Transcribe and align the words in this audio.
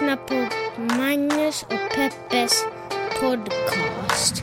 lyssnar 0.00 0.16
på 0.16 0.34
Magnus 0.96 1.62
och 1.62 1.96
Peppes 1.96 2.64
podcast. 3.20 4.42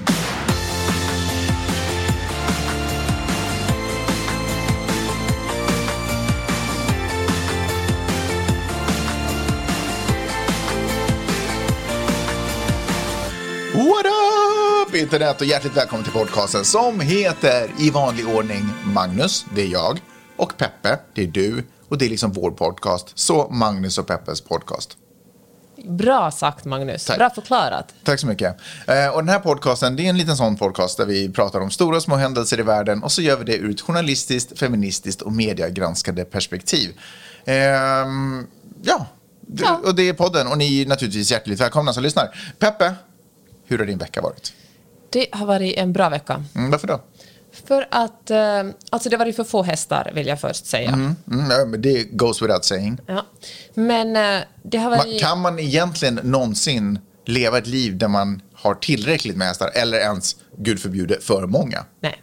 What 13.74 14.06
up 14.06 14.96
internet 14.96 15.42
och 15.42 15.48
hjärtligt 15.48 15.78
välkommen 15.78 16.04
till 16.04 16.14
podcasten 16.14 16.66
som 16.66 17.00
heter 17.00 17.72
i 17.80 17.90
vanlig 17.90 18.28
ordning 18.28 18.66
Magnus, 18.94 19.46
det 19.56 19.62
är 19.62 19.68
jag, 19.68 20.00
och 20.38 20.58
Peppe, 20.58 21.00
det 21.14 21.24
är 21.24 21.28
du 21.28 21.64
och 21.90 21.98
det 21.98 22.06
är 22.06 22.10
liksom 22.10 22.32
vår 22.32 22.52
podcast. 22.52 23.12
Så 23.16 23.50
Magnus 23.50 23.98
och 23.98 24.08
Peppes 24.08 24.42
podcast. 24.42 24.98
Bra 25.86 26.32
sagt 26.32 26.66
Magnus, 26.66 27.06
Tack. 27.06 27.18
bra 27.18 27.30
förklarat. 27.30 27.94
Tack 28.04 28.20
så 28.20 28.28
mycket. 28.28 28.58
Eh, 28.88 29.08
och 29.08 29.20
den 29.22 29.30
här 29.30 29.40
podcasten, 29.40 29.96
det 29.96 30.06
är 30.06 30.10
en 30.10 30.18
liten 30.18 30.38
sån 30.38 30.58
podcast 30.58 30.98
där 30.98 31.06
vi 31.06 31.30
pratar 31.30 31.60
om 31.62 31.72
stora 31.72 31.96
och 31.98 32.04
små 32.04 32.16
händelser 32.16 32.60
i 32.60 32.64
världen 32.64 33.04
och 33.04 33.12
så 33.12 33.22
gör 33.22 33.38
vi 33.38 33.44
det 33.44 33.56
ur 33.58 33.70
ett 33.72 33.82
journalistiskt, 33.82 34.60
feministiskt 34.60 35.22
och 35.22 35.32
mediegranskande 35.32 36.24
perspektiv. 36.26 36.90
Ehm, 37.46 38.48
ja, 38.82 39.06
det, 39.42 39.64
Ja. 39.64 39.80
och 39.86 39.96
det 39.96 40.10
är 40.10 40.14
podden 40.14 40.48
och 40.48 40.58
ni 40.58 40.82
är 40.82 40.86
naturligtvis 40.86 41.32
hjärtligt 41.32 41.60
välkomna 41.62 41.94
som 41.94 42.04
lyssnar. 42.04 42.54
Peppe, 42.60 42.94
hur 43.66 43.78
har 43.78 43.86
din 43.86 43.98
vecka 43.98 44.22
varit? 44.22 44.54
Det 45.10 45.28
har 45.32 45.46
varit 45.46 45.78
en 45.78 45.94
bra 45.94 46.10
vecka. 46.10 46.44
Mm, 46.56 46.72
varför 46.72 46.88
då? 46.88 47.02
För 47.68 47.88
att, 47.92 48.32
eh, 48.32 48.64
alltså 48.90 49.10
det 49.10 49.16
har 49.16 49.20
varit 49.26 49.36
för 49.36 49.44
få 49.44 49.64
hästar 49.64 50.12
vill 50.16 50.28
jag 50.28 50.40
först 50.42 50.66
säga. 50.66 50.90
Mm, 50.90 51.16
men 51.72 51.82
det 51.82 52.04
goes 52.04 52.42
without 52.42 52.66
saying. 52.66 52.98
Ja. 53.08 53.26
Men 53.74 54.16
eh, 54.16 54.42
det 54.64 54.78
har 54.78 54.90
varit... 54.90 55.22
kan 55.22 55.40
man 55.42 55.60
egentligen 55.60 56.20
någonsin 56.24 57.00
leva 57.26 57.58
ett 57.58 57.68
liv 57.68 57.98
där 57.98 58.08
man 58.08 58.42
har 58.54 58.76
tillräckligt 58.76 59.36
med 59.38 59.48
hästar 59.48 59.72
eller 59.74 59.98
ens, 59.98 60.36
gud 60.58 60.80
förbjude, 60.80 61.18
för 61.22 61.48
många? 61.48 61.86
Nej, 62.02 62.22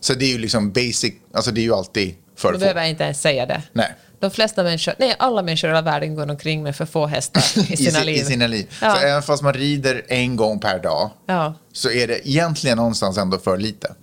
Så 0.00 0.14
det 0.14 0.24
är 0.24 0.28
ju 0.32 0.38
liksom 0.38 0.72
basic, 0.72 1.14
alltså 1.34 1.50
det 1.50 1.60
är 1.60 1.62
ju 1.62 1.74
alltid 1.74 2.14
för 2.36 2.52
få. 2.52 2.58
behöver 2.58 2.80
jag 2.80 2.90
inte 2.90 3.04
ens 3.04 3.20
säga 3.20 3.46
det. 3.46 3.62
Nej. 3.72 3.94
De 4.20 4.30
flesta 4.30 4.62
människor, 4.62 4.94
nej 4.98 5.14
alla 5.18 5.42
människor 5.42 5.68
i 5.68 5.70
hela 5.70 5.82
världen 5.82 6.14
går 6.14 6.30
omkring 6.30 6.62
med 6.62 6.76
för 6.76 6.86
få 6.86 7.06
hästar 7.06 7.40
i 7.72 7.76
sina 7.76 7.98
si- 8.00 8.04
liv. 8.06 8.16
I 8.16 8.24
sina 8.24 8.46
liv. 8.46 8.66
Ja. 8.82 8.94
Så 8.94 9.06
även 9.06 9.22
fast 9.22 9.42
man 9.42 9.52
rider 9.52 10.02
en 10.08 10.36
gång 10.36 10.60
per 10.60 10.78
dag 10.78 11.10
Ja. 11.26 11.54
så 11.72 11.90
är 11.90 12.06
det 12.08 12.28
egentligen 12.28 12.76
någonstans 12.76 13.18
ändå 13.18 13.38
för 13.38 13.58
lite. 13.58 13.94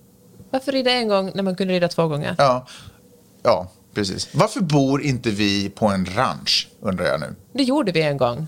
Varför 0.50 0.72
rida 0.72 0.92
en 0.92 1.08
gång 1.08 1.32
när 1.36 1.44
man 1.44 1.56
kunde 1.56 1.74
rida 1.74 1.88
två 1.88 2.08
gånger? 2.08 2.36
Ja, 2.38 2.66
ja 3.44 3.72
precis. 3.94 4.30
Varför 4.32 4.62
bor 4.62 5.02
inte 5.02 5.30
vi 5.30 5.70
på 5.70 5.88
en 5.88 6.06
ranch, 6.16 6.68
undrar 6.82 7.06
jag 7.06 7.20
nu. 7.20 7.36
Det 7.54 7.64
gjorde 7.64 7.92
vi 7.92 8.02
en 8.02 8.18
gång. 8.18 8.48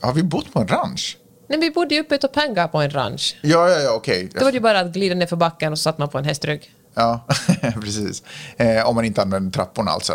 Har 0.00 0.12
vi 0.12 0.22
bott 0.22 0.52
på 0.52 0.60
en 0.60 0.68
ranch? 0.68 1.16
Nej, 1.48 1.58
vi 1.60 1.70
bodde 1.70 1.94
ju 1.94 2.00
uppe 2.00 2.14
i 2.14 2.18
Topanga 2.18 2.68
på 2.68 2.78
en 2.78 2.90
ranch. 2.90 3.36
Ja, 3.42 3.68
ja, 3.68 3.78
ja, 3.80 3.92
okej. 3.94 4.28
Då 4.34 4.44
var 4.44 4.52
det 4.52 4.56
ju 4.56 4.60
bara 4.60 4.80
att 4.80 4.92
glida 4.92 5.14
ner 5.14 5.26
för 5.26 5.36
backen 5.36 5.72
och 5.72 5.78
så 5.78 5.82
satt 5.82 5.98
man 5.98 6.08
på 6.08 6.18
en 6.18 6.24
hästrygg. 6.24 6.70
Ja, 6.94 7.26
precis. 7.80 8.22
Eh, 8.56 8.88
om 8.88 8.94
man 8.94 9.04
inte 9.04 9.22
använder 9.22 9.50
trapporna 9.52 9.90
alltså. 9.90 10.12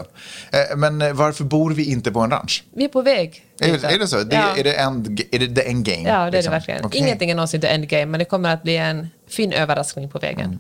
Eh, 0.52 0.77
men 0.77 1.02
eh, 1.02 1.13
varför 1.13 1.43
bor 1.43 1.71
vi 1.71 1.91
inte 1.91 2.11
på 2.11 2.19
en 2.19 2.31
ranch? 2.31 2.63
Vi 2.75 2.83
är 2.83 2.88
på 2.89 3.02
väg. 3.02 3.45
Är, 3.59 3.86
är 3.86 3.99
det 3.99 4.08
så? 4.08 4.23
Det, 4.23 4.36
Ja. 4.36 4.58
är, 4.58 4.63
det 4.63 4.73
end, 4.73 5.21
är 5.31 5.39
det 5.39 5.55
the 5.55 5.69
end 5.69 5.86
game? 5.86 6.09
Ja, 6.09 6.17
det 6.17 6.27
är 6.27 6.31
liksom? 6.31 6.52
det 6.52 6.58
verkligen. 6.58 6.86
Okej. 6.86 6.99
Ingenting 7.02 7.30
är 7.31 7.36
någonsin 7.36 7.61
the 7.61 7.67
endgame, 7.67 8.05
men 8.05 8.19
det 8.19 8.25
kommer 8.25 8.53
att 8.53 8.63
bli 8.63 8.77
en 8.77 9.08
fin 9.27 9.53
överraskning 9.53 10.09
på 10.09 10.19
vägen. 10.19 10.45
Mm. 10.45 10.59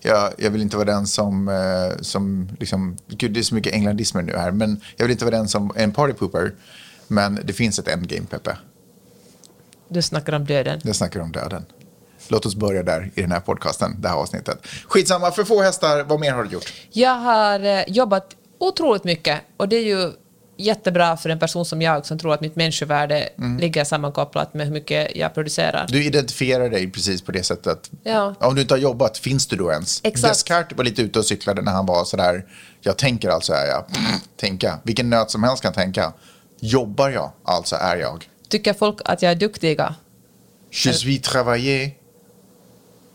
Jag, 0.00 0.32
jag 0.38 0.50
vill 0.50 0.62
inte 0.62 0.76
vara 0.76 0.86
den 0.86 1.06
som, 1.06 1.48
eh, 1.48 2.00
som 2.00 2.48
liksom, 2.60 2.96
gud 3.08 3.32
det 3.32 3.40
är 3.40 3.42
så 3.44 3.54
mycket 3.54 3.72
englandismer 3.72 4.22
nu 4.22 4.36
här, 4.36 4.50
men 4.50 4.80
jag 4.96 5.04
vill 5.04 5.12
inte 5.12 5.24
vara 5.24 5.36
den 5.36 5.48
som 5.48 5.72
är 5.76 5.84
en 5.84 5.92
party 5.92 6.12
pooper. 6.12 6.54
Men 7.08 7.40
det 7.44 7.52
finns 7.52 7.78
ett 7.78 7.88
endgame, 7.88 8.26
Peppe. 8.26 8.56
Du 9.88 10.02
snackar 10.02 10.32
om 10.32 10.44
döden. 10.44 10.80
Jag 10.84 10.96
snackar 10.96 11.20
om 11.20 11.32
döden. 11.32 11.64
Låt 12.28 12.46
oss 12.46 12.54
börja 12.54 12.82
där 12.82 13.10
i 13.14 13.20
den 13.20 13.32
här 13.32 13.40
podcasten, 13.40 13.96
det 14.00 14.08
här 14.08 14.16
avsnittet. 14.16 14.66
Skitsamma, 14.88 15.30
för 15.30 15.44
få 15.44 15.62
hästar, 15.62 16.04
vad 16.04 16.20
mer 16.20 16.32
har 16.32 16.44
du 16.44 16.50
gjort? 16.50 16.72
Jag 16.90 17.14
har 17.14 17.60
eh, 17.60 17.84
jobbat 17.88 18.36
otroligt 18.58 19.04
mycket 19.04 19.40
och 19.56 19.68
det 19.68 19.76
är 19.76 19.84
ju 19.84 20.12
jättebra 20.58 21.16
för 21.16 21.28
en 21.30 21.38
person 21.38 21.64
som 21.64 21.82
jag 21.82 22.06
som 22.06 22.18
tror 22.18 22.34
att 22.34 22.40
mitt 22.40 22.56
människovärde 22.56 23.28
Mm. 23.38 23.58
ligger 23.58 23.84
sammankopplat 23.84 24.54
med 24.54 24.66
hur 24.66 24.72
mycket 24.72 25.16
jag 25.16 25.34
producerar. 25.34 25.86
Du 25.88 26.04
identifierar 26.04 26.68
dig 26.70 26.90
precis 26.90 27.22
på 27.22 27.32
det 27.32 27.42
sättet. 27.42 27.90
Ja. 28.02 28.34
Om 28.40 28.54
du 28.54 28.60
inte 28.60 28.74
har 28.74 28.78
jobbat, 28.78 29.18
finns 29.18 29.46
du 29.46 29.56
då 29.56 29.72
ens? 29.72 30.00
Exakt. 30.04 30.34
Descartes 30.34 30.76
var 30.78 30.84
lite 30.84 31.02
ute 31.02 31.18
och 31.18 31.24
cyklade 31.24 31.62
när 31.62 31.72
han 31.72 31.86
var 31.86 32.04
sådär, 32.04 32.44
jag 32.80 32.96
tänker 32.98 33.28
alltså 33.30 33.52
är 33.52 33.66
jag. 33.66 33.84
Tänka, 34.36 34.78
vilken 34.82 35.10
nöt 35.10 35.30
som 35.30 35.42
helst 35.42 35.62
kan 35.62 35.72
tänka. 35.72 36.12
Jobbar 36.60 37.08
jag, 37.08 37.30
alltså 37.44 37.76
är 37.76 37.96
jag. 37.96 38.28
Tycker 38.48 38.72
folk 38.72 38.98
att 39.04 39.22
jag 39.22 39.32
är 39.32 39.36
duktiga? 39.36 39.94
Je 40.70 40.92
suis 40.92 41.22
travaillé 41.22 41.90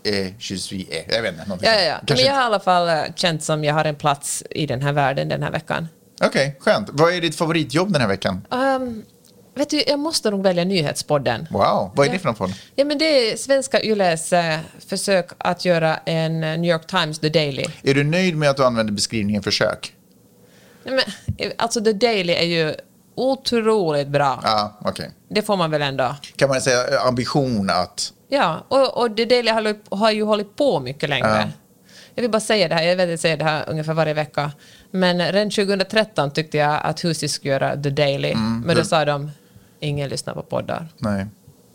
et 0.04 0.34
je 0.40 0.58
suis. 0.58 0.88
Jag 1.10 1.22
vet 1.22 1.34
inte, 1.34 1.66
Ja, 1.66 1.72
ja, 1.72 1.82
ja. 1.82 1.96
Men 2.10 2.18
jag 2.18 2.34
har 2.34 2.42
i 2.42 2.46
alla 2.46 2.60
fall 2.60 2.90
eh, 2.90 3.04
känt 3.16 3.44
som 3.44 3.64
jag 3.64 3.74
har 3.74 3.86
en 3.86 3.96
plats 3.96 4.44
i 4.50 4.66
den 4.66 4.82
här 4.82 4.92
världen 4.94 5.30
den 5.30 5.44
här 5.44 5.52
veckan. 5.52 5.88
Okej, 6.22 6.56
skönt. 6.60 6.90
Vad 6.92 7.14
är 7.14 7.22
ditt 7.22 7.36
favoritjobb 7.36 7.94
den 7.94 8.02
här 8.02 8.08
veckan? 8.08 8.48
Um, 8.50 9.06
vet 9.56 9.70
du, 9.70 9.84
jag 9.88 10.00
måste 10.00 10.32
nog 10.32 10.44
välja 10.44 10.64
Nyhetspodden. 10.64 11.48
Wow, 11.52 11.92
vad 11.96 12.08
är 12.08 12.12
det 12.12 12.20
för 12.20 12.26
någon 12.26 12.36
podd? 12.36 12.54
Ja, 12.76 12.86
men 12.86 12.98
det 12.98 13.32
är 13.32 13.38
svenska 13.38 13.84
Yles 13.84 14.34
eh, 14.34 14.60
försök 14.88 15.30
att 15.38 15.66
göra 15.66 15.98
en 15.98 16.44
eh, 16.44 16.58
New 16.60 16.72
York 16.72 16.88
Times 16.88 17.20
The 17.20 17.30
Daily. 17.30 17.66
Är 17.84 17.94
du 17.94 18.04
nöjd 18.04 18.38
med 18.38 18.50
att 18.50 18.58
du 18.58 18.66
använder 18.66 18.94
beskrivningen 18.94 19.44
försök? 19.44 19.94
Nej, 20.84 20.96
men, 20.96 21.36
eh, 21.38 21.52
alltså 21.58 21.84
The 21.84 21.94
Daily 21.94 22.34
är 22.34 22.46
ju 22.46 22.74
otroligt 23.16 24.08
bra. 24.08 24.40
Ja, 24.44 24.80
okej. 24.82 25.12
Det 25.30 25.42
får 25.42 25.58
man 25.58 25.72
väl 25.72 25.82
ändå. 25.82 26.16
Kan 26.36 26.50
man 26.50 26.62
säga 26.62 27.00
ambition 27.00 27.70
att... 27.70 28.14
Ja, 28.30 28.66
och, 28.68 28.98
och 28.98 29.18
The 29.18 29.26
Daily 29.26 29.52
har, 29.52 29.96
har 29.96 30.12
ju 30.12 30.24
hållit 30.24 30.56
på 30.56 30.80
mycket 30.80 31.10
längre. 31.10 31.28
Ja. 31.28 31.50
Jag 32.16 32.22
vill 32.22 32.32
bara 32.32 32.40
säga 32.40 32.68
det 32.68 32.76
här, 32.76 32.84
jag 32.84 32.96
vet 32.96 33.04
att 33.04 33.10
jag 33.10 33.20
säger 33.20 33.38
det 33.38 33.44
här 33.44 33.70
ungefär 33.70 33.94
varje 33.94 34.14
vecka. 34.14 34.52
Men 34.96 35.18
redan 35.32 35.50
2013 35.52 36.32
tyckte 36.32 36.58
jag 36.58 36.80
att 36.84 37.04
Husis 37.06 37.34
skulle 37.34 37.54
göra 37.54 37.82
The 37.84 37.90
Daily. 37.90 38.32
Mm, 38.32 38.62
men 38.66 38.76
då 38.76 38.84
sa 38.84 39.06
de, 39.06 39.32
ingen 39.80 40.10
lyssnar 40.10 40.34
på 40.34 40.42
poddar. 40.42 40.88
Nej. 40.98 41.26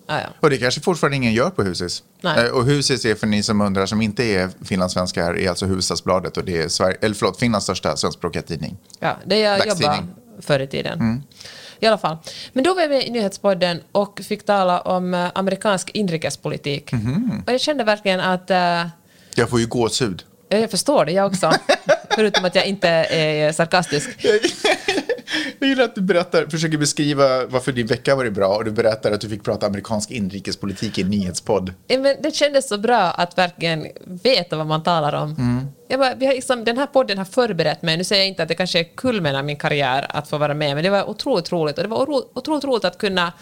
Ah, 0.06 0.18
ja. 0.20 0.26
Och 0.40 0.50
det 0.50 0.58
kanske 0.58 0.80
fortfarande 0.80 1.16
ingen 1.16 1.32
gör 1.32 1.50
på 1.50 1.62
Husis. 1.62 2.02
Nej. 2.20 2.46
Eh, 2.46 2.50
Och 2.52 2.64
Husis 2.64 3.04
är 3.04 3.14
för 3.14 3.26
ni 3.26 3.42
som 3.42 3.60
undrar, 3.60 3.86
som 3.86 4.02
inte 4.02 4.24
är 4.24 4.50
finlandssvenskar, 4.64 5.34
är 5.38 5.48
alltså 5.48 5.66
Hufvudstadsbladet 5.66 6.36
och 6.36 6.44
det 6.44 6.62
är 6.62 6.68
Sverige, 6.68 6.96
eller 7.00 7.14
förlåt, 7.14 7.38
Finlands 7.38 7.64
största 7.64 7.96
svenskspråkiga 7.96 8.42
tidning. 8.42 8.76
Ja, 9.00 9.16
det 9.24 9.38
jag 9.38 9.66
jobbade 9.68 10.06
förr 10.40 10.60
i 10.60 10.66
tiden. 10.66 11.22
I 11.80 11.86
alla 11.86 11.98
fall. 11.98 12.16
Men 12.52 12.64
då 12.64 12.74
var 12.74 12.80
jag 12.80 12.90
med 12.90 13.06
i 13.06 13.10
Nyhetspodden 13.10 13.80
och 13.92 14.20
fick 14.24 14.46
tala 14.46 14.80
om 14.80 15.14
eh, 15.14 15.26
amerikansk 15.34 15.90
inrikespolitik. 15.94 16.92
Och 17.46 17.52
jag 17.52 17.60
kände 17.60 17.84
verkligen 17.84 18.20
att... 18.20 18.50
eh, 18.50 18.86
Jag 19.34 19.48
får 19.50 19.60
ju 19.60 19.66
gåshud. 19.66 20.22
Jag 20.48 20.70
förstår 20.70 21.04
det, 21.04 21.12
jag 21.12 21.26
också. 21.26 21.53
Förutom 22.14 22.44
att 22.44 22.54
jag 22.54 22.66
inte 22.66 22.88
är 22.88 23.53
sarkastisk. 23.53 24.10
Jag 25.59 25.69
gillar 25.69 25.84
att 25.84 25.94
du 25.94 26.00
berättar, 26.00 26.47
försöker 26.47 26.78
beskriva 26.78 27.47
varför 27.47 27.72
din 27.72 27.86
vecka 27.86 28.14
varit 28.16 28.32
bra 28.32 28.56
och 28.56 28.64
du 28.64 28.70
berättar 28.70 29.12
att 29.12 29.20
du 29.20 29.28
fick 29.28 29.44
prata 29.44 29.66
amerikansk 29.66 30.10
inrikespolitik 30.10 30.98
i 30.98 31.03
en 31.03 31.10
nyhetspodd. 31.10 31.72
Eh, 31.88 32.00
Men 32.00 32.16
det 32.22 32.34
kändes 32.34 32.69
så 32.69 32.78
bra 32.78 33.00
att 33.00 33.38
verkligen 33.38 33.86
veta 34.04 34.56
vad 34.56 34.66
man 34.66 34.82
talar 34.82 35.12
om. 35.12 35.36
Jag 35.88 36.00
bara, 36.00 36.14
vi 36.14 36.26
har 36.26 36.34
liksom, 36.34 36.65
den 36.65 36.78
här 36.78 36.86
podden 36.86 37.19
har 37.19 37.25
förberett 37.25 37.82
mig. 37.82 37.97
Nu 37.97 38.04
säger 38.04 38.22
jag 38.22 38.28
inte 38.28 38.42
att 38.42 38.48
det 38.48 38.54
kanske 38.54 38.78
är 38.78 38.84
kulmen 38.97 39.36
av 39.36 39.44
min 39.44 39.56
karriär 39.56 40.06
att 40.09 40.28
få 40.28 40.38
vara 40.38 40.54
med, 40.54 40.75
men 40.75 40.84
det 40.84 40.91
var 40.91 41.10
otroligt 41.10 41.53
roligt. 41.53 41.76
Och 41.78 41.82
det 41.84 41.88
var 41.88 42.10
otroligt 42.34 42.65
roligt 42.65 42.84
att 42.84 42.98
kunna 42.98 43.32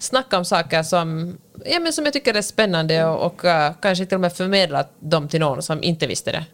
snacka 0.00 0.38
om 0.38 0.44
saker 0.44 0.82
som, 0.82 1.36
ja, 1.64 1.80
men 1.80 1.92
som 1.92 2.04
jag 2.04 2.12
tycker 2.12 2.34
är 2.34 2.42
spännande 2.42 3.04
och, 3.04 3.26
och 3.26 3.44
eh, 3.44 3.72
kanske 3.82 4.06
till 4.06 4.14
och 4.14 4.20
med 4.20 4.32
förmedla 4.32 4.84
dem 5.00 5.28
till 5.28 5.40
någon 5.40 5.62
som 5.62 5.82
inte 5.82 6.06
visste 6.06 6.32
det. 6.32 6.44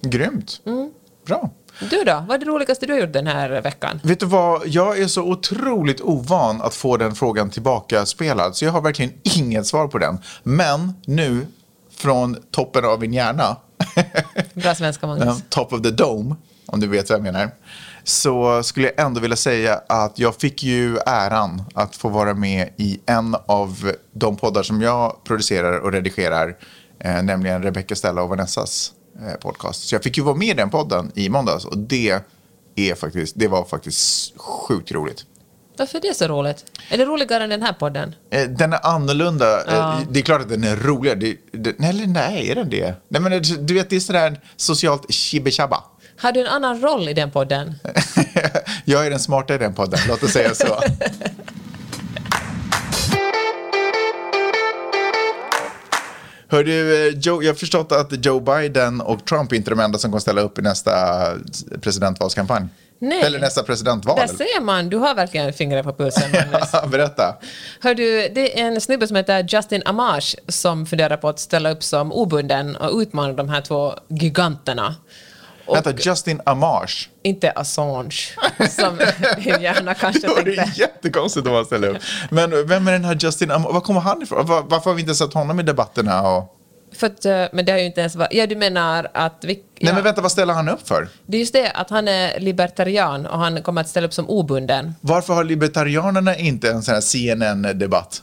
Grymt. 0.00 0.60
Bra. 1.26 1.50
Du 1.90 2.04
då? 2.04 2.24
Vad 2.28 2.34
är 2.34 2.38
det 2.38 2.46
roligaste 2.46 2.86
du 2.86 2.92
har 2.92 3.00
gjort 3.00 3.12
den 3.12 3.26
här 3.26 3.60
veckan? 3.60 4.00
Vet 4.04 4.20
du 4.20 4.26
vad, 4.26 4.62
jag 4.66 4.98
är 4.98 5.06
så 5.06 5.22
otroligt 5.22 6.00
ovan 6.00 6.62
att 6.62 6.74
få 6.74 6.96
den 6.96 7.14
frågan 7.14 7.50
tillbaka 7.50 8.06
spelad 8.06 8.56
så 8.56 8.64
jag 8.64 8.72
har 8.72 8.80
verkligen 8.80 9.12
inget 9.22 9.66
svar 9.66 9.88
på 9.88 9.98
den. 9.98 10.18
Men 10.42 10.92
nu, 11.06 11.46
från 11.96 12.36
toppen 12.50 12.84
av 12.84 13.00
min 13.00 13.12
hjärna, 13.12 13.56
Bra 14.54 14.74
svenska, 14.74 15.06
Magnus. 15.06 15.42
Top 15.48 15.72
of 15.72 15.82
the 15.82 15.90
dome, 15.90 16.34
om 16.66 16.80
du 16.80 16.86
vet 16.86 17.10
vad 17.10 17.16
jag 17.16 17.22
menar. 17.22 17.50
Så 18.04 18.62
skulle 18.62 18.86
jag 18.96 19.06
ändå 19.06 19.20
vilja 19.20 19.36
säga 19.36 19.80
att 19.88 20.18
jag 20.18 20.34
fick 20.36 20.62
ju 20.62 20.96
äran 21.06 21.62
att 21.74 21.96
få 21.96 22.08
vara 22.08 22.34
med 22.34 22.68
i 22.76 23.00
en 23.06 23.36
av 23.46 23.92
de 24.12 24.36
poddar 24.36 24.62
som 24.62 24.82
jag 24.82 25.24
producerar 25.24 25.78
och 25.78 25.92
redigerar, 25.92 26.56
eh, 27.00 27.22
nämligen 27.22 27.62
Rebecca 27.62 27.94
Stella 27.94 28.22
och 28.22 28.28
Vanessas 28.28 28.92
eh, 29.26 29.34
podcast. 29.40 29.88
Så 29.88 29.94
jag 29.94 30.02
fick 30.02 30.16
ju 30.16 30.22
vara 30.22 30.36
med 30.36 30.48
i 30.48 30.54
den 30.54 30.70
podden 30.70 31.12
i 31.14 31.28
måndags 31.28 31.64
och 31.64 31.78
det, 31.78 32.20
är 32.76 32.94
faktiskt, 32.94 33.34
det 33.38 33.48
var 33.48 33.64
faktiskt 33.64 34.32
sjukt 34.40 34.92
roligt. 34.92 35.24
Varför 35.78 35.98
är 35.98 36.02
det 36.02 36.14
så 36.14 36.28
roligt? 36.28 36.64
Är 36.90 36.98
det 36.98 37.04
roligare 37.04 37.44
än 37.44 37.50
den 37.50 37.62
här 37.62 37.72
podden? 37.72 38.14
Eh, 38.30 38.48
Den 38.48 38.72
är 38.72 38.86
annorlunda. 38.86 39.58
Eh, 39.66 39.74
Ja. 39.74 40.00
Det 40.10 40.18
är 40.20 40.22
klart 40.22 40.40
att 40.40 40.48
den 40.48 40.64
är 40.64 40.76
roligare. 40.76 41.18
Det, 41.18 41.36
det, 41.52 41.74
nej, 41.78 41.90
eller 41.90 42.06
nej, 42.06 42.50
är 42.50 42.54
den 42.54 42.70
det? 42.70 42.94
Nej, 43.08 43.22
men 43.22 43.42
du 43.66 43.74
vet, 43.74 43.90
det 43.90 43.96
är 43.96 44.00
sådär 44.00 44.40
socialt 44.56 45.14
shibbe 45.14 45.50
har 46.22 46.32
du 46.32 46.40
en 46.40 46.46
annan 46.46 46.80
roll 46.80 47.08
i 47.08 47.14
den 47.14 47.30
podden? 47.30 47.74
jag 48.84 49.06
är 49.06 49.10
den 49.10 49.18
smarta 49.18 49.54
i 49.54 49.58
den 49.58 49.74
podden, 49.74 50.00
låt 50.08 50.22
oss 50.22 50.32
säga 50.32 50.54
så. 50.54 50.66
Hör 56.48 56.64
du, 56.64 57.08
eh, 57.08 57.14
Joe, 57.18 57.42
jag 57.42 57.50
har 57.50 57.54
förstått 57.54 57.92
att 57.92 58.26
Joe 58.26 58.40
Biden 58.40 59.00
och 59.00 59.24
Trump 59.24 59.52
är 59.52 59.56
inte 59.56 59.70
de 59.70 59.80
enda 59.80 59.98
som 59.98 60.10
kommer 60.10 60.20
ställa 60.20 60.40
upp 60.40 60.58
i 60.58 60.62
nästa 60.62 60.92
presidentvalskampanj. 61.80 62.68
Nej. 62.98 63.22
Eller 63.22 63.38
nästa 63.38 63.62
presidentval. 63.62 64.18
Där 64.18 64.26
ser 64.26 64.60
man, 64.60 64.88
du 64.88 64.96
har 64.96 65.14
verkligen 65.14 65.52
fingret 65.52 65.84
på 65.84 65.92
pulsen. 65.92 66.30
ja, 66.72 66.86
berätta. 66.86 67.36
Hör 67.80 67.94
du, 67.94 68.28
det 68.28 68.60
är 68.60 68.64
en 68.66 68.80
snubbe 68.80 69.06
som 69.06 69.16
heter 69.16 69.46
Justin 69.48 69.82
Amash 69.84 70.34
som 70.48 70.86
funderar 70.86 71.16
på 71.16 71.28
att 71.28 71.38
ställa 71.38 71.70
upp 71.70 71.82
som 71.82 72.12
obunden 72.12 72.76
och 72.76 72.98
utmana 72.98 73.32
de 73.32 73.48
här 73.48 73.60
två 73.60 73.94
giganterna. 74.08 74.94
Och 75.66 75.76
Vänta, 75.76 75.92
Justin 75.98 76.40
Amash. 76.46 77.08
inte 77.22 77.50
Assange, 77.50 78.14
som 78.70 78.98
din 79.44 79.60
hjärna 79.62 79.94
kanske 79.94 80.26
Ja, 80.26 80.42
det 80.44 80.50
är 80.52 80.56
tänkte. 80.56 80.80
jättekonstigt 80.80 81.46
om 81.46 81.52
man 81.52 81.64
ställer 81.64 81.88
upp. 81.88 81.96
Men 82.30 82.66
vem 82.68 82.88
är 82.88 82.92
den 82.92 83.04
här 83.04 83.14
Justin 83.20 83.50
Amash? 83.50 83.72
Var 83.72 83.80
kommer 83.80 84.00
han 84.00 84.22
ifrån? 84.22 84.46
Var, 84.46 84.62
varför 84.62 84.90
har 84.90 84.94
vi 84.94 85.00
inte 85.02 85.14
sett 85.14 85.34
honom 85.34 85.60
i 85.60 85.62
debatterna? 85.62 86.22
Och... 86.28 86.58
För 86.96 87.06
att, 87.06 87.24
eh, 87.24 87.44
men 87.52 87.64
det 87.64 87.72
har 87.72 87.78
ju 87.78 87.84
inte 87.84 88.00
ens 88.00 88.16
varit... 88.16 88.32
Ja, 88.32 88.46
du 88.46 88.56
menar 88.56 89.10
att... 89.14 89.38
Vi, 89.42 89.52
ja, 89.54 89.60
Nej, 89.80 89.94
men 89.94 90.02
vänta, 90.04 90.20
vad 90.20 90.32
ställer 90.32 90.54
han 90.54 90.68
upp 90.68 90.88
för? 90.88 91.08
Det 91.26 91.36
är 91.36 91.40
just 91.40 91.52
det 91.52 91.70
att 91.70 91.90
han 91.90 92.08
är 92.08 92.40
libertarian 92.40 93.26
och 93.26 93.38
han 93.38 93.62
kommer 93.62 93.80
att 93.80 93.88
ställa 93.88 94.06
upp 94.06 94.14
som 94.14 94.28
obunden. 94.30 94.94
Varför 95.00 95.34
har 95.34 95.44
libertarianerna 95.44 96.36
inte 96.36 96.70
en 96.70 96.82
sån 96.82 96.94
här 96.94 97.00
CNN-debatt? 97.00 98.22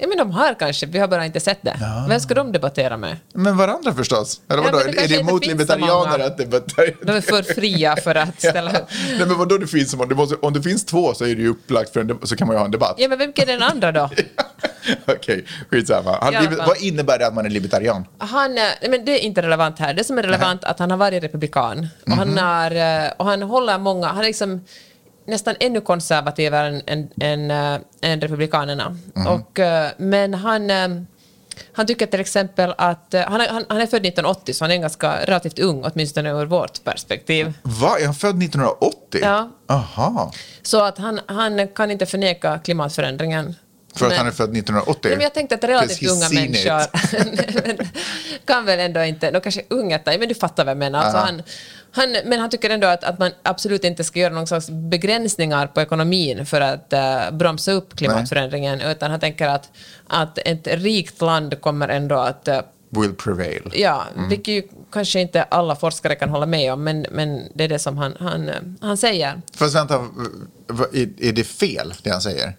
Ja, 0.00 0.06
men 0.08 0.18
de 0.18 0.30
har 0.30 0.54
kanske, 0.54 0.86
vi 0.86 0.98
har 0.98 1.08
bara 1.08 1.26
inte 1.26 1.40
sett 1.40 1.58
det. 1.62 1.76
Vem 2.08 2.20
ska 2.20 2.34
de 2.34 2.52
debattera 2.52 2.96
med? 2.96 3.16
Men 3.34 3.56
varandra 3.56 3.94
förstås. 3.94 4.40
Eller 4.48 4.62
Ja, 4.62 4.70
vadå? 4.72 4.84
men 4.84 4.94
det 4.94 5.04
är 5.04 5.08
det 5.08 5.14
emot 5.14 5.46
libertarianer 5.46 6.18
att 6.18 6.38
debattera? 6.38 6.94
De 7.02 7.12
är 7.12 7.20
för 7.20 7.42
fria 7.42 7.96
för 7.96 8.14
att 8.14 8.38
ställa 8.38 8.70
upp. 8.70 8.88
Nej, 9.18 9.26
men 9.26 9.38
vadå 9.38 9.58
det 9.58 9.66
finns 9.66 9.90
så 9.90 9.96
många? 9.96 10.14
Måste, 10.14 10.34
om 10.36 10.52
det 10.52 10.62
finns 10.62 10.84
två 10.84 11.14
så 11.14 11.24
är 11.24 11.34
det 11.34 11.42
ju 11.42 11.48
upplagt 11.48 11.92
för 11.92 12.00
en 12.00 12.18
så 12.22 12.36
kan 12.36 12.46
man 12.46 12.54
ju 12.56 12.58
ha 12.58 12.64
en 12.64 12.70
debatt. 12.70 12.94
Ja, 12.98 13.08
men 13.08 13.18
vem 13.18 13.32
är 13.36 13.46
den 13.46 13.62
andra 13.62 13.92
då? 13.92 14.10
Okej, 15.06 15.44
skitsamma. 15.70 16.18
Han, 16.22 16.32
fall. 16.34 16.56
vad 16.66 16.80
innebär 16.80 17.18
det 17.18 17.26
att 17.26 17.34
man 17.34 17.46
är 17.46 17.50
libertarian? 17.50 18.04
Han, 18.18 18.58
eh, 18.58 18.64
men 18.90 19.04
det 19.04 19.12
är 19.12 19.18
inte 19.18 19.42
relevant 19.42 19.78
här. 19.78 19.94
Det 19.94 20.04
som 20.04 20.18
är 20.18 20.22
relevant 20.22 20.64
är 20.64 20.68
att 20.68 20.78
han 20.78 20.90
har 20.90 20.98
varit 20.98 21.22
republikan. 21.22 21.88
Och, 22.06 22.12
han, 22.12 22.38
har, 22.38 22.70
eh, 22.70 23.10
och 23.16 23.26
han 23.26 23.42
håller 23.42 23.78
många... 23.78 24.06
Han 24.06 24.18
är 24.18 24.22
liksom 24.22 24.60
nästan 25.30 25.54
ännu 25.60 25.80
konservativare 25.80 26.66
än, 26.66 26.82
än, 26.86 27.08
än, 27.20 27.50
eh, 27.50 27.80
än 28.02 28.20
republikanerna. 28.20 28.96
Och, 29.28 29.58
eh, 29.58 29.90
men 29.96 30.34
han... 30.34 30.70
eh, 30.70 30.88
Han 31.72 31.86
tycker 31.86 32.06
till 32.06 32.20
exempel 32.20 32.74
att... 32.78 33.14
Han 33.28 33.40
är, 33.40 33.48
han, 33.48 33.64
han 33.68 33.80
är 33.80 33.86
född 33.86 34.06
1980, 34.06 34.54
så 34.54 34.64
han 34.64 34.70
är 34.72 34.76
ganska 34.76 35.24
relativt 35.26 35.58
ung, 35.58 35.84
åtminstone 35.84 36.30
ur 36.30 36.46
vårt 36.46 36.84
perspektiv. 36.84 37.52
Va? 37.62 37.98
Är 38.00 38.04
han 38.04 38.14
född 38.14 38.42
1980? 38.42 39.20
Ja. 39.22 39.50
Aha. 39.68 40.32
Så 40.62 40.82
att 40.84 40.98
han, 40.98 41.20
han 41.26 41.68
kan 41.68 41.90
inte 41.90 42.06
förneka 42.06 42.58
klimatförändringen. 42.58 43.54
För 43.96 44.06
att 44.06 44.10
Men- 44.10 44.18
han 44.18 44.26
är 44.26 44.30
född 44.30 44.50
1980? 44.56 45.10
Ja, 45.10 45.16
men 45.16 45.22
jag 45.24 45.34
tänkte 45.34 45.54
att 45.54 45.64
relativt 45.64 46.10
unga 46.10 46.28
människor 46.40 46.82
kan 48.46 48.64
väl 48.66 48.80
ändå 48.80 49.04
inte, 49.04 49.30
de 49.30 49.40
kanske 49.40 49.62
unga, 49.70 50.00
men 50.04 50.28
du 50.28 50.34
fattar 50.34 50.64
vad 50.64 50.70
jag 50.70 50.78
menar. 50.78 50.98
Alltså 50.98 51.18
han, 51.18 51.42
han, 51.92 52.16
men 52.24 52.40
han 52.40 52.50
tycker 52.50 52.70
ändå 52.70 52.86
att, 52.86 53.04
att 53.04 53.18
man 53.18 53.30
absolut 53.42 53.84
inte 53.84 54.04
ska 54.04 54.18
göra 54.20 54.34
någon 54.34 54.46
slags 54.46 54.70
begränsningar 54.70 55.66
på 55.66 55.80
ekonomin 55.80 56.46
för 56.46 56.60
att 56.60 56.92
uh, 56.92 57.36
bromsa 57.36 57.72
upp 57.72 57.96
klimatförändringen, 57.96 58.80
utan 58.80 59.10
han 59.10 59.20
tänker 59.20 59.48
att, 59.48 59.70
att 60.06 60.38
ett 60.38 60.66
rikt 60.66 61.20
land 61.20 61.60
kommer 61.60 61.88
ändå 61.88 62.14
att 62.18 62.48
uh, 62.48 62.60
Will 63.00 63.14
prevail. 63.14 63.70
Ja, 63.74 64.04
Mm. 64.16 64.28
vilket 64.28 64.54
ju 64.54 64.62
kanske 64.92 65.20
inte 65.20 65.42
alla 65.42 65.76
forskare 65.76 66.14
kan 66.14 66.28
hålla 66.28 66.46
med 66.46 66.72
om, 66.72 66.84
men, 66.84 67.06
men 67.10 67.42
det 67.54 67.64
är 67.64 67.68
det 67.68 67.78
som 67.78 67.98
han, 67.98 68.16
han, 68.20 68.48
eh, 68.48 68.54
han 68.80 68.96
säger. 68.96 69.42
Fast 69.56 69.74
vänta, 69.76 70.06
är 71.20 71.32
det 71.32 71.44
fel 71.44 71.94
det 72.02 72.10
han 72.10 72.20
säger? 72.20 72.52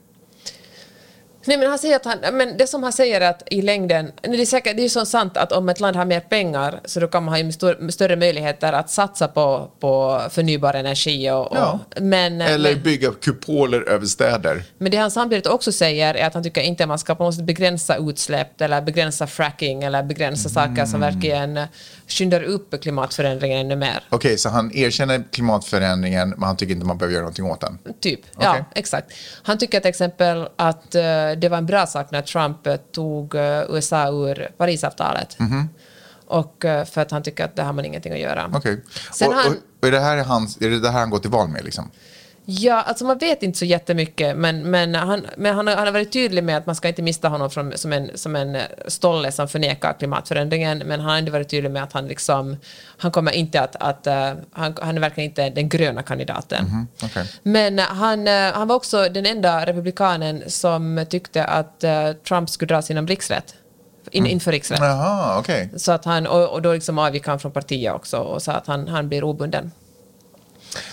Nej, 1.45 1.57
men 1.57 1.69
han 1.69 1.79
säger 1.79 1.95
att 1.95 2.05
han, 2.05 2.17
men 2.37 2.57
det 2.57 2.67
som 2.67 2.83
han 2.83 2.93
säger 2.93 3.21
är 3.21 3.29
att 3.29 3.43
i 3.51 3.61
längden, 3.61 4.11
det 4.21 4.41
är, 4.41 4.45
säkert, 4.45 4.75
det 4.75 4.81
är 4.81 4.83
ju 4.83 4.89
så 4.89 5.05
sant 5.05 5.37
att 5.37 5.51
om 5.51 5.69
ett 5.69 5.79
land 5.79 5.95
har 5.95 6.05
mer 6.05 6.19
pengar 6.19 6.79
så 6.85 6.99
då 6.99 7.07
kan 7.07 7.23
man 7.23 7.33
ha 7.33 7.39
ju 7.39 7.51
stor, 7.51 7.91
större 7.91 8.15
möjligheter 8.15 8.73
att 8.73 8.89
satsa 8.89 9.27
på, 9.27 9.71
på 9.79 10.21
förnybar 10.29 10.73
energi 10.73 11.29
och, 11.31 11.47
Ja. 11.55 11.79
och 11.95 12.01
men, 12.01 12.41
Eller 12.41 12.73
men, 12.73 12.83
bygga 12.83 13.11
kupoler 13.21 13.89
över 13.89 14.05
städer? 14.05 14.63
men 14.77 14.91
det 14.91 14.97
han 14.97 15.11
samtidigt 15.11 15.47
också 15.47 15.71
säger 15.71 16.15
är 16.15 16.27
att 16.27 16.33
han 16.33 16.43
tycker 16.43 16.61
inte 16.61 16.83
att 16.83 16.87
man 16.87 16.99
ska 16.99 17.15
på 17.15 17.23
något 17.23 17.35
sätt 17.35 17.43
begränsa 17.45 17.95
utsläpp 17.97 18.61
eller 18.61 18.81
begränsa 18.81 19.27
fracking 19.27 19.83
eller 19.83 20.03
begränsa 20.03 20.49
saker 20.49 20.85
som 20.85 21.01
Mm. 21.03 21.13
verkligen 21.13 21.59
skyndar 22.11 22.43
upp 22.43 22.81
klimatförändringen 22.81 23.59
ännu 23.59 23.75
mer. 23.75 24.03
Okej, 24.09 24.37
så 24.37 24.49
han 24.49 24.71
erkänner 24.75 25.23
klimatförändringen 25.31 26.29
men 26.29 26.43
han 26.43 26.57
tycker 26.57 26.73
inte 26.73 26.85
man 26.85 26.97
behöver 26.97 27.13
göra 27.13 27.21
någonting 27.23 27.45
åt 27.45 27.61
den? 27.61 27.79
Typ, 27.99 28.19
Okej. 28.35 28.45
ja, 28.45 28.65
exakt. 28.75 29.13
Han 29.43 29.57
tycker 29.57 29.79
till 29.79 29.89
exempel 29.89 30.47
att 30.55 30.95
eh, 30.95 31.01
det 31.37 31.49
var 31.49 31.57
en 31.57 31.65
bra 31.65 31.87
sak 31.87 32.11
när 32.11 32.21
Trump 32.21 32.67
eh, 32.67 32.75
tog 32.75 33.35
eh, 33.35 33.63
USA 33.69 34.09
ur 34.09 34.51
Parisavtalet. 34.57 35.37
Och 36.25 36.65
eh, 36.65 36.85
för 36.85 37.01
att 37.01 37.11
han 37.11 37.23
tycker 37.23 37.45
att 37.45 37.55
det 37.55 37.63
har 37.63 37.73
man 37.73 37.85
ingenting 37.85 38.13
att 38.13 38.19
göra. 38.19 38.51
Okej. 38.53 38.83
Sen 39.13 39.27
Och, 39.27 39.33
och, 39.33 39.55
och 39.81 39.87
är, 39.87 39.91
det 39.91 39.99
här 39.99 40.17
hans, 40.17 40.61
är 40.61 40.69
det 40.69 40.79
det 40.79 40.89
här 40.89 40.99
han 40.99 41.09
går 41.09 41.19
till 41.19 41.29
val 41.29 41.47
med? 41.47 41.63
Liksom? 41.65 41.91
Ja, 42.45 42.81
alltså 42.81 43.05
man 43.05 43.17
vet 43.17 43.43
inte 43.43 43.59
så 43.59 43.65
jättemycket, 43.65 44.37
men, 44.37 44.71
men, 44.71 44.95
han, 44.95 45.25
men 45.37 45.55
han, 45.55 45.67
har, 45.67 45.75
han 45.75 45.85
har 45.85 45.93
varit 45.93 46.13
tydlig 46.13 46.43
med 46.43 46.57
att 46.57 46.65
man 46.65 46.75
ska 46.75 46.87
inte 46.87 47.01
mista 47.01 47.29
honom 47.29 47.49
från, 47.49 47.77
som, 47.77 47.93
en, 47.93 48.09
som 48.15 48.35
en 48.35 48.55
eh, 48.55 48.61
stolle 48.87 49.31
som 49.31 49.47
förnekar 49.47 49.93
klimatförändringen, 49.93 50.77
men 50.77 50.99
han 50.99 51.09
har 51.09 51.17
ändå 51.17 51.31
varit 51.31 51.49
tydlig 51.49 51.71
med 51.71 51.83
att 51.83 51.93
han 51.93 52.07
liksom, 52.07 52.57
han 52.97 53.11
kommer 53.11 53.31
inte 53.31 53.61
att, 53.61 53.75
att 53.75 54.07
eh, 54.07 54.33
han, 54.51 54.75
han 54.81 54.97
är 54.97 55.01
verkligen 55.01 55.29
inte 55.29 55.49
den 55.49 55.69
gröna 55.69 56.03
kandidaten. 56.03 56.87
okej. 57.03 57.25
Men 57.43 57.79
han, 57.79 58.27
eh, 58.27 58.53
han 58.53 58.67
var 58.67 58.75
också 58.75 59.09
den 59.09 59.25
enda 59.25 59.65
republikanen 59.65 60.43
som 60.47 61.05
tyckte 61.09 61.45
att 61.45 61.83
eh, 61.83 62.11
Trump 62.27 62.49
skulle 62.49 62.73
dra 62.73 62.81
sina 62.81 63.01
blixträtt 63.01 63.55
in, 64.11 64.25
inför 64.25 64.51
riksrätt. 64.51 64.79
Jaha, 64.79 65.39
okej. 65.39 65.69
Så 65.75 65.91
att 65.91 66.05
han, 66.05 66.27
och, 66.27 66.49
och 66.49 66.61
då 66.61 66.73
liksom 66.73 66.99
avgick 66.99 67.27
han 67.27 67.39
från 67.39 67.51
partiet 67.51 67.93
också 67.93 68.17
och 68.17 68.41
sa 68.41 68.51
att 68.51 68.67
han, 68.67 68.87
han 68.87 69.09
blir 69.09 69.23
obunden. 69.23 69.71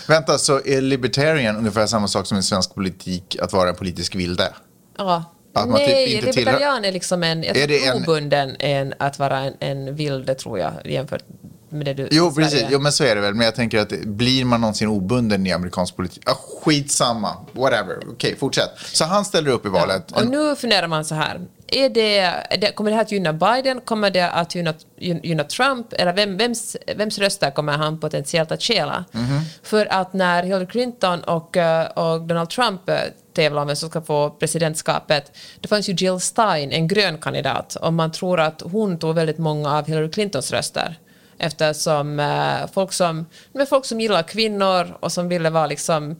Vänta, 0.07 0.37
så 0.37 0.61
är 0.65 0.81
libertarian 0.81 1.57
ungefär 1.57 1.85
samma 1.85 2.07
sak 2.07 2.27
som 2.27 2.37
i 2.37 2.43
svensk 2.43 2.75
politik 2.75 3.37
att 3.41 3.53
vara 3.53 3.69
en 3.69 3.75
politisk 3.75 4.15
vilde? 4.15 4.53
Ja. 4.97 5.23
Att 5.53 5.69
man 5.69 5.77
typ 5.79 5.87
Nej, 5.87 6.07
tillhör- 6.07 6.33
libertarian 6.35 6.85
är 6.85 6.91
liksom 6.91 7.23
en... 7.23 7.43
Jag 7.43 7.57
Är 7.57 7.67
det 7.67 7.85
en- 7.87 7.97
obunden 8.03 8.55
än 8.59 8.93
att 8.99 9.19
vara 9.19 9.39
en, 9.39 9.53
en 9.59 9.95
vilde, 9.95 10.35
tror 10.35 10.59
jag, 10.59 10.71
jämfört 10.85 11.23
med 11.69 11.85
det 11.85 11.93
du... 11.93 12.07
Jo, 12.11 12.31
Sverige. 12.31 12.49
precis. 12.49 12.65
Jo, 12.69 12.79
men 12.79 12.91
så 12.91 13.03
är 13.03 13.15
det 13.15 13.21
väl. 13.21 13.33
Men 13.33 13.45
jag 13.45 13.55
tänker 13.55 13.79
att 13.79 13.89
blir 14.05 14.45
man 14.45 14.61
någonsin 14.61 14.87
obunden 14.87 15.47
i 15.47 15.51
amerikansk 15.51 15.95
politik? 15.95 16.23
Ah, 16.25 16.33
skitsamma. 16.63 17.35
Whatever. 17.51 17.97
Okej, 18.11 18.35
fortsätt. 18.39 18.69
Så 18.93 19.05
han 19.05 19.25
ställer 19.25 19.51
upp 19.51 19.65
i 19.65 19.69
valet. 19.69 20.11
Och 20.11 20.27
nu 20.27 20.55
funderar 20.55 20.87
man 20.87 21.05
så 21.05 21.15
här. 21.15 21.41
Är 21.71 21.89
det, 21.89 22.71
kommer 22.75 22.91
det 22.91 22.95
här 22.95 23.03
att 23.03 23.11
gynna 23.11 23.33
Biden? 23.33 23.81
Kommer 23.81 24.09
det 24.09 24.29
att 24.29 24.55
gynna, 24.55 24.73
gyn- 24.99 25.19
gynna 25.23 25.43
Trump? 25.43 25.93
Eller 25.93 26.13
vem, 26.13 26.37
vems, 26.37 26.77
vems 26.95 27.19
röster 27.19 27.51
kommer 27.51 27.73
han 27.77 27.99
potentiellt 27.99 28.51
att 28.51 28.63
stjäla? 28.63 29.05
Mhm. 29.11 29.41
För 29.63 29.85
att 29.93 30.13
när 30.13 30.43
Hillary 30.43 30.65
Clinton 30.65 31.23
och, 31.23 31.57
eh, 31.57 31.85
och 31.87 32.21
Donald 32.21 32.49
Trump 32.49 32.89
eh, 32.89 32.95
tävlar 33.33 33.61
om 33.61 33.67
vem 33.67 33.75
som 33.75 33.89
ska 33.89 34.01
få 34.01 34.29
presidentskapet, 34.29 35.31
det 35.61 35.67
fanns 35.67 35.89
ju 35.89 35.93
Jill 35.93 36.19
Stein, 36.19 36.71
en 36.71 36.87
grön 36.87 37.17
kandidat, 37.17 37.75
och 37.75 37.93
man 37.93 38.11
tror 38.11 38.39
att 38.39 38.61
hon 38.61 38.99
tog 38.99 39.15
väldigt 39.15 39.37
många 39.37 39.77
av 39.77 39.85
Hillary 39.87 40.11
Clintons 40.11 40.51
röster 40.51 40.99
eftersom 41.39 42.19
eh, 42.19 42.71
folk, 42.73 42.93
som, 42.93 43.25
men 43.53 43.67
folk 43.67 43.85
som 43.85 43.99
gillar 43.99 44.23
kvinnor 44.23 44.97
och 44.99 45.11
som 45.11 45.29
ville 45.29 45.49
vara 45.49 45.67
liksom 45.67 46.15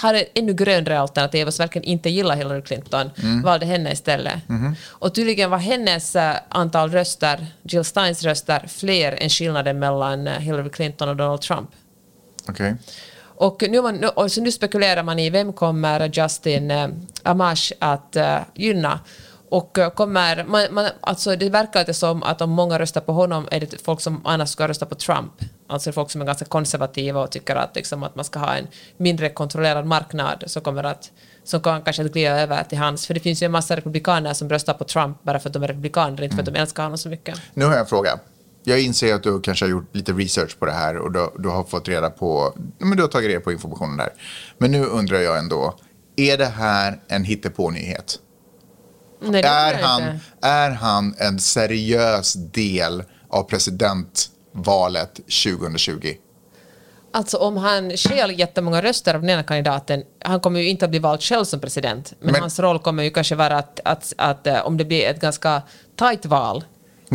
har 0.00 0.14
ett 0.14 0.30
ännu 0.34 0.52
grönare 0.54 1.00
alternativ 1.00 1.46
och 1.46 1.54
som 1.54 1.62
verkligen 1.62 1.84
inte 1.88 2.10
gillar 2.10 2.36
Hillary 2.36 2.62
Clinton 2.62 3.10
valde 3.44 3.66
henne 3.66 3.92
istället. 3.92 4.34
Och 4.86 5.14
tydligen 5.14 5.50
var 5.50 5.58
hennes 5.58 6.16
eh, 6.16 6.34
antal 6.48 6.90
röster, 6.90 7.46
Jill 7.62 7.84
Steins 7.84 8.22
röster, 8.24 8.64
fler 8.68 9.22
än 9.22 9.28
skillnaden 9.30 9.78
mellan 9.78 10.26
eh, 10.26 10.38
Hillary 10.38 10.70
Clinton 10.70 11.08
och 11.08 11.16
Donald 11.16 11.40
Trump. 11.40 11.70
Okej. 12.48 12.74
Och 13.36 13.62
nu, 13.68 13.82
man, 13.82 13.94
nu- 13.94 14.08
och 14.08 14.32
så 14.32 14.40
nu 14.40 14.52
spekulerar 14.52 15.02
man 15.02 15.18
i 15.18 15.30
vem 15.30 15.52
kommer 15.52 16.10
Justin 16.12 16.70
eh, 16.70 16.88
Amash 17.22 17.72
att 17.78 18.16
gynna. 18.54 19.00
Och 19.54 19.78
eh, 19.78 19.90
kommer, 19.90 20.44
man, 20.44 20.66
man, 20.70 20.86
alltså 21.00 21.36
det 21.36 21.50
verkar 21.50 21.80
inte 21.80 21.94
som 21.94 22.22
att 22.22 22.40
om 22.40 22.50
många 22.50 22.78
röstar 22.78 23.00
på 23.00 23.12
honom 23.12 23.48
är 23.50 23.60
det 23.60 23.80
folk 23.84 24.00
som 24.00 24.20
annars 24.24 24.48
ska 24.48 24.68
rösta 24.68 24.86
på 24.86 24.94
Trump. 24.94 25.32
Alltså 25.66 25.92
folk 25.92 26.10
som 26.10 26.20
är 26.20 26.26
ganska 26.26 26.44
konservativa 26.44 27.20
och 27.20 27.30
tycker 27.30 27.56
att, 27.56 27.76
liksom, 27.76 28.02
att 28.02 28.14
man 28.16 28.24
ska 28.24 28.38
ha 28.38 28.54
en 28.54 28.66
mindre 28.96 29.28
kontrollerad 29.28 29.86
marknad 29.86 30.44
som 30.46 30.62
kommer 30.62 30.84
att 30.84 31.10
som 31.44 31.60
kan 31.60 31.82
kanske 31.82 32.04
att 32.04 32.12
glida 32.12 32.40
över 32.40 32.64
till 32.64 32.78
hans. 32.78 33.06
För 33.06 33.14
det 33.14 33.20
finns 33.20 33.42
ju 33.42 33.44
en 33.44 33.52
massa 33.52 33.76
republikaner 33.76 34.34
som 34.34 34.48
röstar 34.48 34.74
på 34.74 34.84
Trump 34.84 35.22
bara 35.22 35.38
för 35.38 35.48
att 35.48 35.52
de 35.52 35.62
är 35.62 35.68
republikaner, 35.68 36.22
inte 36.22 36.36
för 36.36 36.42
att 36.42 36.54
de 36.54 36.60
älskar 36.60 36.82
honom 36.82 36.98
så 36.98 37.08
mycket. 37.08 37.40
Nu 37.54 37.64
har 37.64 37.72
jag 37.72 37.80
en 37.80 37.86
fråga. 37.86 38.18
Jag 38.64 38.80
inser 38.80 39.14
att 39.14 39.22
du 39.22 39.40
kanske 39.40 39.64
har 39.64 39.70
gjort 39.70 39.94
lite 39.94 40.12
research 40.12 40.58
på 40.58 40.66
det 40.66 40.72
här 40.72 40.96
och 40.96 41.12
du, 41.12 41.30
du 41.38 41.48
har 41.48 41.64
fått 41.64 41.88
reda 41.88 42.10
på, 42.10 42.52
men 42.78 42.96
du 42.96 43.02
har 43.02 43.08
tagit 43.08 43.28
reda 43.28 43.40
på 43.40 43.52
informationen 43.52 43.96
där. 43.96 44.10
Men 44.58 44.70
nu 44.70 44.84
undrar 44.84 45.18
jag 45.18 45.38
ändå, 45.38 45.74
är 46.16 46.38
det 46.38 46.46
här 46.46 47.00
en 47.08 47.24
hittepånyhet? 47.24 48.18
Nej, 49.30 49.42
Är 49.42 49.74
han, 49.82 50.02
inte. 50.02 50.20
är 50.40 50.70
han 50.70 51.14
en 51.18 51.38
seriös 51.40 52.32
del 52.32 53.02
av 53.28 53.42
presidentvalet 53.42 55.14
2020? 55.44 56.14
Alltså 57.12 57.36
om 57.36 57.56
han 57.56 57.90
stjäl 57.96 58.38
jättemånga 58.38 58.82
röster 58.82 59.14
av 59.14 59.20
den 59.20 59.30
ena 59.30 59.42
kandidaten, 59.42 60.02
han 60.24 60.40
kommer 60.40 60.60
ju 60.60 60.68
inte 60.68 60.84
att 60.84 60.90
bli 60.90 60.98
vald 60.98 61.22
själv 61.22 61.44
som 61.44 61.60
president, 61.60 62.12
men, 62.20 62.32
Men- 62.32 62.40
hans 62.40 62.58
roll 62.58 62.78
kommer 62.78 63.02
ju 63.02 63.10
kanske 63.10 63.34
vara 63.34 63.56
att, 63.58 63.80
att, 63.84 64.12
att, 64.18 64.46
eh, 64.46 64.66
om 64.66 64.76
det 64.76 64.84
blir 64.84 65.06
ett 65.06 65.20
ganska 65.20 65.62
tajt 65.96 66.26
val, 66.26 66.56
att, 66.56 66.64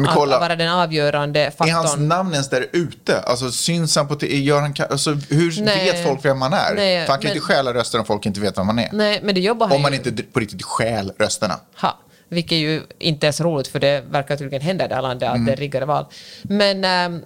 kolla. 0.06 0.36
att 0.36 0.42
vara 0.42 0.56
den 0.56 0.70
avgörande 0.70 1.40
Är 1.40 1.44
hans 1.46 1.56
faktorn. 1.92 2.08
namn 2.08 2.32
ens 2.34 2.50
där 2.50 2.66
ute? 2.74 3.20
Alltså 3.22 3.52
syns 3.52 3.96
han 3.96 4.08
på... 4.08 4.18
Gör 4.26 4.62
han, 4.62 4.74
alltså, 4.90 5.12
hur 5.30 5.62
Nej. 5.62 5.92
vet 5.92 6.04
folk 6.08 6.26
vem 6.26 6.42
han 6.42 6.54
är? 6.54 6.76
Nej, 6.76 7.06
För 7.06 7.12
han 7.14 7.22
kan 7.22 7.28
men- 7.28 7.36
inte 7.38 7.46
stjäla 7.46 7.74
röster 7.74 8.00
om 8.00 8.06
folk 8.06 8.26
inte 8.26 8.40
vet 8.40 8.58
vem 8.58 8.68
han 8.68 8.80
är. 8.80 8.90
Nej, 8.94 9.20
men 9.24 9.36
det 9.36 9.42
jobbar 9.42 9.68
han 9.68 9.76
Om 9.76 9.82
man 9.82 9.92
ju. 9.94 9.98
inte 9.98 10.24
på 10.24 10.40
riktigt 10.40 10.64
stjäl 10.64 11.12
rösterna. 11.20 11.60
Ha, 11.82 11.98
vilket 12.30 12.58
ju 12.58 12.82
inte 13.00 13.28
är 13.28 13.32
så 13.32 13.44
roligt 13.44 13.68
för 13.68 13.80
det 13.80 14.02
verkar 14.12 14.36
tydligen 14.38 14.62
hända 14.62 14.86
i 14.86 14.88
det 14.88 14.96
här 14.96 15.02
landet 15.02 15.30
att 15.30 15.36
Mm. 15.36 15.46
det 15.46 15.52
är 15.52 15.56
riggade 15.58 15.86
val. 15.86 16.06
Men, 16.42 16.84
ehm, 16.86 17.22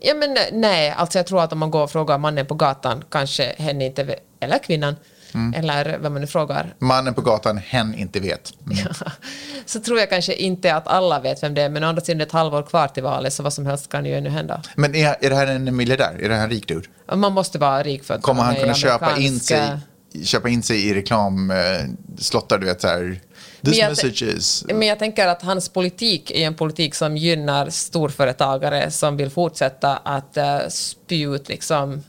ja, 0.00 0.14
men 0.14 0.36
nej, 0.52 0.90
alltså 0.90 1.18
jag 1.18 1.26
tror 1.26 1.42
att 1.42 1.52
om 1.52 1.58
man 1.58 1.70
går 1.70 1.82
och 1.82 1.90
frågar 1.90 2.18
mannen 2.18 2.46
på 2.46 2.54
gatan, 2.54 3.04
kanske 3.10 3.54
hen 3.58 3.82
inte 3.82 4.16
eller 4.40 4.58
kvinnan, 4.58 4.96
Mm. 5.34 5.54
eller 5.54 5.98
vem 5.98 6.12
man 6.12 6.20
nu 6.20 6.26
frågar, 6.26 6.74
Mannen 6.78 7.14
på 7.14 7.20
gatan 7.20 7.58
hen 7.58 7.94
inte 7.94 8.20
vet. 8.20 8.52
Mm. 8.66 8.78
så 9.66 9.80
tror 9.80 9.98
jag 9.98 10.10
kanske 10.10 10.34
inte 10.34 10.74
att 10.74 10.88
alla 10.88 11.20
vet 11.20 11.42
vem 11.42 11.54
det 11.54 11.62
är, 11.62 11.68
men 11.68 11.84
å 11.84 11.86
andra 11.86 12.02
sidan 12.02 12.16
är 12.16 12.24
det 12.24 12.28
ett 12.28 12.32
halvår 12.32 12.62
kvar 12.62 12.88
till 12.88 13.02
valet, 13.02 13.32
så 13.32 13.42
vad 13.42 13.52
som 13.52 13.66
helst 13.66 13.88
kan 13.88 14.04
ju 14.04 14.14
ännu 14.14 14.30
hända. 14.30 14.62
Men 14.74 14.94
är, 14.94 15.16
är 15.20 15.30
det 15.30 15.36
här 15.36 15.46
en 15.46 15.76
miljardär? 15.76 16.18
Är 16.22 16.28
det 16.28 16.34
här 16.34 16.44
en 16.44 16.50
rik 16.50 16.68
dude? 16.68 16.88
Man 17.14 17.32
måste 17.32 17.58
vara 17.58 17.82
rik 17.82 18.04
för 18.04 18.14
att 18.14 18.22
Kommer 18.22 18.42
han 18.42 18.54
kunna 18.54 18.74
köpa 18.74 19.18
in, 19.18 19.40
sig, 19.40 19.78
köpa 20.24 20.48
in 20.48 20.62
sig 20.62 20.88
i 20.88 20.94
reklamslottar, 20.94 22.58
du 22.58 22.66
vet 22.66 22.80
så 22.80 22.88
här... 22.88 23.20
Men 23.60 23.74
jag 23.74 24.04
is... 24.22 24.64
Men 24.68 24.88
jag 24.88 24.98
tänker 24.98 25.26
att 25.26 25.42
hans 25.42 25.68
politik 25.68 26.30
är 26.30 26.46
en 26.46 26.54
politik 26.54 26.94
som 26.94 27.16
gynnar 27.16 27.70
storföretagare 27.70 28.90
som 28.90 29.16
vill 29.16 29.30
fortsätta 29.30 29.96
att 29.96 30.36
uh, 30.36 30.68
spy 30.68 31.24
ut, 31.24 31.48
liksom, 31.48 32.02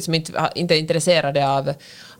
som 0.00 0.14
inte, 0.14 0.50
inte 0.54 0.74
är 0.74 0.78
intresserade 0.78 1.48
av, 1.48 1.74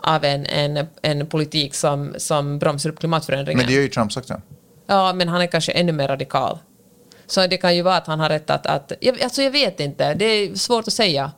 av 0.06 0.24
en, 0.24 0.46
en, 0.46 0.86
en 1.02 1.26
politik 1.26 1.74
som, 1.74 2.14
som 2.18 2.58
bromsar 2.58 2.90
upp 2.90 2.98
klimatförändringen. 2.98 3.58
Men 3.58 3.66
det 3.66 3.72
gör 3.72 3.82
ju 3.82 3.88
Trump 3.88 4.16
också. 4.16 4.40
Ja, 4.86 5.12
men 5.12 5.28
han 5.28 5.40
är 5.40 5.46
kanske 5.46 5.72
ännu 5.72 5.92
mer 5.92 6.08
radikal. 6.08 6.58
Så 7.26 7.46
det 7.46 7.56
kan 7.56 7.76
ju 7.76 7.82
vara 7.82 7.96
att 7.96 8.06
han 8.06 8.20
har 8.20 8.28
rätt 8.28 8.50
att... 8.50 8.66
att 8.66 8.92
jag, 9.00 9.22
alltså 9.22 9.42
jag 9.42 9.50
vet 9.50 9.80
inte, 9.80 10.14
det 10.14 10.24
är 10.24 10.54
svårt 10.54 10.88
att 10.88 10.92
säga. 10.92 11.32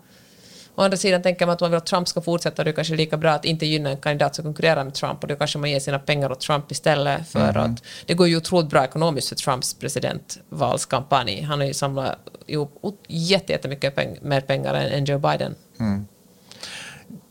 Å 0.74 0.82
andra 0.82 0.96
sidan 0.96 1.22
tänker 1.22 1.46
man 1.46 1.52
att 1.52 1.60
man 1.60 1.70
vill 1.70 1.78
att 1.78 1.86
Trump 1.86 2.08
ska 2.08 2.20
fortsätta, 2.20 2.64
det 2.64 2.70
är 2.70 2.72
kanske 2.72 2.94
lika 2.94 3.16
bra 3.16 3.30
att 3.30 3.44
inte 3.44 3.66
gynna 3.66 3.90
en 3.90 3.96
kandidat 3.96 4.34
som 4.34 4.44
konkurrerar 4.44 4.84
med 4.84 4.94
Trump 4.94 5.22
och 5.22 5.28
då 5.28 5.36
kanske 5.36 5.58
man 5.58 5.70
ger 5.70 5.80
sina 5.80 5.98
pengar 5.98 6.32
åt 6.32 6.40
Trump 6.40 6.72
istället 6.72 7.28
för 7.28 7.58
att... 7.58 7.82
Det 8.06 8.14
går 8.14 8.28
ju 8.28 8.36
otroligt 8.36 8.70
bra 8.70 8.84
ekonomiskt 8.84 9.28
för 9.28 9.36
Trumps 9.36 9.74
presidentvalskampanj. 9.74 11.42
Han 11.42 11.58
har 11.60 11.66
ju 11.66 11.74
samlat 11.74 12.18
ihop 12.46 13.04
jättemycket 13.08 13.94
peng, 13.94 14.18
mer 14.22 14.40
pengar 14.40 14.74
än, 14.74 14.92
än 14.92 15.04
Joe 15.04 15.18
Biden. 15.18 15.54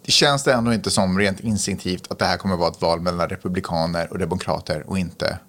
Känns 0.07 0.43
det 0.43 0.53
ändå 0.53 0.73
inte 0.73 0.91
som 0.91 1.19
rent 1.19 1.39
instinktivt 1.39 2.11
att 2.11 2.19
det 2.19 2.25
här 2.25 2.37
kommer 2.37 2.55
vara 2.55 2.71
ett 2.71 2.81
val 2.81 2.99
mellan 2.99 3.29
republikaner 3.29 4.11
och 4.11 4.19
demokrater 4.19 4.83
och 4.87 4.99
inte 4.99 5.39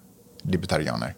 libertarianer? 0.41 1.15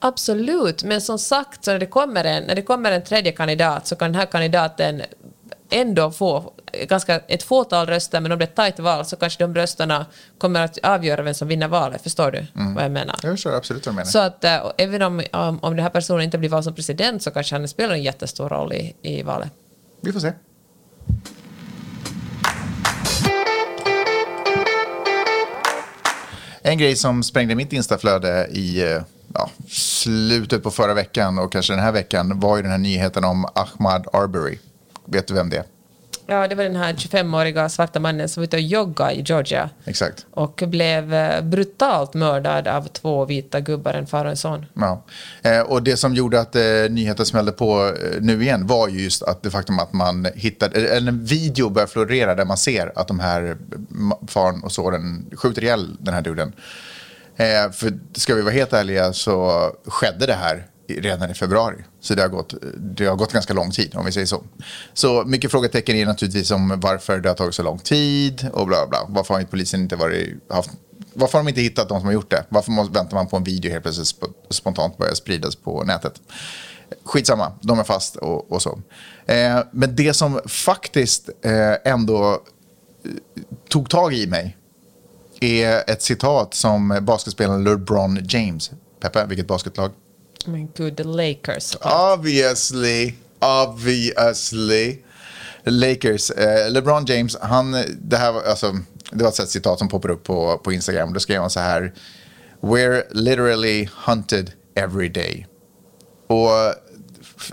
Absolut, 0.00 0.84
men 0.84 1.00
som 1.00 1.18
sagt, 1.18 1.64
så 1.64 1.72
när 1.72 1.78
det, 1.78 1.86
kommer 1.86 2.24
en, 2.24 2.42
när 2.42 2.54
det 2.54 2.62
kommer 2.62 2.92
en 2.92 3.04
tredje 3.04 3.32
kandidat 3.32 3.86
så 3.86 3.96
kan 3.96 4.12
den 4.12 4.20
här 4.20 4.26
kandidaten 4.26 5.02
ändå 5.70 6.10
få 6.10 6.52
ganska 6.88 7.18
ett 7.18 7.42
fåtal 7.42 7.86
röster, 7.86 8.20
men 8.20 8.32
om 8.32 8.38
det 8.38 8.44
är 8.44 8.48
ett 8.48 8.54
tajt 8.54 8.78
val 8.78 9.04
så 9.04 9.16
kanske 9.16 9.44
de 9.44 9.54
rösterna 9.54 10.06
kommer 10.38 10.64
att 10.64 10.78
avgöra 10.78 11.22
vem 11.22 11.34
som 11.34 11.48
vinner 11.48 11.68
valet. 11.68 12.02
Förstår 12.02 12.30
du 12.30 12.46
vad 12.74 12.84
jag 12.84 12.90
menar? 12.90 13.18
Jag 13.22 13.32
förstår 13.32 13.54
absolut 13.54 13.86
vad 13.86 13.94
du 13.94 13.96
menar. 13.96 14.10
Så 14.10 14.18
att 14.18 14.44
äh, 14.44 14.72
även 14.76 15.02
om, 15.02 15.22
om, 15.32 15.58
om 15.62 15.76
den 15.76 15.82
här 15.82 15.90
personen 15.90 16.22
inte 16.22 16.38
blir 16.38 16.48
vald 16.48 16.64
som 16.64 16.74
president 16.74 17.22
så 17.22 17.30
kanske 17.30 17.54
han 17.54 17.68
spelar 17.68 17.94
en 17.94 18.02
jättestor 18.02 18.48
roll 18.48 18.72
i, 18.72 18.94
i 19.02 19.22
valet. 19.22 19.52
Vi 20.00 20.12
får 20.12 20.20
se. 20.20 20.32
En 26.68 26.78
grej 26.78 26.96
som 26.96 27.22
sprängde 27.22 27.54
mitt 27.54 27.72
instaflöde 27.72 28.48
i 28.52 28.82
eh, 28.82 29.02
ja, 29.34 29.50
slutet 29.68 30.62
på 30.62 30.70
förra 30.70 30.94
veckan 30.94 31.38
och 31.38 31.52
kanske 31.52 31.72
den 31.72 31.82
här 31.82 31.92
veckan 31.92 32.40
var 32.40 32.56
ju 32.56 32.62
den 32.62 32.70
här 32.70 32.78
nyheten 32.78 33.24
om 33.24 33.46
Ahmad 33.54 34.06
Arbery. 34.12 34.58
Vet 35.04 35.26
du 35.26 35.34
vem 35.34 35.50
det 35.50 35.56
är? 35.56 35.64
Ja, 36.30 36.48
det 36.48 36.54
var 36.54 36.64
den 36.64 36.76
här 36.76 36.92
25-åriga 36.92 37.68
svarta 37.68 38.00
mannen 38.00 38.28
som 38.28 38.40
var 38.40 38.44
ute 38.44 38.56
och 38.56 38.62
joggade 38.62 39.12
i 39.12 39.22
Georgia 39.22 39.70
Exakt. 39.84 40.26
och 40.30 40.62
blev 40.66 41.14
eh, 41.14 41.42
brutalt 41.42 42.14
mördad 42.14 42.68
av 42.68 42.88
två 42.88 43.24
vita 43.24 43.60
gubbar, 43.60 43.94
en 43.94 44.06
far 44.06 44.24
och 44.24 44.30
en 44.30 44.36
son. 44.36 44.66
Ja. 44.74 45.04
Eh, 45.42 45.60
och 45.60 45.82
det 45.82 45.96
som 45.96 46.14
gjorde 46.14 46.40
att 46.40 46.56
eh, 46.56 46.62
nyheten 46.90 47.26
smällde 47.26 47.52
på 47.52 47.94
nu 48.20 48.42
igen 48.42 48.66
var 48.66 48.88
ju 48.88 49.00
just 49.00 49.22
att 49.22 49.42
det 49.42 49.50
faktum 49.50 49.78
att 49.78 49.92
man 49.92 50.26
hittade, 50.34 50.96
en 50.96 51.24
video 51.24 51.70
börjar 51.70 51.86
florera 51.86 52.34
där 52.34 52.44
man 52.44 52.56
ser 52.56 52.92
att 52.94 53.08
de 53.08 53.20
här 53.20 53.56
faren 54.26 54.62
och 54.62 54.72
sonen 54.72 55.30
skjuter 55.32 55.64
ihjäl 55.64 55.96
den 56.00 56.14
här 56.14 56.22
duden. 56.22 56.52
Eh, 57.36 57.70
för 57.72 57.98
ska 58.12 58.34
vi 58.34 58.42
vara 58.42 58.54
helt 58.54 58.72
ärliga 58.72 59.12
så 59.12 59.62
skedde 59.86 60.26
det 60.26 60.34
här 60.34 60.66
redan 60.88 61.30
i 61.30 61.34
februari. 61.34 61.76
Så 62.00 62.14
det 62.14 62.22
har, 62.22 62.28
gått, 62.28 62.54
det 62.76 63.06
har 63.06 63.16
gått 63.16 63.32
ganska 63.32 63.54
lång 63.54 63.70
tid 63.70 63.96
om 63.96 64.04
vi 64.04 64.12
säger 64.12 64.26
så. 64.26 64.44
Så 64.94 65.24
mycket 65.24 65.50
frågetecken 65.50 65.96
är 65.96 66.06
naturligtvis 66.06 66.50
om 66.50 66.80
varför 66.80 67.18
det 67.18 67.28
har 67.28 67.36
tagit 67.36 67.54
så 67.54 67.62
lång 67.62 67.78
tid 67.78 68.48
och 68.52 68.66
bla 68.66 68.86
bla. 68.86 69.06
Varför 69.08 69.34
har 69.34 69.42
polisen 69.42 69.80
inte 69.80 69.96
varit, 69.96 70.34
haft, 70.50 70.70
varför 71.14 71.38
har 71.38 71.44
de 71.44 71.48
inte 71.48 71.60
hittat 71.60 71.88
de 71.88 72.00
som 72.00 72.06
har 72.06 72.12
gjort 72.12 72.30
det? 72.30 72.44
Varför 72.48 72.72
måste, 72.72 72.92
väntar 72.92 73.16
man 73.16 73.26
på 73.28 73.36
en 73.36 73.44
video 73.44 73.70
helt 73.70 73.82
plötsligt 73.82 74.06
sp- 74.06 74.32
spontant 74.50 74.98
börjar 74.98 75.14
spridas 75.14 75.56
på 75.56 75.84
nätet? 75.84 76.20
Skitsamma, 77.04 77.52
de 77.60 77.78
är 77.78 77.84
fast 77.84 78.16
och, 78.16 78.52
och 78.52 78.62
så. 78.62 78.78
Eh, 79.26 79.60
men 79.72 79.96
det 79.96 80.14
som 80.14 80.40
faktiskt 80.46 81.28
eh, 81.42 81.92
ändå 81.92 82.32
eh, 82.32 83.10
tog 83.68 83.90
tag 83.90 84.14
i 84.14 84.26
mig 84.26 84.56
är 85.40 85.90
ett 85.90 86.02
citat 86.02 86.54
som 86.54 86.98
basketspelaren 87.02 87.64
LeBron 87.64 88.18
James. 88.28 88.70
Peppe, 89.00 89.26
vilket 89.26 89.46
basketlag? 89.46 89.90
Men 90.46 90.68
gud, 90.74 90.96
the 90.96 91.04
Lakers. 91.04 91.76
Obviously, 91.82 93.14
obviously. 93.40 95.02
Lakers. 95.64 96.30
Eh, 96.30 96.70
LeBron 96.70 97.04
James, 97.04 97.36
han, 97.40 97.76
det 98.00 98.16
här 98.16 98.32
var, 98.32 98.42
alltså, 98.42 98.78
det 99.10 99.24
var 99.24 99.30
ett 99.30 99.48
citat 99.48 99.78
som 99.78 99.88
poppar 99.88 100.10
upp 100.10 100.24
på, 100.24 100.58
på 100.58 100.72
Instagram. 100.72 101.12
Då 101.12 101.20
skrev 101.20 101.40
han 101.40 101.50
så 101.50 101.60
här. 101.60 101.94
We're 102.60 103.02
literally 103.10 103.88
hunted 104.06 104.52
every 104.74 105.08
day. 105.08 105.46
Och 106.26 106.50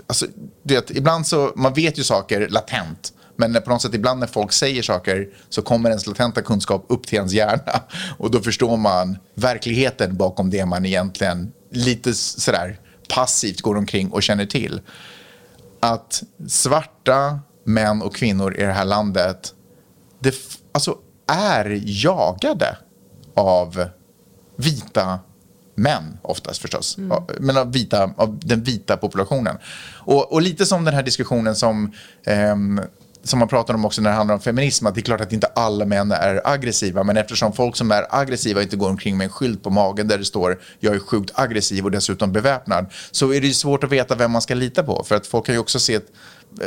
alltså, 0.06 0.26
vet, 0.62 0.90
ibland 0.90 1.26
så, 1.26 1.52
man 1.56 1.74
vet 1.74 1.98
ju 1.98 2.04
saker 2.04 2.48
latent. 2.48 3.12
Men 3.36 3.62
på 3.62 3.70
något 3.70 3.82
sätt 3.82 3.94
ibland 3.94 4.20
när 4.20 4.26
folk 4.26 4.52
säger 4.52 4.82
saker 4.82 5.28
så 5.48 5.62
kommer 5.62 5.88
ens 5.88 6.06
latenta 6.06 6.42
kunskap 6.42 6.84
upp 6.88 7.06
till 7.06 7.16
ens 7.16 7.32
hjärna. 7.32 7.82
Och 8.18 8.30
då 8.30 8.40
förstår 8.40 8.76
man 8.76 9.18
verkligheten 9.34 10.16
bakom 10.16 10.50
det 10.50 10.66
man 10.66 10.86
egentligen 10.86 11.52
lite 11.76 12.14
sådär 12.14 12.80
passivt 13.08 13.60
går 13.60 13.76
omkring 13.76 14.10
och 14.10 14.22
känner 14.22 14.46
till. 14.46 14.80
Att 15.80 16.22
svarta 16.48 17.40
män 17.64 18.02
och 18.02 18.16
kvinnor 18.16 18.54
i 18.56 18.62
det 18.62 18.72
här 18.72 18.84
landet 18.84 19.54
det 20.18 20.34
alltså, 20.72 20.98
är 21.26 21.80
jagade 21.84 22.76
av 23.34 23.88
vita 24.56 25.18
män 25.74 26.18
oftast 26.22 26.62
förstås. 26.62 26.96
Ja, 27.10 27.26
Men 27.40 27.56
av, 27.56 27.72
vita, 27.72 28.10
av 28.16 28.38
den 28.42 28.62
vita 28.62 28.96
populationen. 28.96 29.58
Och, 29.94 30.32
och 30.32 30.42
lite 30.42 30.66
som 30.66 30.84
den 30.84 30.94
här 30.94 31.02
diskussionen 31.02 31.56
som, 31.56 31.92
ehm, 32.26 32.80
som 33.26 33.38
man 33.38 33.48
pratar 33.48 33.74
om 33.74 33.84
också 33.84 34.02
när 34.02 34.10
det 34.10 34.16
handlar 34.16 34.34
om 34.34 34.40
feminism. 34.40 34.86
Att 34.86 34.94
det 34.94 35.00
är 35.00 35.02
klart 35.02 35.20
att 35.20 35.32
inte 35.32 35.46
alla 35.46 35.84
män 35.84 36.12
är 36.12 36.40
aggressiva. 36.44 37.04
Men 37.04 37.16
eftersom 37.16 37.52
folk 37.52 37.76
som 37.76 37.90
är 37.90 38.06
aggressiva 38.10 38.62
inte 38.62 38.76
går 38.76 38.90
omkring 38.90 39.16
med 39.16 39.24
en 39.24 39.30
skylt 39.30 39.62
på 39.62 39.70
magen 39.70 40.08
där 40.08 40.18
det 40.18 40.24
står 40.24 40.58
jag 40.80 40.94
är 40.94 40.98
sjukt 40.98 41.30
aggressiv 41.34 41.84
och 41.84 41.90
dessutom 41.90 42.32
beväpnad. 42.32 42.86
Så 43.10 43.32
är 43.32 43.40
det 43.40 43.46
ju 43.46 43.54
svårt 43.54 43.84
att 43.84 43.92
veta 43.92 44.14
vem 44.14 44.30
man 44.30 44.42
ska 44.42 44.54
lita 44.54 44.82
på. 44.82 45.04
För 45.04 45.14
att 45.14 45.26
folk 45.26 45.46
kan 45.46 45.54
ju 45.54 45.58
också 45.58 45.80
se 45.80 45.96
att 45.96 46.06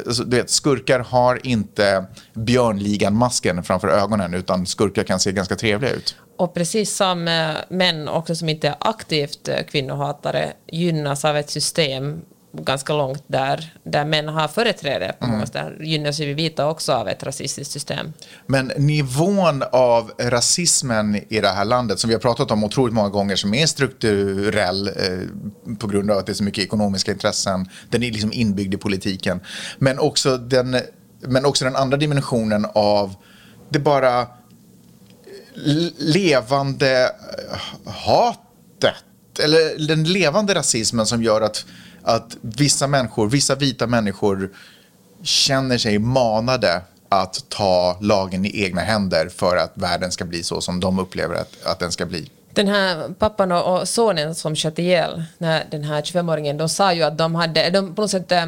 Alltså, 0.08 0.24
du 0.24 0.38
vet, 0.38 0.50
skurkar 0.50 1.00
har 1.00 1.48
inte 1.48 2.06
björnligan-masken 2.34 3.64
framför 3.64 3.88
ögonen 3.88 4.34
utan 4.34 4.66
skurkar 4.66 5.04
kan 5.04 5.20
se 5.20 5.32
ganska 5.32 5.56
trevliga 5.56 5.92
ut. 5.92 6.16
Och 6.38 6.54
precis 6.54 6.96
som 6.96 7.28
eh, 7.28 7.50
män 7.70 8.08
också 8.08 8.36
som 8.36 8.50
inte 8.50 8.68
är 8.68 8.76
aktivt 8.80 9.48
eh, 9.48 9.64
kvinnohatare 9.64 10.54
gynnas 10.72 11.26
av 11.26 11.38
ett 11.38 11.50
system 11.50 12.22
ganska 12.54 12.94
långt 12.94 13.24
där, 13.28 13.74
där 13.84 14.06
män 14.06 14.28
har 14.28 14.48
företräde 14.48 15.16
på 15.20 15.28
många 15.28 15.46
ställen, 15.46 15.86
gynnas 15.86 16.20
ju 16.20 16.26
vi 16.26 16.34
vita 16.34 16.68
också 16.68 16.94
av 16.94 17.08
ett 17.08 17.24
rasistiskt 17.24 17.74
system. 17.74 18.14
Men 18.48 18.68
nivån 18.78 19.64
av 19.72 20.12
rasismen 20.20 21.16
i 21.30 21.40
det 21.42 21.50
här 21.50 21.66
landet 21.66 22.00
som 22.00 22.08
vi 22.08 22.14
har 22.14 22.20
pratat 22.22 22.52
om 22.52 22.64
otroligt 22.64 22.94
många 22.94 23.10
gånger 23.10 23.36
som 23.36 23.54
är 23.54 23.66
strukturell 23.66 24.88
eh, 24.88 25.76
på 25.80 25.88
grund 25.88 26.12
av 26.12 26.18
att 26.18 26.26
det 26.26 26.32
är 26.32 26.34
så 26.34 26.44
mycket 26.44 26.64
ekonomiska 26.64 27.12
intressen. 27.12 27.70
Den 27.90 28.04
är 28.04 28.12
liksom 28.12 28.34
inbyggd 28.34 28.74
i 28.74 28.78
politiken. 28.78 29.40
Men 29.78 30.00
också 30.00 30.38
den, 30.38 30.78
men 31.22 31.46
också 31.46 31.66
den 31.66 31.76
andra 31.76 31.98
dimensionen 31.98 32.66
av 32.74 33.16
det 33.70 33.80
bara 33.80 34.28
l- 35.56 35.94
levande 35.98 37.04
eh, 37.04 37.92
hatet. 37.92 39.04
Eller 39.44 39.88
den 39.88 40.04
levande 40.04 40.56
rasismen 40.56 41.06
som 41.06 41.24
gör 41.24 41.42
att, 41.42 41.66
att 42.04 42.38
vissa 42.42 42.88
människor, 42.88 43.30
vissa 43.30 43.56
vita 43.56 43.88
människor 43.88 44.50
känner 45.24 45.78
sig 45.78 46.00
manade 46.00 46.82
att 47.10 47.46
ta 47.50 47.98
lagen 48.02 48.46
i 48.46 48.64
egna 48.64 48.82
händer 48.82 49.30
för 49.30 49.58
att 49.58 49.72
världen 49.74 50.12
ska 50.12 50.26
bli 50.26 50.44
så 50.44 50.62
som 50.62 50.80
de 50.80 51.00
upplever 51.00 51.36
att, 51.36 51.66
att 51.66 51.80
den 51.80 51.92
ska 51.92 52.06
bli. 52.06 52.30
Den 52.54 52.68
här 52.68 53.10
pappan 53.20 53.52
och, 53.52 53.88
sonen 53.88 54.36
som 54.36 54.56
sköt 54.56 54.80
ihjäl 54.80 55.24
den 55.72 55.84
här 55.84 56.02
25-åringen, 56.02 56.58
de 56.58 56.70
sa 56.70 56.94
ju 56.94 57.04
att 57.04 57.18
de 57.18 57.36
hade, 57.36 57.70
de 57.70 57.96
på 57.96 58.02
något 58.02 58.12
sätt 58.12 58.32
eh, 58.32 58.46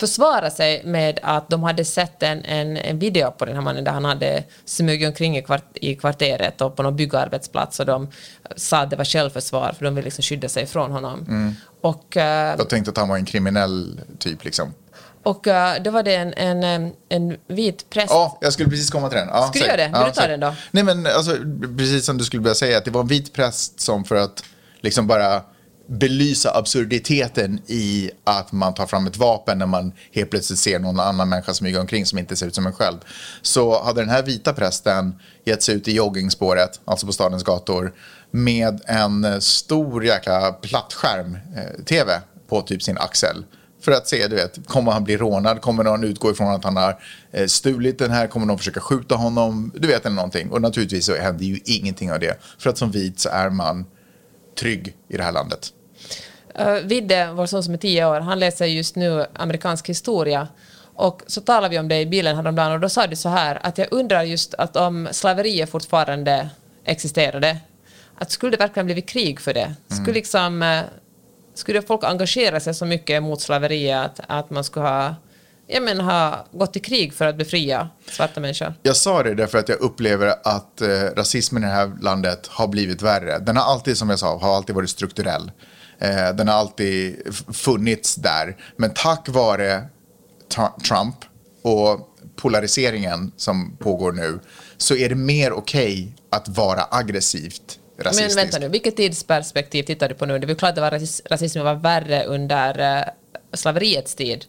försvara 0.00 0.50
sig 0.50 0.82
med 0.84 1.18
att 1.22 1.50
de 1.50 1.62
hade 1.62 1.84
sett 1.84 2.22
en, 2.22 2.44
en, 2.44 2.76
en 2.76 2.98
video 2.98 3.30
på 3.30 3.44
den 3.44 3.54
här 3.54 3.62
mannen 3.62 3.84
där 3.84 3.92
han 3.92 4.04
hade 4.04 4.44
smugit 4.64 5.08
omkring 5.08 5.36
i, 5.38 5.42
kvart, 5.42 5.64
i 5.74 5.94
kvarteret 5.94 6.60
och 6.60 6.76
på 6.76 6.82
någon 6.82 6.96
byggarbetsplats 6.96 7.80
och 7.80 7.86
de 7.86 8.08
sa 8.56 8.78
att 8.78 8.90
det 8.90 8.96
var 8.96 9.04
självförsvar 9.04 9.74
för 9.78 9.84
de 9.84 9.94
ville 9.94 10.04
liksom 10.04 10.22
skydda 10.22 10.48
sig 10.48 10.66
från 10.66 10.90
honom. 10.92 11.20
Mm. 11.28 11.54
Och, 11.80 12.16
eh, 12.16 12.54
Jag 12.58 12.68
tänkte 12.68 12.90
att 12.90 12.96
han 12.96 13.08
var 13.08 13.16
en 13.16 13.24
kriminell 13.24 14.00
typ 14.18 14.44
liksom. 14.44 14.74
och 15.22 15.46
eh, 15.46 15.82
då 15.82 15.90
var 15.90 16.02
det 16.02 16.14
en, 16.14 16.32
en, 16.34 16.92
en 17.08 17.36
vit 17.48 17.90
präst 17.90 18.10
Ja, 18.10 18.38
jag 18.40 18.52
skulle 18.52 18.68
precis 18.70 18.90
komma 18.90 19.08
till 19.08 19.18
den. 19.18 19.28
Ja, 19.28 19.46
Skulle 19.48 19.66
göra 19.66 19.76
det? 19.76 19.84
Vill 19.86 19.92
Ja, 19.94 20.04
du 20.06 20.12
ta 20.12 20.20
säg. 20.20 20.28
den 20.30 20.40
då? 20.40 20.54
Nej, 20.70 20.84
men 20.84 21.06
alltså, 21.06 21.36
precis 21.78 22.06
som 22.06 22.18
du 22.18 22.24
skulle 22.24 22.42
börja 22.42 22.54
säga, 22.54 22.78
att 22.78 22.84
det 22.84 22.90
var 22.90 23.00
en 23.00 23.06
vit 23.06 23.32
präst 23.32 23.80
som 23.80 24.04
för 24.04 24.14
att 24.16 24.44
liksom 24.80 25.06
bara 25.06 25.42
belysa 25.86 26.50
absurditeten 26.56 27.60
i 27.66 28.10
att 28.24 28.52
man 28.52 28.74
tar 28.74 28.86
fram 28.86 29.06
ett 29.06 29.16
vapen 29.16 29.58
när 29.58 29.66
man 29.66 29.92
helt 30.12 30.30
plötsligt 30.30 30.58
ser 30.58 30.78
någon 30.78 31.00
annan 31.00 31.28
människa 31.28 31.54
smyga 31.54 31.80
omkring 31.80 32.06
som 32.06 32.18
inte 32.18 32.36
ser 32.36 32.46
ut 32.46 32.54
som 32.54 32.66
en 32.66 32.72
själv. 32.72 32.96
Så 33.42 33.82
hade 33.82 34.00
den 34.00 34.10
här 34.10 34.22
vita 34.22 34.52
prästen 34.52 35.14
gett 35.44 35.62
sig 35.62 35.74
ut 35.74 35.88
i 35.88 35.92
joggingspåret, 35.92 36.80
alltså 36.84 37.06
på 37.06 37.12
stadens 37.12 37.44
gator, 37.44 37.94
med 38.30 38.80
en 38.86 39.40
stor 39.40 40.04
jäkla 40.04 40.52
plattskärm-tv 40.52 42.12
eh, 42.12 42.20
på 42.48 42.62
typ 42.62 42.82
sin 42.82 42.98
axel. 42.98 43.44
För 43.80 43.92
att 43.92 44.08
se, 44.08 44.28
du 44.28 44.36
vet, 44.36 44.66
kommer 44.66 44.92
han 44.92 45.04
bli 45.04 45.16
rånad? 45.16 45.60
Kommer 45.60 45.84
någon 45.84 46.04
utgå 46.04 46.30
ifrån 46.30 46.54
att 46.54 46.64
han 46.64 46.76
har 46.76 47.00
eh, 47.32 47.46
stulit 47.46 47.98
den 47.98 48.10
här? 48.10 48.26
Kommer 48.26 48.46
någon 48.46 48.58
försöka 48.58 48.80
skjuta 48.80 49.14
honom? 49.14 49.72
Du 49.74 49.88
vet, 49.88 50.06
eller 50.06 50.16
någonting. 50.16 50.50
Och 50.50 50.62
naturligtvis 50.62 51.06
så 51.06 51.14
händer 51.14 51.44
ju 51.44 51.60
ingenting 51.64 52.12
av 52.12 52.20
det. 52.20 52.40
För 52.58 52.70
att 52.70 52.78
som 52.78 52.90
vit 52.90 53.20
så 53.20 53.28
är 53.28 53.50
man 53.50 53.86
trygg 54.58 54.94
i 55.08 55.16
det 55.16 55.22
här 55.22 55.32
landet. 55.32 55.72
Uh, 56.60 56.74
Vidde, 56.84 57.32
vår 57.32 57.46
son 57.46 57.62
som 57.62 57.74
är 57.74 57.78
tio 57.78 58.06
år, 58.06 58.20
han 58.20 58.38
läser 58.38 58.66
just 58.66 58.96
nu 58.96 59.26
amerikansk 59.34 59.88
historia. 59.88 60.48
Och 60.94 61.22
så 61.26 61.40
talade 61.40 61.68
vi 61.68 61.78
om 61.78 61.88
det 61.88 62.00
i 62.00 62.06
bilen 62.06 62.36
häromdagen 62.36 62.72
och 62.72 62.80
då 62.80 62.88
sa 62.88 63.06
du 63.06 63.16
så 63.16 63.28
här 63.28 63.58
att 63.62 63.78
jag 63.78 63.88
undrar 63.90 64.22
just 64.22 64.54
att 64.54 64.76
om 64.76 65.08
slaveriet 65.12 65.70
fortfarande 65.70 66.48
existerade, 66.84 67.58
att 68.18 68.30
skulle 68.30 68.50
det 68.50 68.56
verkligen 68.56 68.86
blivit 68.86 69.08
krig 69.08 69.40
för 69.40 69.54
det? 69.54 69.74
Skulle 69.88 70.14
liksom... 70.14 70.62
eh, 70.62 70.80
skulle 71.58 71.82
folk 71.82 72.04
engagera 72.04 72.60
sig 72.60 72.74
så 72.74 72.84
mycket 72.86 73.22
mot 73.22 73.40
slaveriet 73.40 74.04
att, 74.04 74.20
att 74.28 74.50
man 74.50 74.64
skulle 74.64 74.86
ha, 74.86 75.14
ja, 75.66 75.80
men, 75.80 76.00
ha 76.00 76.46
gått 76.52 76.72
till 76.72 76.82
krig 76.82 77.14
för 77.14 77.26
att 77.26 77.36
befria 77.36 77.88
svarta 78.10 78.40
människor? 78.40 78.74
Jag 78.82 78.96
sa 78.96 79.22
det 79.22 79.34
därför 79.34 79.58
att 79.58 79.68
jag 79.68 79.80
upplever 79.80 80.34
att 80.44 80.80
eh, 80.80 80.88
rasismen 81.16 81.64
i 81.64 81.66
det 81.66 81.72
här 81.72 81.92
landet 82.00 82.46
har 82.46 82.68
blivit 82.68 83.02
värre. 83.02 83.38
Den 83.38 83.56
har 83.56 83.64
alltid, 83.64 83.96
som 83.98 84.10
jag 84.10 84.18
sa, 84.18 84.38
har 84.38 84.56
alltid 84.56 84.74
varit 84.74 84.90
strukturell. 84.90 85.50
Eh, 85.98 86.34
den 86.34 86.48
har 86.48 86.54
alltid 86.54 87.16
funnits 87.52 88.14
där. 88.14 88.56
Men 88.76 88.94
tack 88.94 89.28
vare 89.28 89.84
Tr- 90.54 90.80
Trump 90.80 91.16
och 91.62 92.08
polariseringen 92.36 93.32
som 93.36 93.76
pågår 93.76 94.12
nu 94.12 94.40
så 94.76 94.96
är 94.96 95.08
det 95.08 95.14
mer 95.14 95.52
okej 95.52 96.12
att 96.30 96.48
vara 96.48 96.86
aggressivt 96.90 97.78
rasistisk. 97.98 98.36
Men 98.36 98.44
vänta 98.44 98.58
nu, 98.58 98.68
vilket 98.68 98.96
tidsperspektiv 98.96 99.82
tittar 99.82 100.08
du 100.08 100.14
på 100.14 100.26
nu? 100.26 100.38
Det 100.38 100.52
är 100.52 100.54
klart 100.54 100.78
att 100.78 100.92
rasismen 101.30 101.64
var 101.64 101.74
värre 101.74 102.24
under 102.24 102.98
eh, 102.98 103.04
slaveriets 103.52 104.14
tid 104.14 104.44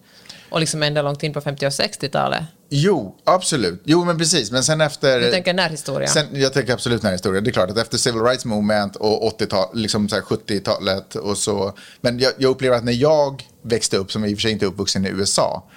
och 0.49 0.59
liksom 0.59 0.83
ända 0.83 1.01
långt 1.01 1.23
in 1.23 1.33
på 1.33 1.41
50 1.41 1.65
och 1.65 1.69
60-talet. 1.69 2.43
Jo, 2.69 3.15
absolut. 3.23 3.81
Jo, 3.85 4.05
men 4.05 4.17
precis. 4.17 4.51
Men 4.51 4.63
sen 4.63 4.81
efter... 4.81 5.19
Du 5.19 5.31
tänker 5.31 5.53
närhistoria? 5.53 6.07
Sen, 6.07 6.25
jag 6.31 6.53
tänker 6.53 6.73
absolut 6.73 7.03
närhistoria. 7.03 7.41
Det 7.41 7.49
är 7.49 7.51
klart 7.51 7.69
att 7.69 7.77
efter 7.77 7.97
Civil 7.97 8.21
Rights 8.21 8.45
Movement 8.45 8.95
och 8.95 9.41
80-tal, 9.41 9.69
liksom 9.73 10.09
så 10.09 10.15
här 10.15 10.21
70-talet 10.21 11.15
och 11.15 11.37
så. 11.37 11.73
Men 12.01 12.19
jag, 12.19 12.33
jag 12.37 12.49
upplever 12.49 12.77
att 12.77 12.83
när 12.83 12.91
jag 12.93 13.43
växte 13.61 13.97
upp, 13.97 14.11
som 14.11 14.25
i 14.25 14.33
och 14.33 14.37
för 14.37 14.41
sig 14.41 14.51
inte 14.51 14.65
är 14.65 14.67
uppvuxen 14.67 15.05
i 15.05 15.09
USA, 15.09 15.69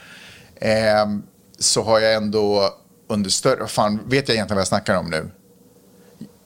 ehm, 0.61 1.23
så 1.59 1.83
har 1.83 2.01
jag 2.01 2.15
ändå 2.15 2.71
under 3.09 3.31
större... 3.31 3.67
Fan, 3.67 4.01
vet 4.07 4.29
jag 4.29 4.35
egentligen 4.35 4.57
vad 4.57 4.61
jag 4.61 4.69
snackar 4.69 4.97
om 4.97 5.11
nu? 5.11 5.31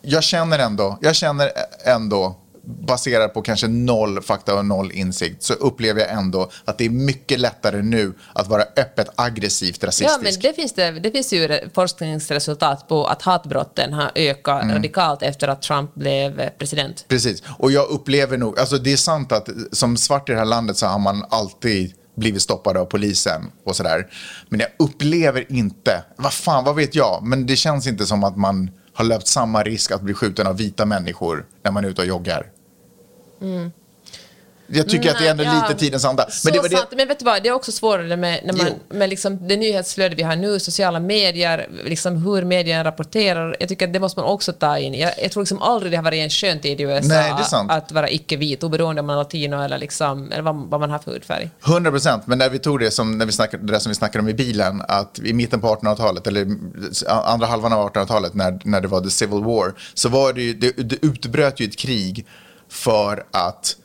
Jag 0.02 0.22
känner 0.22 0.59
ändå, 0.59 0.98
jag 1.00 1.14
känner 1.14 1.50
ändå 1.85 2.37
baserat 2.66 3.35
på 3.35 3.42
kanske 3.42 3.68
noll 3.68 4.22
fakta 4.22 4.55
och 4.55 4.66
noll 4.66 4.92
insikt 4.92 5.42
så 5.42 5.53
upplever 5.55 6.00
jag 6.00 6.11
ändå 6.11 6.50
att 6.64 6.79
det 6.79 6.85
är 6.85 6.90
mycket 6.90 7.40
lättare 7.40 7.83
nu 7.83 8.12
att 8.33 8.48
vara 8.48 8.62
öppet 8.62 9.09
aggressivt 9.14 9.85
rasistisk. 9.85 10.11
Ja, 10.11 10.18
men 10.22 10.33
det 10.40 10.53
finns, 10.57 10.72
det, 10.72 10.90
det 10.90 11.11
finns 11.11 11.33
ju 11.33 11.46
re- 11.48 11.70
forskningsresultat 11.74 12.88
på 12.88 13.05
att 13.07 13.22
hatbrotten 13.22 13.92
har 13.92 14.11
ökat 14.14 14.62
Mm. 14.62 14.74
radikalt 14.77 15.22
efter 15.22 15.48
att 15.48 15.62
Trump 15.62 15.94
blev 15.94 16.40
eh, 16.40 16.50
president. 16.59 17.05
Precis, 17.09 17.42
och 17.59 17.72
jag 17.72 17.88
upplever 17.88 18.37
nog, 18.38 18.59
alltså 18.59 18.79
det 18.79 18.92
är 18.92 18.96
sant 18.96 19.33
att 19.33 19.48
som 19.72 19.96
svart 19.96 20.29
i 20.29 20.33
det 20.33 20.38
här 20.38 20.44
landet 20.44 20.77
så 20.77 20.87
har 20.87 20.98
man 20.98 21.24
alltid 21.31 21.92
blivit 22.16 22.42
stoppad 22.42 22.77
av 22.77 22.85
polisen 22.85 23.50
och 23.64 23.77
sådär. 23.77 24.07
Men 24.48 24.61
jag 24.61 24.68
upplever 24.79 25.53
inte, 25.53 26.05
vad 26.16 26.33
fan, 26.33 26.64
vad 26.64 26.77
vet 26.77 26.94
jag, 26.94 27.22
men 27.22 27.46
det 27.46 27.57
känns 27.57 27.87
inte 27.87 28.07
som 28.07 28.24
att 28.24 28.37
man 28.37 28.70
har 28.94 29.05
löpt 29.05 29.27
samma 29.27 29.62
risk 29.62 29.90
att 29.90 30.00
bli 30.03 30.14
skjuten 30.14 30.46
av 30.46 30.57
vita 30.57 30.85
människor 30.87 31.46
när 31.64 31.70
man 31.70 31.85
är 31.85 31.88
ute 31.88 32.00
och 32.03 32.07
joggar. 32.09 32.46
Jag 34.66 34.88
tycker 34.88 35.11
att 35.11 35.18
det 35.18 35.26
är 35.26 35.30
ändå 35.30 35.44
Nej, 35.44 35.54
ja, 35.54 35.68
lite 35.68 35.80
tidens 35.80 36.04
anda. 36.04 36.26
Men 36.44 36.52
det 36.52 36.59
var 36.59 36.68
sant, 36.68 36.87
det, 36.90 36.96
men 36.96 37.09
vet 37.09 37.18
du 37.18 37.24
vad, 37.24 37.42
det 37.42 37.48
är 37.48 37.52
också 37.52 37.72
svårare 37.72 38.16
med, 38.16 38.40
när 38.44 38.52
man, 38.52 38.66
Jo. 38.68 38.96
med 38.96 39.09
liksom 39.09 39.48
det 39.48 39.57
nyhetsflöde 39.57 40.14
vi 40.16 40.22
har 40.22 40.37
nu, 40.37 40.61
sociala 40.61 41.00
medier, 41.00 41.68
liksom 41.85 42.16
hur 42.16 42.44
medierna 42.44 42.85
rapporterar. 42.85 43.57
Jag 43.61 43.68
tycker 43.68 43.87
att 43.87 43.92
det 43.92 44.00
måste 44.00 44.20
man 44.20 44.30
också 44.30 44.52
ta 44.52 44.78
in. 44.78 44.94
Jag, 44.94 45.12
jag 45.22 45.33
tror 45.33 45.42
liksom 45.42 45.62
aldrig 45.62 45.92
det 45.92 45.96
har 45.96 46.04
varit 46.04 46.18
en 46.18 46.30
skön 46.30 46.61
tid 46.61 46.80
i 46.80 46.85
USA 46.85 47.09
Nej, 47.09 47.33
att 47.68 47.92
vara 47.92 48.11
icke-vit, 48.11 48.62
oberoende 48.62 49.00
om 49.00 49.07
man 49.07 49.16
är 49.16 49.20
latino 49.20 49.62
eller, 49.62 49.78
liksom, 49.78 50.33
eller 50.33 50.42
vad, 50.42 50.57
vad 50.57 50.80
man 50.80 50.90
har 50.90 50.98
för 50.98 51.11
hudfärg. 51.12 51.50
100 51.66 51.90
procent, 51.90 52.26
men 52.26 52.38
när 52.38 52.50
vi 52.50 52.59
tog 52.59 52.80
det 52.80 52.90
som, 52.90 53.18
när 53.18 53.26
vi 53.26 53.33
snackade, 53.33 53.66
det 53.66 53.72
där 53.72 53.78
som 53.78 53.90
vi 53.90 53.94
snackade 53.94 54.22
om 54.22 54.28
i 54.28 54.35
bilen, 54.35 54.83
att 54.88 55.18
i 55.18 55.33
mitten 55.33 55.61
på 55.61 55.66
1800-talet, 55.66 56.26
eller 56.26 56.46
andra 57.07 57.46
halvan 57.46 57.72
av 57.72 57.92
1800-talet, 57.92 58.35
när, 58.35 58.61
när 58.64 58.80
det 58.80 58.88
var 58.88 59.00
the 59.00 59.11
civil 59.11 59.44
war, 59.44 59.74
så 59.94 60.09
var 60.09 60.33
det 60.33 60.42
ju, 60.42 60.54
det, 60.54 60.70
det 60.70 61.07
utbröt 61.07 61.61
ju 61.61 61.66
ett 61.66 61.76
krig 61.76 62.26
för 62.74 63.26
att, 63.30 63.76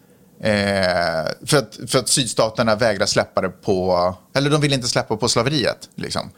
eh, 0.44 1.32
för 1.46 1.58
att, 1.58 1.80
för 1.88 2.00
att 2.00 2.10
sydstaterna 2.10 2.76
vägrade 2.76 3.08
släppa 3.08 3.42
det 3.42 3.50
på, 3.50 4.16
eller 4.36 4.50
de 4.50 4.62
ville 4.62 4.76
inte 4.76 4.88
släppa 4.88 5.18
på 5.18 5.30
slaveriet. 5.30 5.90
Liksom. 5.96 6.32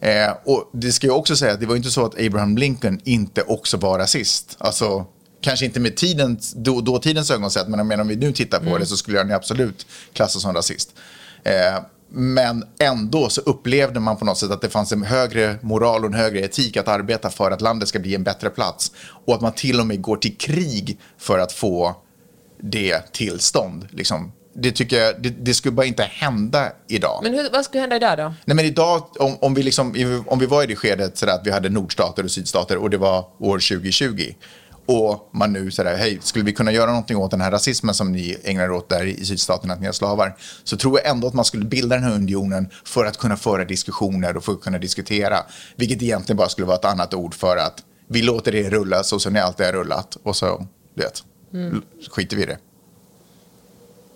Eh, 0.00 0.30
och 0.44 0.70
det 0.72 0.92
ska 0.92 1.06
jag 1.06 1.18
också 1.18 1.36
säga 1.36 1.52
att 1.52 1.60
det 1.60 1.66
var 1.66 1.76
inte 1.76 1.90
så 1.90 2.04
att 2.04 2.20
Abraham 2.20 2.58
Lincoln 2.58 3.00
inte 3.04 3.42
också 3.42 3.76
var 3.76 3.98
rasist. 3.98 4.56
Alltså, 4.58 5.06
kanske 5.40 5.64
inte 5.64 5.80
med 5.80 5.96
tidens, 5.96 6.52
då, 6.56 6.80
dåtidens 6.80 7.30
ögonsätt, 7.30 7.68
men 7.68 7.78
jag 7.78 7.86
menar, 7.86 8.02
om 8.02 8.08
vi 8.08 8.16
nu 8.16 8.32
tittar 8.32 8.60
på 8.60 8.78
det 8.78 8.86
så 8.86 8.96
skulle 8.96 9.18
han 9.18 9.28
ju 9.28 9.34
absolut 9.34 9.86
klassas 10.12 10.42
som 10.42 10.54
rasist. 10.54 10.94
Eh, 11.44 11.78
men 12.10 12.64
ändå 12.78 13.28
så 13.28 13.40
upplevde 13.40 14.00
man 14.00 14.16
på 14.16 14.24
något 14.24 14.38
sätt 14.38 14.50
att 14.50 14.60
det 14.60 14.68
fanns 14.68 14.92
en 14.92 15.02
högre 15.02 15.56
moral 15.62 16.04
och 16.04 16.10
en 16.10 16.14
högre 16.14 16.40
etik 16.40 16.76
att 16.76 16.88
arbeta 16.88 17.30
för 17.30 17.50
att 17.50 17.60
landet 17.60 17.88
ska 17.88 17.98
bli 17.98 18.14
en 18.14 18.22
bättre 18.22 18.50
plats. 18.50 18.92
Och 19.26 19.34
att 19.34 19.40
man 19.40 19.52
till 19.52 19.80
och 19.80 19.86
med 19.86 20.02
går 20.02 20.16
till 20.16 20.36
krig 20.36 20.98
för 21.18 21.38
att 21.38 21.52
få 21.52 21.96
det 22.60 23.12
tillstånd. 23.12 23.88
Liksom. 23.90 24.32
Det 24.54 24.72
tycker 24.72 24.96
jag, 24.96 25.22
det, 25.22 25.28
det 25.28 25.54
skulle 25.54 25.72
bara 25.72 25.86
inte 25.86 26.02
hända 26.02 26.72
idag. 26.88 27.20
Men 27.22 27.34
hur, 27.34 27.50
vad 27.52 27.64
skulle 27.64 27.80
hända 27.80 27.96
idag 27.96 28.18
då? 28.18 28.34
Nej 28.44 28.56
men 28.56 28.64
idag, 28.64 29.02
om, 29.18 29.36
om, 29.40 29.54
vi 29.54 29.62
liksom, 29.62 30.24
om 30.26 30.38
vi 30.38 30.46
var 30.46 30.62
i 30.62 30.66
det 30.66 30.76
skedet 30.76 31.18
sådär 31.18 31.32
att 31.32 31.46
vi 31.46 31.50
hade 31.50 31.68
nordstater 31.68 32.24
och 32.24 32.30
sydstater 32.30 32.76
och 32.76 32.90
det 32.90 32.98
var 32.98 33.26
år 33.38 33.54
2020 33.54 34.34
och 34.88 35.30
man 35.32 35.52
nu 35.52 35.70
sådär, 35.70 35.96
hej, 35.96 36.18
skulle 36.22 36.44
vi 36.44 36.52
kunna 36.52 36.72
göra 36.72 36.86
någonting 36.86 37.16
åt 37.16 37.30
den 37.30 37.40
här 37.40 37.50
rasismen 37.50 37.94
som 37.94 38.12
ni 38.12 38.36
ägnar 38.44 38.70
åt 38.70 38.88
där 38.88 39.04
i 39.04 39.24
sydstaterna, 39.24 39.74
att 39.74 39.80
ni 39.80 39.86
har 39.86 39.92
slavar, 39.92 40.36
så 40.64 40.76
tror 40.76 40.98
jag 40.98 41.10
ändå 41.10 41.28
att 41.28 41.34
man 41.34 41.44
skulle 41.44 41.64
bilda 41.64 41.94
den 41.96 42.04
här 42.04 42.14
unionen 42.14 42.68
för 42.84 43.04
att 43.04 43.16
kunna 43.16 43.36
föra 43.36 43.64
diskussioner 43.64 44.36
och 44.36 44.44
för 44.44 44.52
att 44.52 44.60
kunna 44.60 44.78
diskutera, 44.78 45.36
vilket 45.76 46.02
egentligen 46.02 46.36
bara 46.36 46.48
skulle 46.48 46.66
vara 46.66 46.76
ett 46.76 46.84
annat 46.84 47.14
ord 47.14 47.34
för 47.34 47.56
att 47.56 47.84
vi 48.08 48.22
låter 48.22 48.52
det 48.52 48.70
rulla 48.70 49.02
så 49.02 49.18
som 49.18 49.32
ni 49.32 49.40
alltid 49.40 49.66
har 49.66 49.72
rullat 49.72 50.16
och 50.22 50.36
så, 50.36 50.66
vet, 50.96 51.22
skiter 52.10 52.36
vi 52.36 52.42
i 52.42 52.46
det. 52.46 52.58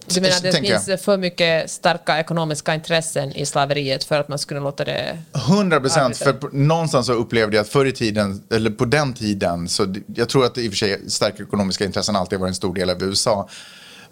Du 0.07 0.21
menar 0.21 0.37
att 0.37 0.43
det 0.43 0.53
tänker 0.53 0.71
jag. 0.73 0.85
finns 0.85 1.03
för 1.03 1.17
mycket 1.17 1.71
starka 1.71 2.21
ekonomiska 2.21 2.75
intressen 2.75 3.33
i 3.33 3.47
slaveriet 3.47 4.05
för 4.05 4.21
att 4.21 4.29
man 4.29 4.39
skulle 4.39 4.61
låta 4.61 4.85
det... 4.85 5.19
100 5.35 5.81
procent. 5.81 6.17
För 6.17 6.37
någonstans 6.53 7.07
så 7.07 7.13
upplevde 7.13 7.57
jag 7.57 7.63
att 7.63 7.69
förr 7.69 7.87
i 7.87 7.93
tiden, 7.93 8.43
eller 8.51 8.71
på 8.71 8.85
den 8.85 9.13
tiden, 9.15 9.69
så 9.69 9.95
jag 10.15 10.29
tror 10.29 10.45
att 10.45 10.59
i 10.59 10.69
och 10.69 10.73
för 10.73 10.77
sig 10.77 11.11
starka 11.11 11.43
ekonomiska 11.43 11.85
intressen 11.85 12.17
alltid 12.17 12.39
var 12.39 12.49
en 12.49 12.55
stor 12.55 12.75
del 12.75 12.91
av 12.91 13.03
USA. 13.03 13.49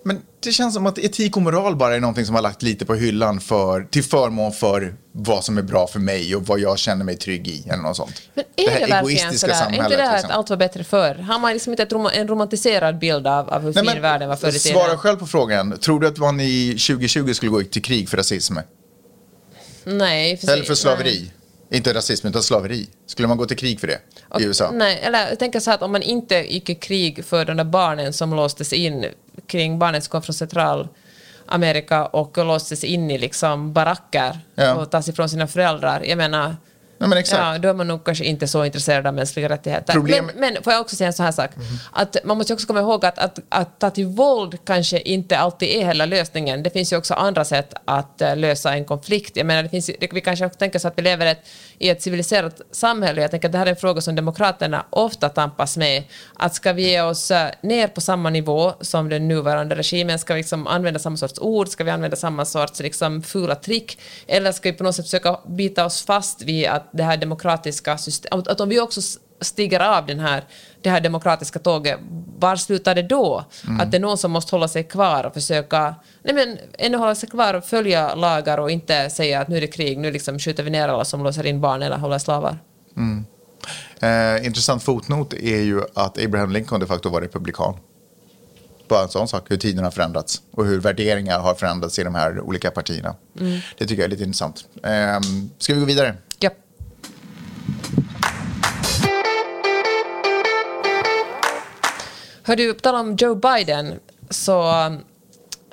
Men 0.05 0.23
det 0.43 0.53
känns 0.53 0.75
som 0.75 0.87
att 0.87 0.99
etik 0.99 1.37
och 1.37 1.43
moral 1.43 1.77
bara 1.77 1.97
är 1.97 2.01
någonting 2.01 2.27
som 2.27 2.35
har 2.35 2.43
lagt 2.43 2.63
lite 2.63 2.85
på 2.85 2.95
hyllan 2.95 3.41
för, 3.41 3.83
till 3.91 4.05
förmån 4.05 4.53
för 4.53 4.95
vad 5.13 5.45
som 5.45 5.59
är 5.59 5.63
bra 5.63 5.87
för 5.87 5.99
mig 5.99 6.37
och 6.37 6.47
vad 6.47 6.61
jag 6.61 6.79
känner 6.79 7.05
mig 7.05 7.17
trygg 7.17 7.49
i. 7.49 7.65
Eller 7.69 7.83
något 7.83 7.97
sånt. 7.97 8.23
Men 8.35 8.45
är 8.57 8.65
det, 8.65 8.71
här 8.71 8.81
verkligen 8.81 8.99
egoistiska 8.99 9.55
sådär? 9.55 9.79
Är 9.79 9.85
inte 9.85 9.97
det 9.97 10.03
här 10.03 10.13
liksom. 10.13 10.31
att 10.31 10.37
allt 10.37 10.51
var 10.51 10.57
bättre 10.57 10.85
förr? 10.85 11.15
Har 11.15 11.39
man 11.39 11.53
liksom 11.53 11.73
inte 11.73 11.83
ett 11.83 11.93
rom- 11.93 12.11
en 12.15 12.29
romantiserad 12.29 12.99
bild 12.99 13.27
av, 13.27 13.51
av 13.51 13.63
hur 13.63 13.73
Nej, 13.75 13.85
fin 13.85 13.93
men 13.93 14.03
världen 14.03 14.29
var 14.29 14.37
förr 14.37 14.49
i 14.49 14.59
tiden? 14.59 14.79
Svara 14.83 14.97
själv 14.99 15.17
på 15.17 15.27
frågan. 15.27 15.79
Tror 15.79 16.01
du 16.01 16.07
att 16.07 16.19
man 16.19 16.41
i 16.41 16.71
2020 16.71 17.33
skulle 17.33 17.51
gå 17.51 17.63
till 17.63 17.83
krig 17.83 18.09
för 18.09 18.17
rasism? 18.17 18.57
Nej, 19.85 20.37
för, 20.37 20.53
Eller 20.53 20.65
för 20.65 20.75
slaveri? 20.75 21.33
Inte 21.73 21.95
rasism, 21.95 22.27
utan 22.27 22.43
slaveri. 22.43 22.87
Skulle 23.07 23.29
man 23.29 23.37
gå 23.37 23.47
till 23.47 23.57
krig 23.57 23.81
för 23.81 23.87
det 23.87 23.99
Och- 24.29 24.41
i 24.41 24.45
USA? 24.45 24.71
Nej, 24.73 25.01
eller 25.03 25.29
jag 25.29 25.39
tänker 25.39 25.61
så 25.61 25.71
här 25.71 25.75
att 25.77 25.83
om 25.83 25.93
man 25.93 26.03
inte 26.03 26.35
gick 26.35 26.71
i 26.71 26.75
krig 26.75 27.25
för 27.25 27.45
de 27.45 27.57
där 27.57 27.65
barnen 27.65 28.13
som 28.13 28.35
låstes 28.35 28.73
in 28.73 29.05
kring 29.51 29.79
barnen 29.79 30.03
som 30.03 30.11
kom 30.11 30.23
från 30.23 30.35
Centralamerika 30.35 32.07
och 32.07 32.39
låstes 32.47 32.85
in 32.85 33.11
i 33.11 33.19
liksom 33.19 33.73
baracker 33.73 34.39
Ja. 34.55 34.75
och 34.75 34.91
tas 34.91 35.09
ifrån 35.09 35.29
sina 35.29 35.47
föräldrar. 35.47 36.03
Jag 36.05 36.17
menar, 36.19 36.57
Nej, 37.01 37.09
men 37.09 37.19
exakt. 37.19 37.43
Ja, 37.43 37.59
då 37.59 37.69
är 37.69 37.75
man 37.75 37.89
nog 37.89 38.05
kanske 38.05 38.25
inte 38.25 38.47
så 38.49 38.65
intresserad 38.65 39.07
av 39.07 39.15
mänskliga 39.15 39.49
rättigheter. 39.49 39.93
Problem- 39.93 40.27
Men, 40.27 40.53
men 40.55 40.63
får 40.63 40.73
jag 40.73 40.81
också 40.81 40.97
säga 40.97 41.07
en 41.07 41.13
sån 41.13 41.25
här 41.25 41.33
sak, 41.33 41.51
att 41.93 42.17
man 42.25 42.39
måste 42.39 42.53
också 42.55 42.67
komma 42.67 42.81
ihåg 42.81 43.05
att, 43.05 43.19
att, 43.19 43.39
att 43.49 43.79
ta 43.79 43.91
till 43.91 44.07
våld 44.07 44.59
kanske 44.65 45.01
inte 45.01 45.39
alltid 45.39 45.69
är 45.69 45.87
hela 45.87 46.07
lösningen. 46.07 46.63
Det 46.63 46.71
finns 46.71 46.93
ju 46.93 46.97
också 46.97 47.15
andra 47.15 47.45
sätt 47.45 47.75
att 47.85 48.21
eh, 48.21 48.37
lösa 48.37 48.75
en 48.75 48.85
konflikt. 48.85 49.37
Jag 49.37 49.47
menar, 49.47 49.63
det 49.63 49.69
finns, 49.69 49.91
vi 50.13 50.21
kanske 50.21 50.49
tänker 50.49 50.79
så 50.79 50.89
att 50.89 50.99
vi 50.99 51.03
lever 51.03 51.27
ett, 51.27 51.49
i 51.79 51.89
ett 51.89 52.03
civiliserat 52.03 52.61
samhälle. 52.73 53.21
Jag 53.23 53.31
tänker 53.31 53.49
att 53.49 53.53
det 53.53 53.59
här 53.59 53.67
är 53.67 53.71
en 53.71 53.77
fråga 53.77 54.01
som 54.01 54.15
Demokraterna 54.15 54.85
ofta 54.91 55.29
tampas 55.29 55.77
med. 55.77 56.03
Att 56.35 56.55
ska 56.55 56.73
vi 56.73 56.91
ge 56.91 57.03
oss 57.03 57.31
eh, 57.31 57.51
ner 57.63 57.89
på 57.89 58.01
samma 58.01 58.31
nivå 58.31 58.73
som 58.81 59.09
den 59.09 59.29
nuvarande 59.29 59.75
regimen? 59.75 60.19
Ska 60.19 60.35
vi 60.35 60.41
liksom 60.41 60.67
använda 60.67 60.99
samma 61.01 61.17
sorts 61.17 61.39
ord? 61.39 61.69
Ska 61.69 61.85
vi 61.85 61.91
använda 61.91 62.17
samma 62.17 62.45
sorts 62.45 62.81
liksom, 62.81 63.23
fula 63.23 63.55
trick? 63.55 63.99
Eller 64.27 64.53
ska 64.53 64.71
vi 64.71 64.77
på 64.79 64.85
något 64.85 64.95
sätt 64.95 65.05
försöka 65.05 65.39
bita 65.47 65.85
oss 65.85 66.03
fast 66.03 66.43
vid 66.43 66.67
att 66.67 66.90
det 66.93 67.03
här 67.03 67.17
demokratiska 67.17 67.99
systemet, 67.99 68.49
att 68.49 68.61
om 68.61 68.69
vi 68.69 68.81
också 68.81 69.01
stiger 69.41 69.81
av 69.81 70.07
den 70.07 70.21
här, 70.21 70.45
det 70.83 70.91
här 70.91 71.01
demokratiska 71.01 71.59
tåget, 71.59 71.99
var 72.39 72.57
slutar 72.57 72.95
det 72.95 73.03
då? 73.03 73.45
Att 73.81 73.91
det 73.91 73.97
är 73.97 74.01
någon 74.01 74.19
som 74.19 74.31
måste 74.31 74.55
hålla 74.55 74.69
sig 74.69 74.85
kvar 74.85 75.25
och 75.27 75.35
försöka, 75.35 75.95
nej 76.23 76.35
men 76.35 76.59
ännu 76.79 76.97
hålla 76.97 77.15
sig 77.15 77.29
kvar 77.29 77.55
och 77.55 77.65
följa 77.65 78.15
lagar 78.15 78.59
och 78.59 78.71
inte 78.71 79.11
säga 79.11 79.41
att 79.41 79.49
nu 79.49 79.57
är 79.57 79.61
det 79.61 79.67
krig, 79.67 79.99
nu 79.99 80.11
liksom 80.11 80.39
skjuter 80.39 80.63
vi 80.63 80.71
ner 80.71 80.89
alla 80.89 81.05
som 81.05 81.25
låser 81.25 81.47
in 81.47 81.61
barn 81.61 81.83
eller 81.83 81.97
håller 81.97 82.19
slavar. 82.19 82.59
Eh, 84.01 84.47
intressant 84.47 84.83
fotnot 84.83 85.33
är 85.33 85.61
ju 85.61 85.83
att 85.95 86.25
Abraham 86.25 86.53
Lincoln 86.53 86.81
de 86.81 86.87
facto 86.87 87.09
var 87.09 87.21
republikan. 87.21 87.77
Bara 88.89 89.03
en 89.03 89.09
sån 89.09 89.29
sak, 89.29 89.51
hur 89.51 89.57
tiden 89.57 89.85
har 89.85 89.91
förändrats 89.91 90.43
och 90.53 90.67
hur 90.67 90.81
värderingar 90.81 91.41
har 91.41 91.55
förändrats 91.55 91.99
i 91.99 92.03
de 92.05 92.15
här 92.15 92.41
olika 92.41 92.71
partierna. 92.71 93.15
Det 93.79 93.87
tycker 93.87 94.03
jag 94.03 94.05
är 94.05 94.09
lite 94.09 94.25
intressant. 94.25 94.65
Eh, 94.83 95.21
ska 95.59 95.75
vi 95.75 95.81
gå 95.81 95.87
vidare? 95.87 96.17
Hör 102.51 102.57
du, 102.57 102.75
på 102.75 102.81
tal 102.81 102.95
om 102.95 103.17
Joe 103.17 103.35
Biden, 103.35 103.95
så 104.31 104.87
um, 104.87 104.99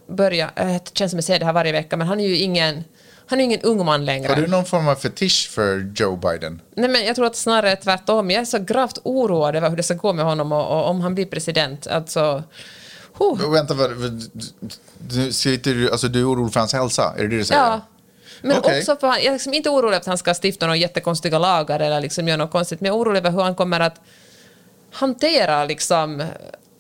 börjar, 0.08 0.52
eh, 0.56 0.68
det 0.68 0.98
känns 0.98 1.12
som 1.12 1.18
jag 1.18 1.24
säger 1.24 1.40
det 1.40 1.46
här 1.46 1.54
varje 1.54 1.72
vecka, 1.72 1.98
men 1.98 2.08
han 2.08 2.20
är 2.20 2.28
ju 2.28 2.38
ingen, 2.38 2.84
han 3.26 3.40
är 3.40 3.44
ingen 3.44 3.62
ung 3.62 3.86
man 3.86 4.06
längre. 4.06 4.28
Har 4.28 4.36
du 4.36 4.48
någon 4.48 4.66
form 4.66 4.88
av 4.88 4.96
fetisch 4.96 5.50
för 5.52 5.92
Joe 5.96 6.16
Biden? 6.16 6.62
Nej, 6.76 6.90
men 6.90 7.06
jag 7.06 7.16
tror 7.16 7.26
att 7.26 7.36
snarare 7.36 7.76
tvärtom. 7.76 8.32
Jag 8.32 8.42
är 8.42 8.46
så 8.46 8.60
gravt 8.60 8.98
oroad 9.04 9.56
över 9.56 9.70
hur 9.70 9.78
det 9.78 9.84
ska 9.84 9.94
gå 9.94 10.14
med 10.14 10.26
honom 10.26 10.52
och, 10.52 10.68
och 10.68 10.90
om 10.90 11.02
han 11.02 11.16
blir 11.16 11.26
president. 11.26 11.88
Alltså, 11.88 12.44
huh. 13.14 13.52
Vänta, 13.52 13.74
du, 14.98 15.34
sitter, 15.34 15.92
alltså, 15.92 16.08
du 16.08 16.20
är 16.20 16.32
orolig 16.32 16.54
för 16.54 16.60
hans 16.60 16.74
hälsa? 16.74 17.14
Är 17.18 17.22
det 17.22 17.28
det 17.28 17.38
du 17.38 17.46
säger? 17.46 17.62
Ja. 17.62 17.82
Men 18.42 18.58
Okej. 18.58 18.80
också 18.80 18.96
för 18.96 19.08
jag 19.08 19.26
är 19.26 19.32
liksom 19.32 19.54
inte 19.54 19.70
orolig 19.70 19.98
att 19.98 20.06
han 20.06 20.18
ska 20.18 20.34
stifta 20.44 20.66
några 20.66 20.78
jättekonstiga 20.78 21.40
lagar 21.40 21.80
eller 21.80 22.02
liksom 22.02 22.28
göra 22.28 22.38
något 22.38 22.52
konstigt, 22.52 22.82
men 22.82 22.88
jag 22.88 22.96
är 22.96 23.00
orolig 23.00 23.20
över 23.20 23.32
hur 23.32 23.42
han 23.42 23.56
kommer 23.56 23.80
att 23.80 24.02
hantera 24.92 25.66
liksom 25.66 26.24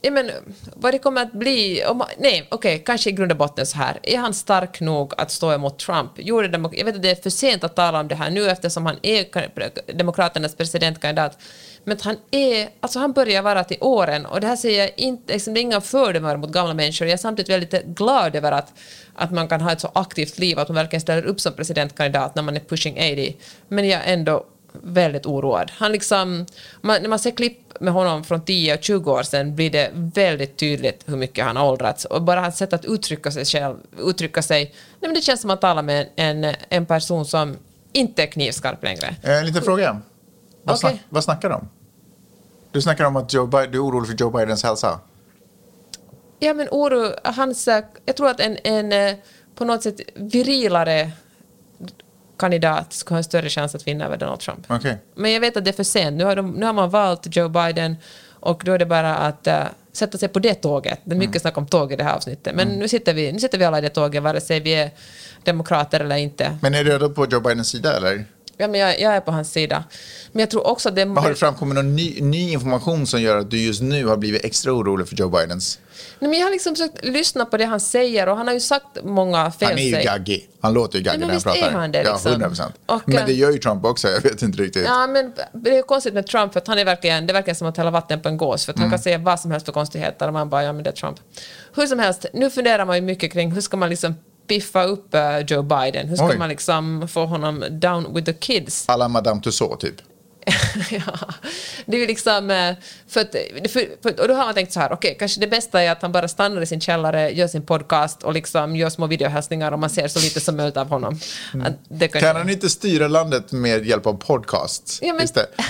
ja, 0.01 0.11
men, 0.11 0.31
vad 0.75 0.93
det 0.93 0.99
kommer 0.99 1.21
att 1.21 1.33
bli... 1.33 1.85
Om, 1.85 2.03
nej, 2.17 2.47
okej, 2.51 2.83
kanske 2.85 3.09
i 3.09 3.13
grund 3.13 3.31
och 3.31 3.37
botten 3.37 3.65
så 3.65 3.77
här. 3.77 3.99
Är 4.03 4.17
han 4.17 4.33
stark 4.33 4.81
nog 4.81 5.13
att 5.17 5.31
stå 5.31 5.53
emot 5.53 5.79
Trump? 5.79 6.11
Gjorde 6.15 6.47
demok- 6.47 6.75
jag 6.77 6.85
vet 6.85 6.95
att 6.95 7.01
det 7.01 7.11
är 7.11 7.15
för 7.15 7.29
sent 7.29 7.63
att 7.63 7.75
tala 7.75 7.99
om 7.99 8.07
det 8.07 8.15
här 8.15 8.29
nu 8.29 8.49
eftersom 8.49 8.85
han 8.85 8.99
är 9.01 9.93
Demokraternas 9.93 10.55
presidentkandidat. 10.55 11.37
Men 11.83 11.97
att 11.97 12.03
han 12.03 12.15
är... 12.31 12.69
Alltså 12.79 12.99
han 12.99 13.13
börjar 13.13 13.41
vara 13.41 13.63
till 13.63 13.77
åren 13.81 14.25
och 14.25 14.41
det 14.41 14.47
här 14.47 14.55
säger 14.55 14.79
jag 14.79 14.91
inte... 14.97 15.33
Liksom, 15.33 15.53
det 15.53 15.59
är 15.59 15.61
inga 15.61 15.81
fördomar 15.81 16.37
mot 16.37 16.51
gamla 16.51 16.73
människor. 16.73 17.07
Jag 17.07 17.13
är 17.13 17.17
samtidigt 17.17 17.49
väldigt 17.49 17.85
glad 17.85 18.35
över 18.35 18.51
att, 18.51 18.73
att 19.15 19.31
man 19.31 19.47
kan 19.47 19.61
ha 19.61 19.71
ett 19.71 19.81
så 19.81 19.91
aktivt 19.95 20.39
liv, 20.39 20.59
att 20.59 20.67
man 20.67 20.75
verkligen 20.75 21.01
ställer 21.01 21.25
upp 21.25 21.41
som 21.41 21.53
presidentkandidat 21.53 22.35
när 22.35 22.43
man 22.43 22.55
är 22.55 22.59
pushing 22.59 22.93
80. 22.93 23.37
Men 23.67 23.87
jag 23.87 24.01
är 24.05 24.13
ändå 24.13 24.45
väldigt 24.83 25.25
oroad. 25.25 25.71
Han 25.75 25.91
liksom, 25.91 26.45
man, 26.81 27.01
när 27.01 27.09
man 27.09 27.19
ser 27.19 27.31
klipp 27.31 27.66
med 27.79 27.93
honom 27.93 28.23
från 28.23 28.41
10 28.41 28.73
och 28.77 28.83
20 28.83 29.11
år 29.11 29.23
sedan 29.23 29.55
blir 29.55 29.69
det 29.71 29.89
väldigt 29.93 30.57
tydligt 30.57 31.03
hur 31.05 31.17
mycket 31.17 31.45
han 31.45 31.55
har 31.57 31.65
åldrats. 31.71 32.05
Och 32.05 32.21
bara 32.21 32.39
hans 32.41 32.57
sätt 32.57 32.73
att 32.73 32.85
uttrycka 32.85 33.31
sig 33.31 33.45
själv, 33.45 33.75
uttrycka 33.99 34.41
sig, 34.41 34.63
nej 34.63 34.73
men 35.09 35.13
det 35.13 35.21
känns 35.21 35.41
som 35.41 35.49
att 35.49 35.61
tala 35.61 35.81
med 35.81 36.09
en, 36.15 36.53
en 36.69 36.85
person 36.85 37.25
som 37.25 37.57
inte 37.93 38.23
är 38.23 38.27
knivskarp 38.27 38.83
längre. 38.83 39.15
Eh, 39.23 39.37
En 39.39 39.45
liten 39.45 39.61
fråga. 39.61 40.01
Vad, 40.63 40.75
Okej. 40.75 40.79
snack, 40.79 40.95
vad 41.09 41.23
snackar 41.23 41.49
du 41.49 41.55
om? 41.55 41.69
Du 42.71 42.81
snackar 42.81 43.05
om 43.05 43.15
att 43.15 43.33
Joe 43.33 43.45
Biden, 43.45 43.71
du 43.71 43.77
är 43.77 43.83
orolig 43.85 44.09
för 44.09 44.15
Joe 44.17 44.29
Bidens 44.29 44.63
hälsa. 44.63 44.99
Ja 46.39 46.53
men 46.53 46.67
oro, 46.71 47.11
hans, 47.23 47.67
eh, 47.67 47.83
jag 48.05 48.15
tror 48.15 48.29
att 48.29 48.39
en, 48.39 48.57
en 48.63 48.91
eh, 48.91 49.15
på 49.55 49.65
något 49.65 49.83
sätt 49.83 49.99
virilare 50.15 51.11
kandidat 52.39 52.93
skulle 52.93 53.15
ha 53.15 53.17
en 53.17 53.23
större 53.23 53.49
chans 53.49 53.75
att 53.75 53.87
vinna 53.87 54.05
över 54.05 54.17
Donald 54.17 54.39
Trump. 54.39 54.65
Okej. 54.67 54.97
Men 55.15 55.31
jag 55.31 55.41
vet 55.41 55.57
att 55.57 55.65
det 55.65 55.71
är 55.71 55.73
för 55.73 55.83
sent. 55.83 56.17
Nu 56.17 56.23
har, 56.23 56.35
de, 56.35 56.51
nu 56.51 56.65
har 56.65 56.73
man 56.73 56.89
valt 56.89 57.35
Joe 57.35 57.49
Biden 57.49 57.95
och 58.39 58.61
då 58.65 58.71
är 58.71 58.79
det 58.79 58.85
bara 58.85 59.15
att 59.15 59.47
eh, 59.47 59.63
sätta 59.93 60.17
sig 60.17 60.29
på 60.29 60.39
det 60.39 60.53
tåget. 60.53 60.99
Det 61.03 61.15
är 61.15 61.19
mycket 61.19 61.41
snack 61.41 61.57
om 61.57 61.67
tåg 61.67 61.93
i 61.93 61.95
det 61.95 62.03
här 62.03 62.15
avsnittet. 62.15 62.55
Men 62.55 62.67
nu, 62.67 62.87
sitter 62.87 63.13
vi, 63.13 63.31
nu 63.31 63.39
sitter 63.39 63.57
vi 63.57 63.65
alla 63.65 63.77
i 63.77 63.81
det 63.81 63.89
tåget, 63.89 64.23
vare 64.23 64.41
sig 64.41 64.59
vi 64.59 64.75
är 64.75 64.91
demokrater 65.43 65.99
eller 65.99 66.15
inte. 66.15 66.57
Men 66.61 66.73
är 66.73 66.83
du 66.83 66.91
redo 66.91 67.09
på 67.09 67.25
Joe 67.25 67.39
Bidens 67.39 67.69
sida 67.69 67.97
eller? 67.97 68.25
Ja, 68.59 68.67
men 68.67 68.79
jag, 68.79 68.99
jag 68.99 69.15
är 69.15 69.21
på 69.21 69.31
hans 69.31 69.51
sida. 69.51 69.83
Men 70.31 70.39
jag 70.39 70.49
tror 70.49 70.67
också 70.67 70.89
att 70.89 70.95
det... 70.95 71.03
Har 71.05 71.29
det 71.29 71.35
framkommit 71.35 71.75
någon 71.75 71.95
ny, 71.95 72.21
ny 72.21 72.51
information 72.51 73.07
som 73.07 73.21
gör 73.21 73.37
att 73.37 73.51
du 73.51 73.57
just 73.65 73.81
nu 73.81 74.05
har 74.05 74.17
blivit 74.17 74.45
extra 74.45 74.73
orolig 74.73 75.07
för 75.07 75.15
Joe 75.15 75.29
Bidens? 75.29 75.79
Nej, 76.19 76.29
men 76.29 76.39
jag 76.39 76.45
har 76.45 76.51
liksom 76.51 76.75
försökt 76.75 77.05
lyssna 77.05 77.45
på 77.45 77.57
det 77.57 77.65
han 77.65 77.79
säger 77.79 78.29
och 78.29 78.37
han 78.37 78.47
har 78.47 78.53
ju 78.53 78.59
sagt 78.59 78.85
många 79.03 79.51
fel. 79.51 79.69
Han 79.69 79.77
är 79.77 79.83
ju 79.83 80.03
gaggig. 80.03 80.49
Han 80.61 80.73
låter 80.73 80.97
ju 80.97 81.03
gaggig 81.03 81.19
när 81.19 81.27
han 81.33 81.41
pratar. 81.41 81.67
är 81.67 81.71
han 81.71 81.91
det, 81.91 81.99
liksom. 82.03 82.19
Ja, 82.23 82.29
100 82.31 82.47
procent. 82.47 82.75
Och, 82.85 83.01
Men 83.05 83.17
eh, 83.17 83.25
det 83.25 83.33
gör 83.33 83.51
ju 83.51 83.57
Trump 83.57 83.85
också, 83.85 84.07
jag 84.11 84.21
vet 84.21 84.41
inte 84.41 84.63
riktigt. 84.63 84.83
Ja, 84.85 85.07
men 85.07 85.33
det 85.53 85.77
är 85.77 85.81
konstigt 85.81 86.13
med 86.13 86.27
Trump, 86.27 86.53
för 86.53 86.59
att 86.59 86.67
han 86.67 86.79
är 86.79 86.85
verkligen, 86.85 87.27
det 87.27 87.33
verkar 87.33 87.53
som 87.53 87.67
att 87.67 87.77
hälla 87.77 87.91
vatten 87.91 88.21
på 88.21 88.29
en 88.29 88.37
gås, 88.37 88.65
för 88.65 88.71
att 88.71 88.77
Mm. 88.77 88.89
han 88.89 88.97
kan 88.97 89.03
säga 89.03 89.17
vad 89.17 89.39
som 89.39 89.51
helst 89.51 89.65
för 89.65 89.73
konstigheter 89.73 90.27
och 90.27 90.33
man 90.33 90.49
bara, 90.49 90.63
ja 90.63 90.73
men 90.73 90.83
det 90.83 90.89
är 90.89 90.93
Trump. 90.93 91.17
Hur 91.75 91.87
som 91.87 91.99
helst, 91.99 92.25
nu 92.33 92.49
funderar 92.49 92.85
man 92.85 92.95
ju 92.95 93.01
mycket 93.01 93.33
kring 93.33 93.51
hur 93.51 93.61
ska 93.61 93.77
man 93.77 93.89
liksom 93.89 94.15
piffa 94.47 94.83
upp 94.83 95.13
eh, 95.13 95.39
Joe 95.47 95.61
Biden? 95.63 96.07
Hur 96.07 96.15
ska 96.15 96.25
Oj. 96.27 96.37
man 96.37 96.49
liksom 96.49 97.07
få 97.07 97.25
honom 97.25 97.65
down 97.69 98.13
with 98.13 98.25
the 98.25 98.33
kids? 98.33 98.83
Alla 98.89 99.07
Madame 99.07 99.41
Tussauds 99.41 99.81
typ. 99.81 99.95
ja, 100.91 101.19
det 101.85 102.03
är 102.03 102.07
liksom... 102.07 102.49
eh, 102.51 102.73
För 103.07 103.21
att, 103.21 103.31
för, 103.71 104.01
för, 104.03 104.21
och 104.21 104.27
då 104.27 104.33
har 104.33 104.45
man 104.45 104.53
tänkt 104.53 104.71
så 104.73 104.79
här, 104.79 104.91
okej, 104.93 105.15
kanske 105.19 105.39
det 105.41 105.47
bästa 105.47 105.81
är 105.81 105.91
att 105.91 106.01
han 106.01 106.11
bara 106.11 106.27
stannar 106.27 106.61
i 106.61 106.65
sin 106.65 106.81
källare, 106.81 107.29
gör 107.31 107.47
sin 107.47 107.65
podcast 107.65 108.23
och 108.23 108.33
liksom 108.33 108.75
gör 108.75 108.89
små 108.89 109.07
videohälsningar 109.07 109.71
och 109.71 109.79
man 109.79 109.89
ser 109.89 110.07
så 110.07 110.19
lite 110.19 110.39
som 110.39 110.57
möjligt 110.57 110.77
av 110.77 110.87
honom. 110.89 111.19
Att 111.65 111.73
det 111.89 112.07
kanske- 112.07 112.27
Kan 112.27 112.35
han 112.35 112.49
inte 112.49 112.69
styra 112.69 113.07
landet 113.07 113.51
med 113.51 113.85
hjälp 113.85 114.05
av 114.07 114.13
podcast? 114.13 114.99
Ja, 115.01 115.13
men-? 115.13 115.27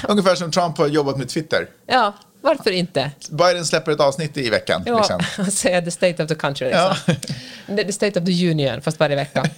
Ungefär 0.08 0.36
som 0.36 0.52
Trump 0.52 0.78
har 0.78 0.88
jobbat 0.88 1.18
med 1.18 1.30
Twitter. 1.30 1.70
Ja, 1.88 2.14
varför 2.42 2.72
inte? 2.72 3.12
Biden 3.30 3.66
släpper 3.66 3.92
ett 3.92 4.00
avsnitt 4.00 4.38
i 4.38 4.50
veckan. 4.50 4.84
Ja, 4.86 4.98
Liksom. 4.98 5.20
han 5.38 5.52
säger 5.52 5.82
the 5.82 5.92
state 5.92 6.24
of 6.24 6.30
the 6.30 6.36
country. 6.36 6.68
Liksom. 6.68 7.16
The, 7.78 7.84
the 7.84 7.94
state 7.94 8.20
of 8.20 8.26
the 8.26 8.50
union, 8.52 8.82
fast 8.82 9.00
varje 9.00 9.16
vecka. 9.16 9.50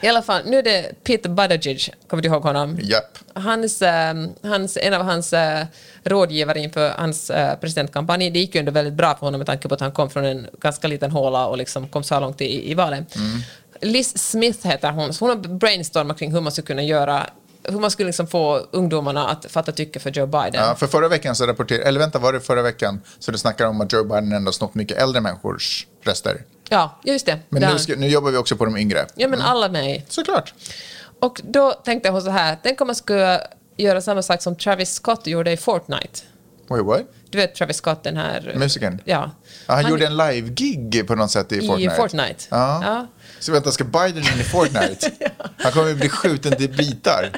I 0.00 0.08
alla 0.08 0.22
fall, 0.22 0.42
nu 0.46 0.58
är 0.58 0.62
det 0.62 1.04
Pete 1.04 1.28
Buttigieg, 1.28 1.94
kommer 2.08 2.22
du 2.22 2.28
ihåg 2.28 2.42
honom? 2.42 2.78
Japp. 2.82 3.18
Hans, 3.34 3.82
eh, 3.82 4.14
hans, 4.42 4.76
en 4.76 4.94
av 4.94 5.02
hans 5.02 5.32
eh, 5.32 5.66
rådgivare 6.04 6.58
inför 6.58 6.90
hans 6.90 7.30
eh, 7.30 7.58
presidentkampanj, 7.58 8.30
det 8.30 8.38
gick 8.38 8.54
ju 8.54 8.58
ändå 8.58 8.72
väldigt 8.72 8.94
bra 8.94 9.14
för 9.14 9.26
honom 9.26 9.38
med 9.38 9.46
tanke 9.46 9.68
på 9.68 9.74
att 9.74 9.80
han 9.80 9.92
kom 9.92 10.10
från 10.10 10.24
en 10.24 10.46
ganska 10.60 10.88
liten 10.88 11.10
håla 11.10 11.46
och 11.46 11.58
liksom 11.58 11.88
kom 11.88 12.02
så 12.02 12.20
långt 12.20 12.40
i, 12.40 12.70
i 12.70 12.74
valen. 12.74 13.06
Liz 13.80 14.18
Smith 14.30 14.66
heter 14.66 14.90
hon, 14.90 15.12
så 15.14 15.24
hon 15.24 15.36
har 15.36 15.48
brainstormat 15.48 16.18
kring 16.18 16.32
hur 16.32 16.40
man 16.40 16.52
skulle 16.52 16.66
kunna 16.66 16.82
göra 16.82 17.26
hur 17.68 17.80
man 17.80 17.90
skulle 17.90 18.06
liksom 18.06 18.26
få 18.26 18.58
ungdomarna 18.70 19.28
att 19.28 19.46
fatta 19.50 19.72
tycke 19.72 20.00
för 20.00 20.10
Joe 20.10 20.26
Biden. 20.26 20.54
Ja, 20.54 20.74
för 20.74 20.86
förra 20.86 21.08
veckan 21.08 21.34
så 21.34 21.46
rapporterade, 21.46 21.84
eller 21.84 22.00
vänta, 22.00 22.18
var 22.18 22.32
det 22.32 22.40
förra 22.40 22.62
veckan? 22.62 23.00
Så 23.18 23.32
det 23.32 23.38
snackar 23.38 23.66
om 23.66 23.80
att 23.80 23.92
Joe 23.92 24.04
Biden 24.04 24.32
ändå 24.32 24.52
snott 24.52 24.74
mycket 24.74 24.98
äldre 24.98 25.20
människors 25.20 25.86
röster. 26.02 26.44
Ja, 26.68 27.00
just 27.04 27.26
det. 27.26 27.38
Men 27.48 27.62
nu, 27.62 27.78
ska, 27.78 27.96
nu 27.96 28.08
jobbar 28.08 28.30
vi 28.30 28.36
också 28.36 28.56
på 28.56 28.64
de 28.64 28.76
yngre. 28.76 29.06
Ja, 29.14 29.28
men 29.28 29.40
alla 29.40 29.68
med. 29.68 30.02
Såklart. 30.08 30.54
Och 31.20 31.40
då 31.44 31.72
tänkte 31.72 32.10
hon 32.10 32.22
så 32.22 32.30
här, 32.30 32.58
tänk 32.62 32.80
om 32.80 32.86
man 32.86 32.96
skulle 32.96 33.40
göra 33.76 34.00
samma 34.00 34.22
sak 34.22 34.42
som 34.42 34.56
Travis 34.56 34.94
Scott 34.94 35.26
gjorde 35.26 35.52
i 35.52 35.56
Fortnite. 35.56 36.20
Wait, 36.68 36.84
what? 36.84 37.02
Du 37.30 37.38
vet 37.38 37.54
Travis 37.54 37.76
Scott, 37.76 38.02
den 38.02 38.16
här... 38.16 38.54
Musikern? 38.56 39.00
Ja. 39.04 39.30
Ja, 39.66 39.74
han, 39.74 39.90
gjorde 39.90 40.06
en 40.06 40.16
live-gig 40.16 41.06
på 41.06 41.14
något 41.14 41.30
sätt 41.30 41.52
i 41.52 41.66
Fortnite. 41.66 41.94
Fortnite. 41.94 42.44
Ja. 42.48 42.82
Ja. 42.84 43.06
Så 43.40 43.52
vänta, 43.52 43.70
ska 43.70 43.84
Biden 43.84 44.18
in 44.18 44.40
i 44.40 44.44
Fortnite? 44.44 45.10
Han 45.58 45.72
kommer 45.72 45.88
ju 45.88 45.94
bli 45.94 46.08
skjuten 46.08 46.56
till 46.56 46.76
bitar. 46.76 47.30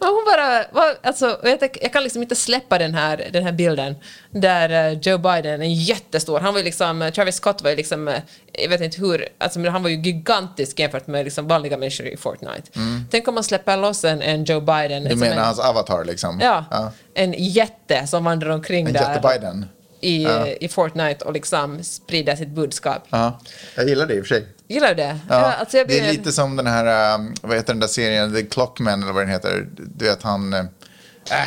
Hon 0.00 0.24
bara, 0.26 0.64
var, 0.72 0.98
alltså, 1.02 1.40
jag, 1.42 1.78
jag 1.82 1.92
kan 1.92 2.02
liksom 2.02 2.22
inte 2.22 2.34
släppa 2.34 2.78
den 2.78 2.94
här, 2.94 3.28
den 3.32 3.44
här 3.44 3.52
bilden 3.52 3.94
där 4.30 4.90
eh, 4.90 4.98
Joe 4.98 5.18
Biden 5.18 5.62
är 5.62 5.66
jättestor. 5.66 6.40
Han 6.40 6.54
var 6.54 6.62
liksom, 6.62 7.02
eh, 7.02 7.12
Travis 7.12 7.34
Scott 7.34 7.62
var 7.62 7.70
ju 7.70 7.76
liksom, 7.76 8.08
eh, 8.08 8.20
jag 8.52 8.68
vet 8.68 8.80
inte 8.80 9.00
hur, 9.00 9.28
alltså, 9.38 9.68
han 9.68 9.82
var 9.82 9.90
ju 9.90 9.96
gigantisk 9.96 10.78
jämfört 10.80 11.06
med 11.06 11.24
liksom 11.24 11.48
vanliga 11.48 11.76
människor 11.76 12.06
i 12.06 12.16
Fortnite. 12.16 12.70
Tänk 13.10 13.28
om 13.28 13.34
man 13.34 13.44
släpper 13.44 13.76
loss 13.76 14.04
en, 14.04 14.22
en 14.22 14.44
Joe 14.44 14.60
Biden. 14.60 14.92
Mm. 14.92 15.04
Du 15.04 15.10
som 15.10 15.20
menar 15.20 15.36
en, 15.36 15.44
hans 15.44 15.58
avatar 15.58 16.04
liksom? 16.04 16.40
Ja, 16.40 16.64
ja. 16.70 16.92
en 17.14 17.34
jätte 17.36 18.06
som 18.06 18.24
vandrar 18.24 18.50
omkring 18.50 18.86
En 18.86 18.92
där 18.92 19.00
jätte-Biden? 19.00 19.66
I, 20.00 20.22
Ja. 20.24 20.46
i 20.46 20.68
Fortnite 20.68 21.24
och 21.24 21.32
liksom 21.32 21.82
sprider 21.84 22.36
sitt 22.36 22.48
budskap. 22.48 23.06
Ja, 23.10 23.40
jag 23.74 23.88
gillar 23.88 24.06
det 24.06 24.14
i 24.14 24.20
och 24.20 24.26
för 24.26 24.34
sig. 24.34 24.46
Gillar 24.68 24.88
du 24.88 24.94
det? 24.94 25.18
Ja. 25.28 25.34
alltså 25.34 25.76
jag 25.76 25.88
Det 25.88 25.98
är 25.98 26.02
blir- 26.02 26.12
lite 26.12 26.32
som 26.32 26.56
den 26.56 26.66
här, 26.66 27.14
um, 27.14 27.34
vad 27.42 27.56
heter 27.56 27.72
den 27.72 27.80
där 27.80 27.86
serien, 27.88 28.34
The 28.34 28.42
Clockman 28.42 29.02
eller 29.02 29.12
vad 29.12 29.22
den 29.22 29.30
heter. 29.30 29.66
Du 29.76 30.04
vet 30.04 30.22
han, 30.22 30.52
äh, 30.52 30.64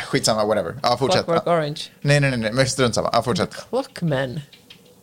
skitsamma, 0.06 0.44
whatever. 0.44 0.74
Ja, 0.82 0.96
fortsätt. 0.96 1.24
Clockwork 1.24 1.46
Orange. 1.46 1.80
Nej, 2.00 2.20
nej, 2.20 2.30
nej, 2.30 2.38
nej, 2.38 2.52
men 2.52 2.66
strunt 2.68 2.94
samma. 2.94 3.10
Ja, 3.12 3.22
fortsätt. 3.22 3.54
Clockman. 3.70 4.40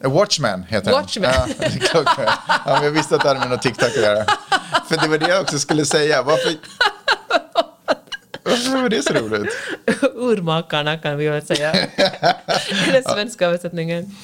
A 0.04 0.08
Watchman 0.10 0.64
heter 0.70 0.92
Watchmen. 0.92 1.32
den. 1.60 1.70
Ja, 1.82 1.88
Clockman. 1.88 2.28
ja, 2.66 2.84
jag 2.84 2.92
visste 2.92 3.16
att 3.16 3.22
det 3.22 3.28
hade 3.28 3.40
med 3.40 3.50
något 3.50 3.62
TikTok 3.62 3.90
att 3.90 3.96
göra. 4.04 4.26
För 4.90 4.98
det 4.98 5.08
var 5.08 5.18
det 5.18 5.28
jag 5.30 5.42
också 5.42 5.60
skulle 5.60 5.86
säga. 5.86 6.22
Varför, 6.24 6.52
varför 8.44 8.82
var 8.82 8.90
det 8.90 9.02
så 9.04 9.14
roligt? 9.14 9.50
Urmakarna 10.16 10.98
kan 10.98 11.18
vi 11.18 11.28
väl 11.28 11.42
säga. 11.46 11.74
Den 12.92 13.04
svenska 13.04 13.46
översättningen. 13.48 14.16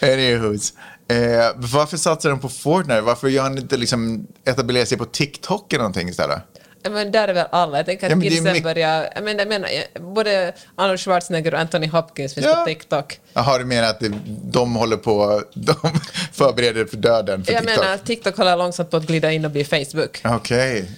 Anywho's. 0.00 0.72
Eh, 1.08 1.52
varför 1.56 1.96
satsar 1.96 2.30
de 2.30 2.40
på 2.40 2.48
Fortnite? 2.48 3.00
Varför 3.00 3.28
gör 3.28 3.42
han 3.42 3.58
inte 3.58 3.76
liksom 3.76 4.26
etablera 4.44 4.86
sig 4.86 4.98
på 4.98 5.04
TikTok 5.04 5.72
eller 5.72 5.82
någonting 5.82 6.08
istället? 6.08 6.38
Ja, 6.82 6.90
Men 6.90 7.12
där 7.12 7.28
är 7.28 7.32
väl 7.34 7.46
alla. 7.52 7.76
Jag 7.76 7.86
tänker 7.86 8.10
Ja, 8.10 8.16
att 8.16 8.22
är 8.24 8.28
kidsen 8.28 8.44
mycket- 8.44 8.62
börjar... 8.64 9.08
Jag 9.14 9.24
menar, 9.24 9.38
jag 9.40 9.48
menar, 9.48 9.68
jag- 9.68 10.02
både 10.14 10.52
Arnold 10.76 11.00
Schwarzenegger 11.00 11.54
och 11.54 11.60
Anthony 11.60 11.88
Hopkins 11.88 12.34
finns 12.34 12.46
Ja. 12.46 12.54
på 12.54 12.64
TikTok. 12.64 13.20
Jaha, 13.32 13.58
du 13.58 13.64
menar 13.64 13.88
att 13.88 14.02
de 14.44 14.74
håller 14.76 14.96
på, 14.96 15.42
de 15.54 15.74
förbereder 16.32 16.84
för 16.84 16.96
döden 16.96 17.44
för 17.44 17.52
Jag 17.52 17.62
TikTok? 17.62 17.84
menar, 17.84 17.96
TikTok 17.98 18.36
håller 18.36 18.56
långsamt 18.56 18.90
på 18.90 18.96
att 18.96 19.06
glida 19.06 19.32
in 19.32 19.44
och 19.44 19.50
bli 19.50 19.64
Facebook. 19.64 20.20
Okej. 20.24 20.90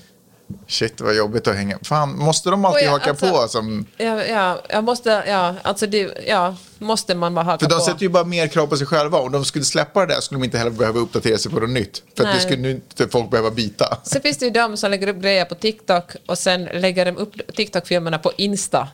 Shit, 0.68 1.00
vad 1.00 1.16
jobbigt 1.16 1.48
att 1.48 1.54
hänga. 1.56 1.78
Fan, 1.82 2.18
måste 2.18 2.50
de 2.50 2.64
alltid 2.64 2.84
jag- 2.86 2.90
haka 2.90 3.10
alltså- 3.10 3.30
på? 3.42 3.48
Som, 3.48 3.86
Ja, 3.96 4.24
ja, 4.24 4.62
jag 4.68 4.84
måste... 4.84 5.24
Ja, 5.26 5.54
alltså 5.62 5.86
det, 5.86 6.18
ja, 6.26 6.56
måste 6.78 7.14
man 7.14 7.34
bara 7.34 7.44
haka 7.44 7.64
för 7.64 7.70
de 7.70 7.78
på. 7.78 7.84
sätter 7.84 8.02
ju 8.02 8.08
bara 8.08 8.24
mer 8.24 8.46
krav 8.48 8.66
på 8.66 8.76
sig 8.76 8.86
själva. 8.86 9.18
Om 9.18 9.32
de 9.32 9.44
skulle 9.44 9.64
släppa 9.64 10.06
det 10.06 10.14
där 10.14 10.20
skulle 10.20 10.38
de 10.40 10.44
inte 10.44 10.58
heller 10.58 10.70
behöva 10.70 11.00
uppdatera 11.00 11.38
sig 11.38 11.52
på 11.52 11.60
något 11.60 11.70
nytt. 11.70 12.02
För 12.16 12.24
det 12.24 12.40
skulle 12.40 12.70
inte 12.70 13.08
folk 13.08 13.30
behöva 13.30 13.50
byta. 13.50 13.98
Sen 14.04 14.22
finns 14.22 14.38
det 14.38 14.44
ju 14.44 14.50
de 14.50 14.76
som 14.76 14.90
lägger 14.90 15.06
upp 15.08 15.16
grejer 15.22 15.44
på 15.44 15.54
TikTok 15.54 16.04
och 16.26 16.38
sen 16.38 16.64
lägger 16.64 17.04
de 17.04 17.16
upp 17.16 17.54
TikTok-filmerna 17.56 18.18
på 18.18 18.32
Insta. 18.36 18.88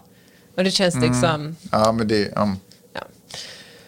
Och 0.56 0.64
det 0.64 0.70
känns 0.70 0.94
Mm. 0.94 1.10
liksom... 1.12 1.56
Ja, 1.72 1.92
men 1.92 2.08
det... 2.08 2.36
Um, 2.36 2.56
Ja. 2.94 3.00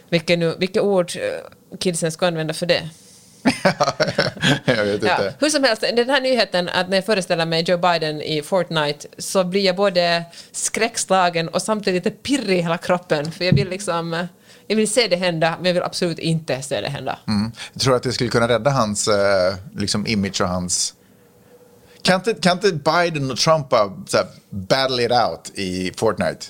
Vilka, 0.08 0.36
nu, 0.36 0.54
vilka 0.58 0.82
ord 0.82 1.12
eh, 1.16 1.76
kidsen 1.78 2.12
ska 2.12 2.26
använda 2.26 2.54
för 2.54 2.66
det? 2.66 2.88
jag 4.64 4.84
vet 4.84 5.02
Ja, 5.02 5.10
inte. 5.12 5.34
hur 5.38 5.48
som 5.48 5.64
helst, 5.64 5.82
den 5.96 6.10
här 6.10 6.20
nyheten 6.20 6.68
att 6.68 6.88
när 6.88 6.96
jag 6.96 7.06
föreställer 7.06 7.46
mig 7.46 7.62
Joe 7.62 7.78
Biden 7.78 8.20
i 8.22 8.42
Fortnite 8.42 9.08
så 9.18 9.44
blir 9.44 9.64
jag 9.64 9.76
både 9.76 10.24
skräckslagen 10.52 11.48
och 11.48 11.62
samtidigt 11.62 12.04
lite 12.04 12.16
pirrig 12.16 12.58
i 12.58 12.62
hela 12.62 12.78
kroppen. 12.78 13.32
För 13.32 13.44
jag 13.44 13.52
vill 13.52 13.68
liksom... 13.68 14.26
Jag 14.66 14.76
vill 14.76 14.90
se 14.90 15.06
det 15.08 15.16
hända, 15.16 15.54
men 15.56 15.66
jag 15.66 15.74
vill 15.74 15.82
absolut 15.82 16.18
inte 16.18 16.62
se 16.62 16.80
det 16.80 16.88
hända. 16.88 17.18
Mm. 17.28 17.52
Jag 17.72 17.82
tror 17.82 17.96
att 17.96 18.02
det 18.02 18.12
skulle 18.12 18.30
kunna 18.30 18.48
rädda 18.48 18.70
hans 18.70 19.08
eh, 19.08 19.54
liksom 19.76 20.06
image 20.06 20.40
och 20.40 20.48
hans... 20.48 20.94
Kan 22.02 22.14
inte, 22.14 22.34
kan 22.34 22.52
inte 22.52 22.72
Biden 22.72 23.30
och 23.30 23.36
Trump 23.36 23.66
så 24.06 24.18
battle 24.50 25.04
it 25.04 25.12
out 25.12 25.50
i 25.58 25.92
Fortnite? 25.96 26.46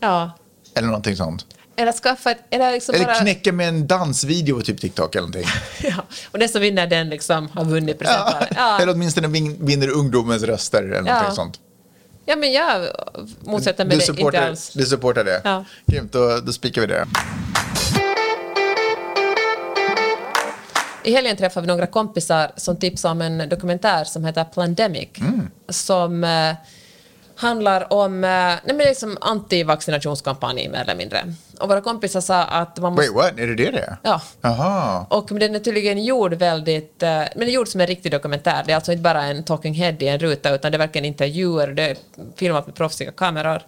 Ja. 0.00 0.30
Eller 0.74 0.86
någonting 0.88 1.16
sånt. 1.16 1.46
Eller 1.76 1.92
skaffa 1.92 2.30
ett... 2.30 2.38
Eller, 2.50 2.72
liksom 2.72 2.94
Eller 2.94 3.04
bara, 3.04 3.14
knäcka 3.14 3.52
med 3.52 3.68
en 3.68 3.86
dansvideo 3.86 4.56
på 4.56 4.62
typ 4.62 4.80
TikTok 4.80 5.14
eller 5.14 5.28
någonting. 5.28 5.50
ja. 5.82 6.04
Och 6.30 6.38
den 6.38 6.48
som 6.48 6.60
vinner 6.60 6.86
den 6.86 7.08
liksom 7.08 7.48
har 7.48 7.64
vunnit 7.64 7.98
presenten. 7.98 8.48
Ja. 8.56 8.78
Eller 8.80 8.92
åtminstone 8.92 9.28
vin, 9.28 9.56
vinner 9.66 9.88
ungdomens 9.88 10.42
röster 10.42 10.78
eller 10.78 10.88
någonting 10.88 11.14
Ja. 11.28 11.34
sånt. 11.34 11.60
ja, 12.24 12.36
men 12.36 12.52
jag 12.52 12.88
motsätter 13.40 13.84
mig 13.84 13.96
det 13.98 14.20
inte 14.20 14.46
alls. 14.46 14.70
du 14.74 14.86
supportar 14.86 15.24
det? 15.24 15.40
Ja. 15.44 15.64
Grymt, 15.86 16.12
då, 16.12 16.40
då 16.40 16.52
spikar 16.52 16.80
vi 16.80 16.86
det. 16.86 17.06
I 21.04 21.12
helgen 21.12 21.36
träffade 21.36 21.66
vi 21.66 21.72
några 21.72 21.86
kompisar 21.86 22.50
som 22.56 22.76
tipsade 22.76 23.12
om 23.12 23.20
en 23.22 23.48
dokumentär 23.48 24.04
som 24.04 24.24
heter 24.24 24.44
Plandemic. 24.44 25.08
Mm. 25.18 25.50
Som 25.68 26.24
eh, 26.24 26.54
handlar 27.36 27.92
om 27.92 28.24
eh, 28.24 28.28
nej 28.30 28.60
men 28.64 28.78
liksom 28.78 29.18
antivaccinationskampanj 29.20 30.68
mer 30.68 30.80
eller 30.80 30.94
mindre. 30.94 31.34
Och 31.60 31.68
våra 31.68 31.80
kompisar 31.80 32.20
sa 32.20 32.42
att 32.42 32.78
man 32.78 32.92
måste... 32.92 33.10
Wait, 33.12 33.32
what? 33.34 33.38
Är 33.40 33.46
det 33.46 33.54
det 33.54 33.70
det 33.70 33.78
är? 33.78 33.96
Ja. 34.02 34.20
Jaha. 34.40 35.06
Och 35.10 35.28
den 35.30 35.54
är 35.54 35.58
tydligen 35.58 36.04
gjord 36.04 36.34
väldigt... 36.34 37.02
eh, 37.02 37.08
Men 37.08 37.28
den 37.34 37.48
är 37.48 37.52
gjord 37.52 37.68
som 37.68 37.80
en 37.80 37.86
riktig 37.86 38.12
dokumentär. 38.12 38.62
Det 38.66 38.72
är 38.72 38.76
alltså 38.76 38.92
inte 38.92 39.02
bara 39.02 39.22
en 39.22 39.44
talking 39.44 39.74
head 39.74 39.96
i 39.98 40.08
en 40.08 40.18
ruta, 40.18 40.54
utan 40.54 40.72
det 40.72 40.76
är 40.76 40.78
verkligen 40.78 41.04
intervjuer, 41.04 41.68
det 41.68 41.82
är 41.82 41.96
filmat 42.36 42.66
med 42.66 42.74
proffsiga 42.74 43.12
kameror. 43.12 43.62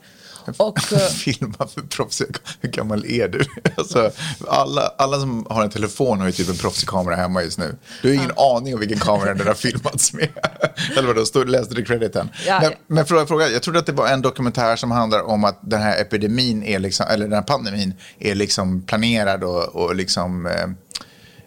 Och... 0.56 0.92
eh, 0.92 0.98
Filma 0.98 1.68
för 1.74 1.80
proffsiga 1.80 2.28
Hur 2.61 2.68
gammal 2.68 3.06
är 3.06 3.28
du? 3.28 3.44
Alltså, 3.76 4.11
alla, 4.48 4.80
alla 4.98 5.20
som 5.20 5.46
har 5.50 5.64
en 5.64 5.70
telefon 5.70 6.20
har 6.20 6.26
ju 6.26 6.32
typ 6.32 6.48
en 6.48 6.56
proffsig 6.56 6.88
kamera 6.88 7.16
hemma 7.16 7.42
just 7.42 7.58
nu. 7.58 7.76
Du 8.02 8.08
har 8.08 8.14
ingen 8.14 8.32
aning 8.37 8.74
om 8.74 8.80
vilken 8.80 8.98
kamera 8.98 9.34
den 9.34 9.46
har 9.46 9.54
filmats 9.54 10.12
med. 10.12 10.28
Eller 10.96 11.08
vadå, 11.08 11.24
stod, 11.24 11.48
läste 11.48 11.74
du 11.74 11.84
crediten? 11.84 12.30
Ja. 12.46 12.61
Men, 12.62 12.72
men 12.87 13.06
fråga, 13.06 13.26
fråga, 13.26 13.48
jag 13.48 13.62
trodde 13.62 13.78
att 13.78 13.87
det 13.87 13.92
var 13.92 14.08
en 14.08 14.22
dokumentär 14.22 14.76
som 14.76 14.90
handlar 14.90 15.22
om 15.22 15.44
att 15.44 15.58
den 15.62 15.82
här 15.82 16.00
epidemin, 16.00 16.62
är 16.62 16.78
liksom, 16.78 17.06
eller 17.11 17.24
den 17.24 17.34
här 17.34 17.42
pandemin, 17.42 17.94
är 18.18 18.34
liksom 18.34 18.82
planerad 18.82 19.44
och, 19.44 19.64
och 19.64 19.94
liksom... 19.94 20.48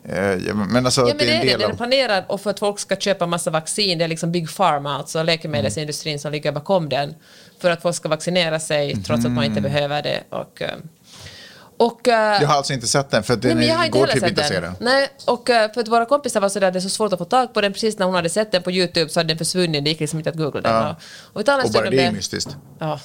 Eh, 0.06 0.56
men 0.56 0.86
alltså, 0.86 1.02
Ja, 1.02 1.08
men 1.08 1.18
det 1.18 1.32
är 1.32 1.36
en 1.40 1.42
det. 1.46 1.52
del 1.52 1.60
Den 1.60 1.78
planerad 1.78 2.24
och 2.28 2.42
för 2.42 2.50
att 2.50 2.60
folk 2.60 2.80
ska 2.80 2.96
köpa 2.96 3.26
massa 3.26 3.52
vaccin. 3.52 3.98
Det 3.98 4.04
är 4.04 4.08
liksom 4.08 4.32
Big 4.32 4.56
Pharma, 4.56 4.98
alltså 4.98 5.24
läkemedelsindustrin 5.24 6.20
som 6.20 6.32
ligger 6.32 6.52
bakom 6.52 6.90
den. 6.90 7.16
För 7.60 7.72
att 7.72 7.82
folk 7.82 7.96
ska 7.96 8.10
vaccinera 8.10 8.60
sig 8.60 8.96
trots 9.04 9.26
att 9.26 9.32
man 9.32 9.44
inte 9.44 9.60
Mm. 9.60 9.72
behöver 9.72 10.02
det. 10.04 10.24
Och, 10.30 10.62
eh, 10.62 10.70
och, 11.78 12.08
eh, 12.08 12.42
Jag 12.42 12.48
har 12.48 12.56
alltså 12.58 12.74
inte 12.74 12.88
sett 12.88 13.10
den, 13.12 13.24
för 13.24 13.36
den 13.36 13.58
Nej, 13.58 13.68
jag 13.68 13.92
går 13.92 14.08
typ 14.08 14.28
inte 14.28 14.42
att 14.42 14.48
se 14.48 14.60
den. 14.60 14.74
Nej, 14.80 15.08
och 15.28 15.48
för 15.48 15.80
att 15.80 15.88
våra 15.88 16.06
kompisar 16.06 16.42
var 16.42 16.50
sådär, 16.50 16.72
det 16.72 16.80
är 16.80 16.82
så 16.82 16.90
svårt 16.90 17.14
att 17.14 17.20
få 17.20 17.26
tag 17.26 17.54
på 17.54 17.62
den. 17.62 17.74
Precis 17.74 18.00
när 18.00 18.06
hon 18.06 18.16
hade 18.16 18.30
sett 18.30 18.52
den 18.52 18.64
på 18.64 18.72
YouTube 18.72 19.10
så 19.10 19.20
hade 19.20 19.28
den 19.28 19.38
försvunnit. 19.38 19.84
Det 19.84 19.90
gick 19.90 20.00
liksom 20.00 20.20
inte 20.20 20.30
att 20.30 20.36
googla 20.36 20.62
den. 20.62 20.72
Ja. 20.74 20.96
Och, 21.34 21.42
och 21.42 21.66
Och 21.66 21.72
bara 21.72 21.90
det 21.90 22.00
är 22.02 22.06
det. 22.06 22.12
mystiskt. 22.12 22.56
Ja. 22.80 23.00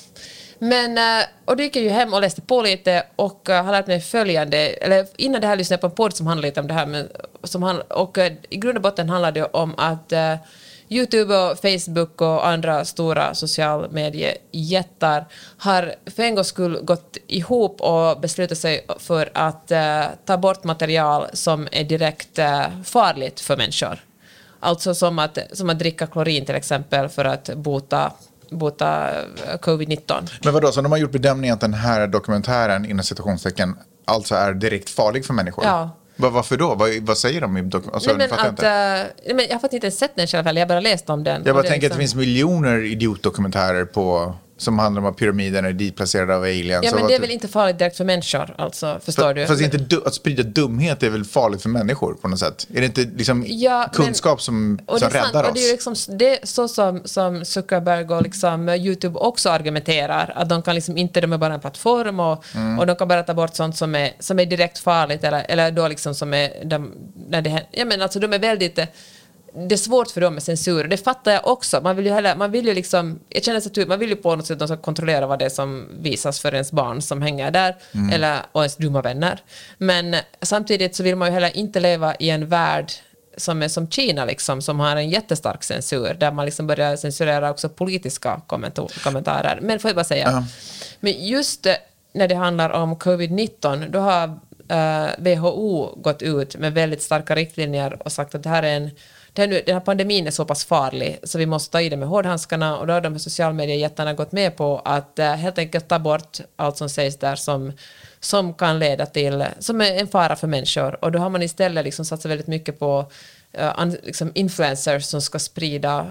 Men, 0.59 0.99
eh, 0.99 1.27
och 1.45 1.57
då 1.57 1.63
gick 1.63 1.77
jag 1.77 1.85
ju 1.85 1.91
hem 1.91 2.15
och 2.15 2.21
läste 2.21 2.41
på 2.41 2.63
lite 2.63 3.07
och 3.17 3.51
eh, 3.51 3.65
har 3.65 3.73
lärt 3.73 3.87
mig 3.87 4.01
följande, 4.01 4.59
eller 4.59 5.07
innan 5.17 5.41
det 5.41 5.47
här 5.47 5.57
lyssnade 5.57 5.75
jag 5.75 5.81
på 5.81 5.87
en 5.87 6.09
podd 6.09 6.17
som 6.17 6.27
handlade 6.27 6.49
lite 6.49 6.61
om 6.61 6.67
det 6.67 6.75
här, 6.75 6.87
men, 6.87 7.09
som 7.43 7.63
han, 7.63 7.81
och 7.81 8.19
eh, 8.19 8.33
i 8.49 8.57
grund 8.57 8.77
och 8.77 8.83
botten 8.83 9.09
handlar 9.09 9.33
det 9.33 9.45
om 9.45 9.75
att 9.79 10.13
Youtube 10.89 11.37
och 11.37 11.59
Facebook 11.59 12.21
och 12.21 12.47
andra 12.47 12.85
stora 12.85 13.35
socialmediejättar 13.35 15.25
har 15.59 15.95
för 16.07 16.23
en 16.23 16.35
gångs 16.35 16.49
skull 16.49 16.79
gått 16.83 17.17
ihop 17.27 17.81
och 17.81 18.21
beslutat 18.21 18.59
sig 18.59 18.87
för 18.99 19.31
att 19.35 19.71
eh, 19.71 20.05
ta 20.25 20.37
bort 20.37 20.65
material 20.65 21.27
som 21.33 21.69
är 21.73 21.85
direkt 21.85 22.39
eh, 22.39 22.83
farligt 22.85 23.41
för 23.41 23.57
människor. 23.57 23.99
Alltså 24.61 24.95
som 24.95 25.19
att, 25.19 25.39
som 25.53 25.71
att 25.71 25.79
dricka 25.79 26.07
klorin 26.07 26.45
till 26.45 26.55
exempel 26.55 27.09
för 27.09 27.25
att 27.25 27.51
bota, 27.55 28.13
bota 28.51 29.09
eh, 29.11 29.59
covid-19. 29.63 30.31
Men 30.45 30.55
vadå, 30.55 30.73
så 30.73 30.81
de 30.81 30.93
har 30.93 30.99
gjort 30.99 31.13
bedömningen 31.13 31.55
att 31.55 31.61
den 31.61 31.75
här 31.75 32.07
dokumentären, 32.07 32.85
inom 32.91 33.05
citationstecken, 33.05 33.77
alltså 34.05 34.35
är 34.35 34.53
direkt 34.55 34.91
farlig 34.91 35.25
för 35.25 35.35
människor? 35.35 35.65
Ja. 35.65 35.91
Va- 36.17 36.31
varför 36.31 36.57
då? 36.57 36.75
Vad, 36.75 36.91
vad 37.01 37.19
säger 37.19 37.41
de 37.41 37.57
i 37.57 37.63
dokumentären? 37.63 37.95
Alltså, 37.95 38.11
nej, 38.11 38.19
men 38.19 38.29
fattar 38.29 38.45
jag 38.45 38.53
att, 38.53 38.59
inte. 38.59 38.69
eh, 38.69 39.25
nej, 39.27 39.35
men 39.35 39.47
jag 39.51 39.59
har 39.59 39.75
inte 39.75 39.87
ens 39.87 39.99
sett 39.99 40.17
den 40.17 40.27
själv 40.27 40.47
heller, 40.47 40.61
jag 40.61 40.67
har 40.67 40.69
bara 40.69 40.81
läst 40.81 41.11
om 41.11 41.25
den. 41.25 41.43
Jag 41.47 41.55
bara 41.55 41.63
tänker 41.63 41.75
att 41.77 41.81
det 41.81 41.99
liksom- 41.99 41.99
finns 41.99 42.15
miljoner 42.15 42.85
idiotdokumentärer 42.85 43.85
på, 43.85 44.35
som 44.59 44.79
handlar 44.79 45.03
om 45.03 45.09
att 45.09 45.17
pyramiderna 45.17 45.69
är 45.69 45.73
ditplacerade 45.73 46.37
av 46.37 46.43
aliens. 46.43 46.85
Ja, 46.85 46.93
men 46.95 47.07
det 47.07 47.15
är 47.15 47.21
väl 47.21 47.31
inte 47.31 47.49
farligt 47.49 47.79
direkt 47.79 47.97
för 47.97 48.05
människor, 48.05 48.55
alltså, 48.59 49.01
förstår 49.05 49.35
du? 49.35 49.47
Fast 49.47 49.61
inte 49.63 49.77
du, 49.79 50.03
att 50.07 50.15
sprida 50.15 50.43
dumhet 50.43 51.03
är 51.03 51.11
väl 51.11 51.25
farligt 51.25 51.63
för 51.63 51.69
människor 51.69 52.15
på 52.15 52.29
något 52.29 52.39
sätt? 52.39 52.67
Är 52.75 52.81
det 52.81 52.87
inte 52.87 53.01
liksom 53.17 53.45
Ja, 53.49 53.79
men- 53.97 54.05
kunskap 54.07 54.43
som, 54.43 54.79
Och 54.87 54.99
som 54.99 55.09
det 55.11 55.19
är 55.19 55.23
sant, 55.23 55.35
räddar 55.35 55.49
och 55.49 55.55
det 55.55 55.61
är 55.61 55.65
oss? 55.79 55.87
liksom 55.97 56.17
det 56.19 56.43
är 56.43 56.47
så 56.47 56.69
som, 56.69 57.03
som 57.05 57.45
Zuckerberg 57.45 58.05
och 58.05 58.23
liksom 58.23 58.69
eh, 58.69 58.75
YouTube 58.87 59.19
också 59.19 59.51
argumenterar, 59.51 60.33
att 60.37 60.49
de 60.49 60.63
kan 60.63 60.75
liksom 60.75 60.97
inte, 60.97 61.21
de 61.21 61.33
är 61.33 61.39
bara 61.39 61.55
en 61.55 61.61
plattform 61.61 62.21
och, 62.21 62.45
Mm. 62.55 62.79
och 62.79 62.87
de 62.87 62.97
kan 62.97 63.09
bara 63.09 63.23
ta 63.23 63.35
bort 63.35 63.55
sånt 63.55 63.77
som 63.77 63.95
är, 63.95 64.11
som 64.19 64.39
är 64.39 64.47
direkt 64.47 64.79
farligt 64.79 65.25
eller, 65.25 65.47
eller 65.49 65.71
då 65.71 65.89
liksom 65.89 66.15
som 66.15 66.35
är, 66.35 66.65
de, 66.65 66.93
när 67.29 67.43
det, 67.43 67.51
hän- 67.51 67.67
ja 67.71 67.85
men 67.85 68.03
alltså 68.03 68.19
de 68.21 68.33
är 68.33 68.39
väldigt, 68.39 68.79
eh, 68.79 68.85
det 69.69 69.75
är 69.75 69.77
svårt 69.77 70.11
för 70.11 70.21
dem 70.21 70.35
med 70.35 70.43
censur, 70.43 70.85
det 70.85 70.97
fattar 70.97 71.33
jag 71.33 71.47
också. 71.47 71.81
Man 71.81 71.97
vill 71.97 72.07
ju, 72.07 72.13
heller, 72.13 72.37
man 72.37 72.51
vill 72.51 72.67
ju 72.67 72.75
liksom, 72.75 73.21
jag 73.29 73.45
känner 73.45 73.61
så 73.61 73.81
att 73.81 73.89
man 73.89 73.99
vill 73.99 74.09
ju 74.09 74.17
på 74.17 74.37
något 74.37 74.47
sätt 74.47 74.63
att 74.63 74.83
kontrollera 74.83 75.27
vad 75.27 75.39
det 75.39 75.45
är 75.45 75.49
som 75.49 75.89
visas 76.01 76.41
för 76.41 76.53
ens 76.55 76.73
barn 76.73 77.03
som 77.03 77.23
hänger 77.23 77.51
där, 77.51 77.77
Mm. 77.95 78.11
eller, 78.13 78.39
och 78.53 78.61
ens 78.63 78.77
dumma 78.77 79.03
vänner. 79.03 79.41
Men 79.79 80.17
samtidigt 80.43 80.97
så 80.97 81.03
vill 81.03 81.17
man 81.17 81.29
ju 81.29 81.35
heller 81.35 81.57
inte 81.57 81.81
leva 81.81 82.15
i 82.15 82.31
en 82.31 82.49
värld 82.49 82.93
som 83.37 83.63
är 83.63 83.69
som 83.69 83.91
Kina, 83.91 84.25
liksom, 84.25 84.63
som 84.63 84.81
har 84.81 84.97
en 84.97 85.11
jättestark 85.11 85.65
censur, 85.65 86.15
där 86.21 86.33
man 86.33 86.45
liksom 86.47 86.67
börjar 86.67 86.97
censurera 86.97 87.51
också 87.51 87.69
politiska 87.69 88.41
kommentar- 88.47 89.03
kommentarer. 89.05 89.59
Men 89.63 89.79
får 89.79 89.89
jag 89.89 89.97
bara 89.97 90.05
säga, 90.05 90.29
Ja. 90.31 90.45
men 91.01 91.27
just 91.27 91.67
när 92.15 92.29
det 92.29 92.35
handlar 92.35 92.71
om 92.71 92.97
covid-19, 92.97 93.91
då 93.91 93.99
har 93.99 94.39
eh, 94.69 95.11
WHO 95.19 95.95
gått 96.01 96.23
ut 96.23 96.57
med 96.57 96.73
väldigt 96.75 97.03
starka 97.03 97.35
riktlinjer 97.35 98.03
och 98.03 98.13
sagt 98.13 98.35
att 98.35 98.43
det 98.43 98.49
här 98.49 98.63
är 98.63 98.77
en 98.77 98.91
den, 99.37 99.51
den 99.51 99.75
här 99.75 99.81
pandemin 99.81 100.27
är 100.27 100.31
så 100.31 100.45
pass 100.45 100.65
farlig 100.65 101.19
så 101.23 101.39
vi 101.39 101.47
måste 101.47 101.73
ta 101.73 101.81
i 101.81 101.89
det 101.89 101.97
med 101.97 102.09
hårdhandskarna 102.09 102.79
och 102.79 102.87
då 102.87 102.93
har 102.93 103.01
de 103.01 103.13
här 103.13 103.19
sociala 103.19 103.53
mediejättarna 103.53 104.15
gått 104.15 104.33
med 104.33 104.57
på 104.57 104.83
att 104.85 105.19
eh, 105.19 105.33
helt 105.35 105.59
enkelt 105.59 105.89
ta 105.89 105.99
bort 105.99 106.39
allt 106.57 106.77
som 106.77 106.89
sägs 106.89 107.17
där 107.17 107.37
som, 107.37 107.73
som 108.21 108.55
kan 108.55 108.79
leda 108.79 109.07
till, 109.07 109.45
som 109.59 109.81
är 109.81 110.01
en 110.01 110.09
fara 110.09 110.37
för 110.37 110.47
människor 110.47 111.05
och 111.05 111.13
då 111.13 111.19
har 111.19 111.31
man 111.31 111.43
istället 111.43 111.85
liksom 111.85 112.05
satsat 112.05 112.31
väldigt 112.31 112.47
mycket 112.47 112.79
på 112.79 113.11
eh, 113.53 113.79
an, 113.79 113.97
liksom 114.03 114.33
influencers 114.35 115.05
som 115.05 115.23
ska 115.23 115.39
sprida 115.39 116.07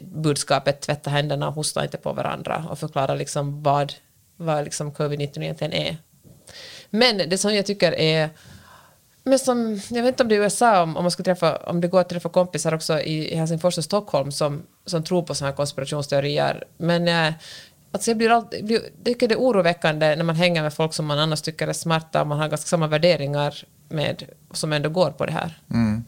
budskapet 0.00 0.80
tvätta 0.80 1.10
händerna 1.10 1.48
och 1.48 1.54
hosta 1.54 1.82
inte 1.82 1.96
på 1.96 2.12
varandra 2.12 2.66
och 2.70 2.78
förklara 2.78 3.14
liksom 3.14 3.62
vad, 3.62 3.92
vad 4.36 4.64
liksom 4.64 4.92
covid-19 4.92 5.42
egentligen 5.42 5.72
är. 5.72 5.96
Men 6.90 7.18
det 7.30 7.38
som 7.38 7.54
jag 7.54 7.66
tycker 7.66 7.92
är 7.92 8.30
men 9.24 9.38
som, 9.38 9.80
jag 9.88 10.02
vet 10.02 10.12
inte 10.12 10.22
om 10.22 10.28
det 10.28 10.34
är 10.34 10.40
i 10.40 10.42
USA, 10.42 10.82
om, 10.82 10.96
om, 10.96 11.04
man 11.04 11.10
ska 11.10 11.22
träffa, 11.22 11.56
om 11.56 11.80
det 11.80 11.88
går 11.88 12.00
att 12.00 12.08
träffa 12.08 12.28
kompisar 12.28 12.74
också 12.74 13.00
i, 13.00 13.36
Helsingfors 13.36 13.78
och 13.78 13.84
Stockholm 13.84 14.32
som, 14.32 14.62
som 14.86 15.04
tror 15.04 15.22
på 15.22 15.34
sådana 15.34 15.50
här 15.50 15.56
konspirationsteorier. 15.56 16.64
Men 16.78 17.08
eh, 17.08 17.34
alltså 17.92 18.10
jag 18.10 18.18
blir 18.18 18.30
alltid, 18.30 18.64
blir, 18.64 18.80
tycker 19.04 19.28
det 19.28 19.34
är 19.34 19.38
oroväckande 19.38 20.16
när 20.16 20.24
man 20.24 20.36
hänger 20.36 20.62
med 20.62 20.74
folk 20.74 20.94
som 20.94 21.06
man 21.06 21.18
annars 21.18 21.42
tycker 21.42 21.68
är 21.68 21.72
smarta 21.72 22.20
och 22.20 22.26
man 22.26 22.38
har 22.38 22.48
ganska 22.48 22.68
samma 22.68 22.86
värderingar 22.86 23.64
med, 23.88 24.22
som 24.52 24.72
ändå 24.72 24.88
går 24.88 25.10
på 25.10 25.26
det 25.26 25.32
här. 25.32 25.58
Mm. 25.70 26.04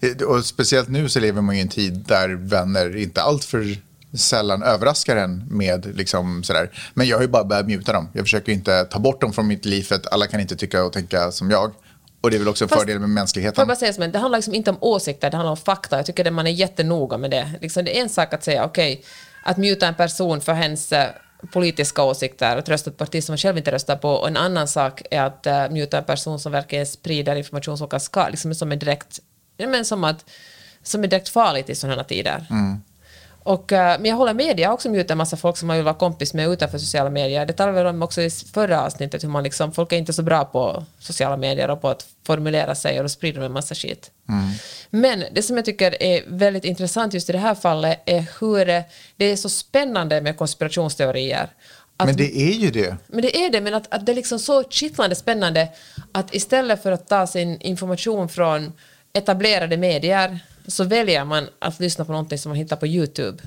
Eh, 0.00 0.26
och 0.26 0.44
speciellt 0.44 0.88
nu 0.88 1.08
så 1.08 1.20
lever 1.20 1.40
man 1.40 1.54
i 1.54 1.60
en 1.60 1.68
tid 1.68 1.94
där 1.94 2.28
vänner 2.28 2.96
inte 2.96 3.22
alltför 3.22 3.76
sällan 4.12 4.62
överraskar 4.62 5.16
en 5.16 5.44
med 5.50 5.96
liksom 5.96 6.42
sådär. 6.42 6.70
Men 6.94 7.06
jag 7.06 7.16
har 7.16 7.22
ju 7.22 7.28
bara 7.28 7.44
börjat 7.44 7.66
muta 7.66 7.92
dem. 7.92 8.08
Jag 8.12 8.24
försöker 8.24 8.52
inte 8.52 8.84
ta 8.84 8.98
bort 8.98 9.20
dem 9.20 9.32
från 9.32 9.46
mitt 9.46 9.64
liv 9.64 9.82
för 9.82 9.94
att 9.94 10.12
alla 10.12 10.26
kan 10.26 10.40
inte 10.40 10.56
tycka 10.56 10.84
och 10.84 10.92
tänka 10.92 11.32
som 11.32 11.50
jag. 11.50 11.72
Och 12.24 12.30
det 12.30 12.36
är 12.36 12.38
väl 12.38 12.48
också 12.48 12.64
en 12.64 12.68
Fast- 12.68 12.80
fördel 12.80 12.94
med 12.94 13.00
Får 13.00 13.08
jag 13.10 13.14
mänskligheten. 13.14 13.66
bara 13.66 13.76
säga 13.76 13.92
som 13.92 14.12
det 14.12 14.18
handlar 14.18 14.38
liksom 14.38 14.54
inte 14.54 14.70
om 14.70 14.76
åsikter, 14.80 15.30
det 15.30 15.36
handlar 15.36 15.50
om 15.50 15.56
fakta. 15.56 15.96
Jag 15.96 16.06
tycker 16.06 16.26
att 16.26 16.32
man 16.32 16.46
är 16.46 16.50
jättenoga 16.50 17.18
med 17.18 17.30
det. 17.30 17.50
Liksom 17.60 17.84
det 17.84 17.98
är 17.98 18.02
en 18.02 18.08
sak 18.08 18.34
att 18.34 18.44
säga, 18.44 18.64
okej, 18.64 19.04
att 19.42 19.56
muta 19.56 19.86
en 19.86 19.94
person 19.94 20.40
för 20.40 20.52
hennes 20.52 20.92
eh, 20.92 21.08
politiska 21.52 22.02
åsikter, 22.02 22.56
att 22.56 22.68
rösta 22.68 22.90
på 22.90 22.94
ett 22.94 22.98
parti 22.98 23.24
som 23.24 23.32
man 23.32 23.38
själv 23.38 23.58
inte 23.58 23.72
röstar 23.72 23.96
på, 23.96 24.10
och 24.10 24.28
en 24.28 24.36
annan 24.36 24.68
sak 24.68 25.02
är 25.10 25.22
att 25.22 25.46
uh, 25.46 25.70
muta 25.74 25.98
en 25.98 26.04
person 26.04 26.38
som 26.40 26.52
verkligen 26.52 26.86
sprider 26.86 27.36
information 27.36 27.78
som 27.78 27.88
kan 27.88 28.00
ska, 28.00 28.28
liksom 28.28 28.54
som 28.54 28.72
är 28.72 28.76
direkt, 28.76 29.20
men 29.58 29.84
som 29.84 30.04
att, 30.04 30.24
som 30.82 31.04
är 31.04 31.08
direkt 31.08 31.28
farligt 31.28 31.70
i 31.70 31.74
sådana 31.74 32.04
tider. 32.04 32.46
Och, 33.44 33.72
eh, 33.72 33.98
men 34.00 34.10
jag 34.10 34.16
håller 34.16 34.34
med, 34.34 34.60
jag 34.60 34.68
har 34.68 34.74
också 34.74 34.90
mutat 34.90 35.10
en 35.10 35.18
massa 35.18 35.36
folk 35.36 35.56
som 35.56 35.66
man 35.66 35.76
vill 35.76 35.84
vara 35.84 35.94
kompis 35.94 36.34
med 36.34 36.48
utanför 36.48 36.78
sociala 36.78 37.10
medier. 37.10 37.46
Det 37.46 37.52
talade 37.52 37.82
vi 37.82 37.88
om 37.88 38.02
också 38.02 38.22
i 38.22 38.30
förra 38.30 38.82
avsnittet, 38.82 39.24
hur 39.24 39.28
man 39.28 39.44
liksom, 39.44 39.72
folk 39.72 39.92
är 39.92 39.96
inte 39.96 40.12
så 40.12 40.22
bra 40.22 40.44
på 40.44 40.84
sociala 40.98 41.36
medier 41.36 41.70
och 41.70 41.80
på 41.80 41.88
att 41.88 42.06
formulera 42.26 42.74
sig 42.74 42.98
och 42.98 43.04
då 43.04 43.08
sprider 43.08 43.40
de 43.40 43.46
en 43.46 43.52
massa 43.52 43.74
skit. 43.74 44.10
Men 44.90 45.24
det 45.32 45.42
som 45.42 45.56
jag 45.56 45.64
tycker 45.64 46.02
är 46.02 46.22
väldigt 46.26 46.64
intressant 46.64 47.14
just 47.14 47.30
i 47.30 47.32
det 47.32 47.38
här 47.38 47.54
fallet 47.54 48.02
är 48.06 48.24
hur 48.40 48.68
eh, 48.68 48.82
det 49.16 49.24
är 49.24 49.36
så 49.36 49.48
spännande 49.48 50.20
med 50.20 50.38
konspirationsteorier. 50.38 51.48
Att 51.96 52.06
Men 52.06 52.16
det 52.16 52.36
är 52.36 52.52
ju 52.52 52.70
det. 52.70 52.96
men 53.06 53.22
det 53.22 53.36
är 53.36 53.50
det, 53.50 53.60
men 53.60 53.74
att, 53.74 53.94
att 53.94 54.06
det 54.06 54.12
är 54.12 54.16
liksom 54.16 54.38
så 54.38 54.62
kittlande 54.64 55.16
spännande 55.16 55.68
att 56.12 56.34
istället 56.34 56.82
för 56.82 56.92
att 56.92 57.08
ta 57.08 57.26
sin 57.26 57.60
information 57.60 58.28
från 58.28 58.72
etablerade 59.12 59.76
medier 59.76 60.40
så 60.66 60.84
väljer 60.84 61.24
man 61.24 61.48
att 61.58 61.80
lyssna 61.80 62.04
på 62.04 62.12
någonting 62.12 62.38
som 62.38 62.50
man 62.50 62.56
hittar 62.56 62.76
på 62.76 62.86
YouTube. 62.86 63.42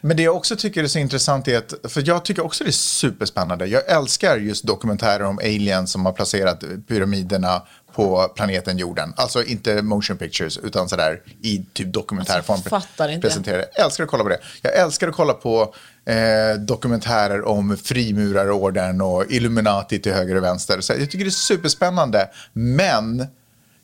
Men 0.00 0.16
det 0.16 0.22
jag 0.22 0.36
också 0.36 0.56
tycker 0.56 0.84
är 0.84 0.88
så 0.88 0.98
intressant 0.98 1.48
är 1.48 1.58
att, 1.58 1.74
för 1.88 2.02
jag 2.06 2.24
tycker 2.24 2.44
också 2.44 2.64
det 2.64 2.70
är 2.70 2.72
superspännande. 2.72 3.66
Jag 3.66 3.88
älskar 3.88 4.36
just 4.36 4.64
dokumentärer 4.64 5.24
om 5.24 5.38
aliens 5.38 5.92
som 5.92 6.06
har 6.06 6.12
placerat 6.12 6.64
pyramiderna 6.88 7.62
på 7.92 8.32
planeten 8.36 8.78
jorden. 8.78 9.14
Alltså 9.16 9.44
inte 9.44 9.82
motion 9.82 10.16
pictures 10.16 10.58
utan 10.58 10.88
sådär 10.88 11.22
i 11.42 11.64
typ 11.72 11.92
dokumentärform. 11.92 12.54
Alltså, 12.54 12.74
jag 12.74 12.82
fattar 12.82 13.08
inte. 13.08 13.28
presenterade. 13.28 13.68
Jag 13.74 13.84
älskar 13.84 14.04
att 14.04 14.10
kolla 14.10 14.22
på 14.22 14.28
det. 14.28 14.38
Jag 14.62 14.76
älskar 14.76 15.08
att 15.08 15.14
kolla 15.14 15.32
på 15.32 15.74
eh, 16.04 16.60
dokumentärer 16.60 17.48
om 17.48 17.76
frimurarorden 17.76 19.00
och 19.00 19.24
Illuminati 19.30 19.98
till 19.98 20.12
höger 20.12 20.34
och 20.34 20.44
vänster. 20.44 20.80
Så 20.80 20.92
jag 20.92 21.10
tycker 21.10 21.24
det 21.24 21.28
är 21.28 21.30
superspännande. 21.30 22.28
Men 22.52 23.26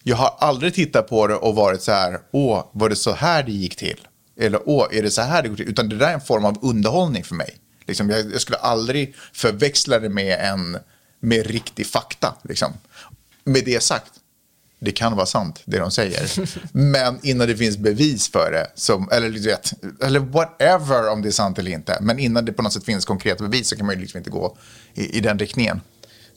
jag 0.02 0.16
har 0.16 0.34
aldrig 0.38 0.74
tittat 0.74 1.08
på 1.08 1.26
det 1.26 1.34
och 1.34 1.54
varit 1.54 1.82
så 1.82 1.92
här, 1.92 2.20
åh, 2.30 2.70
var 2.72 2.88
det 2.88 2.96
så 2.96 3.12
här 3.12 3.42
det 3.42 3.52
gick 3.52 3.76
till? 3.76 4.00
Eller 4.40 4.60
åh, 4.66 4.86
är 4.90 5.02
det 5.02 5.10
så 5.10 5.22
här 5.22 5.42
det 5.42 5.48
går 5.48 5.56
till? 5.56 5.68
Utan 5.68 5.88
det 5.88 5.96
där 5.96 6.08
är 6.08 6.14
en 6.14 6.20
form 6.20 6.44
av 6.44 6.58
underhållning 6.62 7.24
för 7.24 7.34
mig. 7.34 7.56
Liksom, 7.86 8.10
jag, 8.10 8.32
jag 8.32 8.40
skulle 8.40 8.58
aldrig 8.58 9.14
förväxla 9.32 9.98
det 9.98 10.08
med 10.08 10.40
en 10.40 10.78
med 11.20 11.46
riktig 11.46 11.86
fakta. 11.86 12.34
Liksom. 12.42 12.72
Med 13.44 13.64
det 13.64 13.82
sagt, 13.82 14.12
det 14.78 14.92
kan 14.92 15.16
vara 15.16 15.26
sant 15.26 15.62
det 15.64 15.78
de 15.78 15.90
säger. 15.90 16.48
Men 16.72 17.18
innan 17.22 17.48
det 17.48 17.56
finns 17.56 17.76
bevis 17.78 18.28
för 18.28 18.52
det, 18.52 18.66
som, 18.74 19.08
eller, 19.12 19.30
du 19.30 19.40
vet, 19.40 19.72
eller 20.02 20.20
whatever 20.20 21.10
om 21.10 21.22
det 21.22 21.28
är 21.28 21.32
sant 21.32 21.58
eller 21.58 21.70
inte. 21.70 21.98
Men 22.00 22.18
innan 22.18 22.44
det 22.44 22.52
på 22.52 22.62
något 22.62 22.72
sätt 22.72 22.84
finns 22.84 23.04
konkreta 23.04 23.44
bevis 23.44 23.68
så 23.68 23.76
kan 23.76 23.86
man 23.86 23.94
ju 23.94 24.00
liksom 24.00 24.18
inte 24.18 24.30
gå 24.30 24.56
i, 24.94 25.18
i 25.18 25.20
den 25.20 25.38
riktningen. 25.38 25.80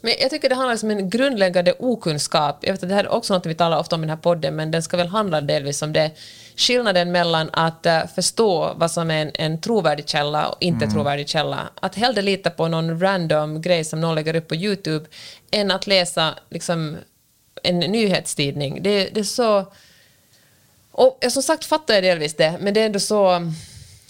Men 0.06 0.14
jag 0.20 0.30
tycker 0.30 0.50
det 0.50 0.56
handlar 0.56 0.84
om 0.84 0.92
en 0.92 1.10
grundläggande 1.10 1.74
okunskap. 1.80 2.58
Jag 2.62 2.74
vet 2.74 2.84
att 2.84 2.90
det 2.90 2.96
här 2.96 3.04
är 3.04 3.12
också 3.12 3.34
något 3.34 3.46
vi 3.46 3.56
talar 3.56 3.78
ofta 3.78 3.96
om 3.96 4.02
i 4.02 4.06
den 4.08 4.10
här 4.10 4.24
podden, 4.24 4.56
men 4.56 4.72
den 4.72 4.84
ska 4.84 4.98
väl 4.98 5.08
handla 5.08 5.42
delvis 5.42 5.82
om 5.82 5.94
det. 5.94 6.12
Skillnaden 6.56 7.12
mellan 7.12 7.50
att 7.54 7.86
eh, 7.86 8.06
förstå 8.16 8.74
vad 8.76 8.92
som 8.92 9.12
är 9.12 9.22
en, 9.22 9.32
en 9.34 9.62
trovärdig 9.62 10.10
källa 10.10 10.48
och 10.48 10.58
inte 10.60 10.88
trovärdig 10.88 11.30
källa. 11.30 11.70
Att 11.76 11.96
hellre 11.96 12.22
lita 12.22 12.50
på 12.50 12.68
någon 12.68 13.00
random 13.00 13.62
grej 13.62 13.84
som 13.84 14.02
någon 14.02 14.16
lägger 14.16 14.36
upp 14.36 14.48
på 14.48 14.56
YouTube 14.56 15.06
än 15.52 15.72
att 15.72 15.88
läsa 15.88 16.34
liksom, 16.50 16.98
en 17.64 17.80
nyhetstidning. 17.80 18.84
Det, 18.84 19.10
det 19.14 19.20
är 19.20 19.24
så... 19.24 19.66
Och 20.92 21.24
som 21.30 21.44
sagt 21.44 21.66
fattar 21.66 21.94
jag 21.94 22.04
delvis 22.04 22.36
det, 22.36 22.58
men 22.60 22.74
det 22.74 22.82
är 22.82 22.86
ändå 22.86 23.00
så 23.00 23.28
mm, 23.28 23.54